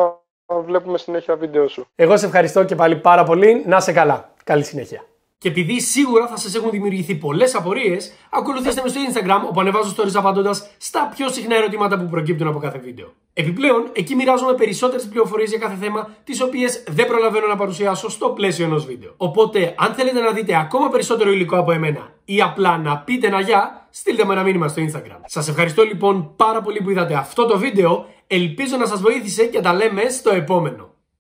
βλέπουμε 0.62 0.98
συνέχεια 0.98 1.36
βίντεο 1.36 1.68
σου. 1.68 1.88
Εγώ 1.96 2.18
σε 2.18 2.26
ευχαριστώ 2.26 2.64
και 2.64 2.76
πάλι 2.76 2.96
πάρα 2.96 3.24
πολύ. 3.24 3.64
Να 3.66 3.80
σε 3.80 3.92
καλά. 3.92 4.30
Καλή 4.44 4.64
συνέχεια. 4.64 5.04
Και 5.40 5.48
επειδή 5.48 5.82
σίγουρα 5.82 6.28
θα 6.28 6.38
σας 6.38 6.56
έχουν 6.56 6.70
δημιουργηθεί 6.70 7.16
πολλές 7.16 7.56
απορίες, 7.56 8.14
ακολουθήστε 8.30 8.82
με 8.84 8.90
στο 8.90 9.00
Instagram 9.10 9.48
όπου 9.50 9.60
ανεβάζω 9.60 9.96
stories 9.98 10.16
απαντώντας 10.16 10.70
στα 10.78 11.12
πιο 11.16 11.30
συχνά 11.30 11.56
ερωτήματα 11.56 11.98
που 11.98 12.06
προκύπτουν 12.10 12.48
από 12.48 12.60
κάθε 12.60 12.80
βίντεο. 12.80 13.14
Επιπλέον, 13.34 13.90
εκεί 13.94 14.16
μοιράζομαι 14.16 14.54
περισσότερες 14.54 15.08
πληροφορίες 15.08 15.50
για 15.50 15.58
κάθε 15.58 15.76
θέμα, 15.76 16.10
τις 16.24 16.42
οποίες 16.42 16.84
δεν 16.88 17.08
προλαβαίνω 17.08 17.48
να 17.48 17.56
παρουσιάσω 17.56 18.10
στο 18.10 18.30
πλαίσιο 18.30 18.66
ενός 18.66 18.86
βίντεο. 18.86 19.14
Οπότε, 19.18 19.76
αν 19.78 19.94
θέλετε 19.94 20.20
να 20.20 20.32
δείτε 20.32 20.58
ακόμα 20.58 20.90
περισσότερο 20.90 21.32
υλικό 21.32 21.58
από 21.58 21.72
εμένα 21.72 22.14
ή 22.26 22.42
απλά 22.42 22.78
να 22.78 22.98
πείτε 22.98 23.28
ένα 23.28 23.40
γεια, 23.40 23.88
στείλτε 23.90 24.26
μου 24.26 24.32
ένα 24.32 24.44
μήνυμα 24.44 24.68
στο 24.68 24.82
Instagram. 24.82 25.20
Σας 25.26 25.48
ευχαριστώ 25.48 25.84
λοιπόν 25.84 26.34
πάρα 26.36 26.62
πολύ 26.62 26.82
που 26.82 26.90
είδατε 26.90 27.14
αυτό 27.16 27.46
το 27.46 27.58
βίντεο. 27.58 28.06
Ελπίζω 28.28 28.78
να 28.78 28.86
σας 28.86 29.02
βοήθησε 29.02 29.46
και 29.46 29.62
τα 29.62 29.74
λέμε 29.74 30.10
στο 30.10 30.30
επόμενο. 30.30 30.96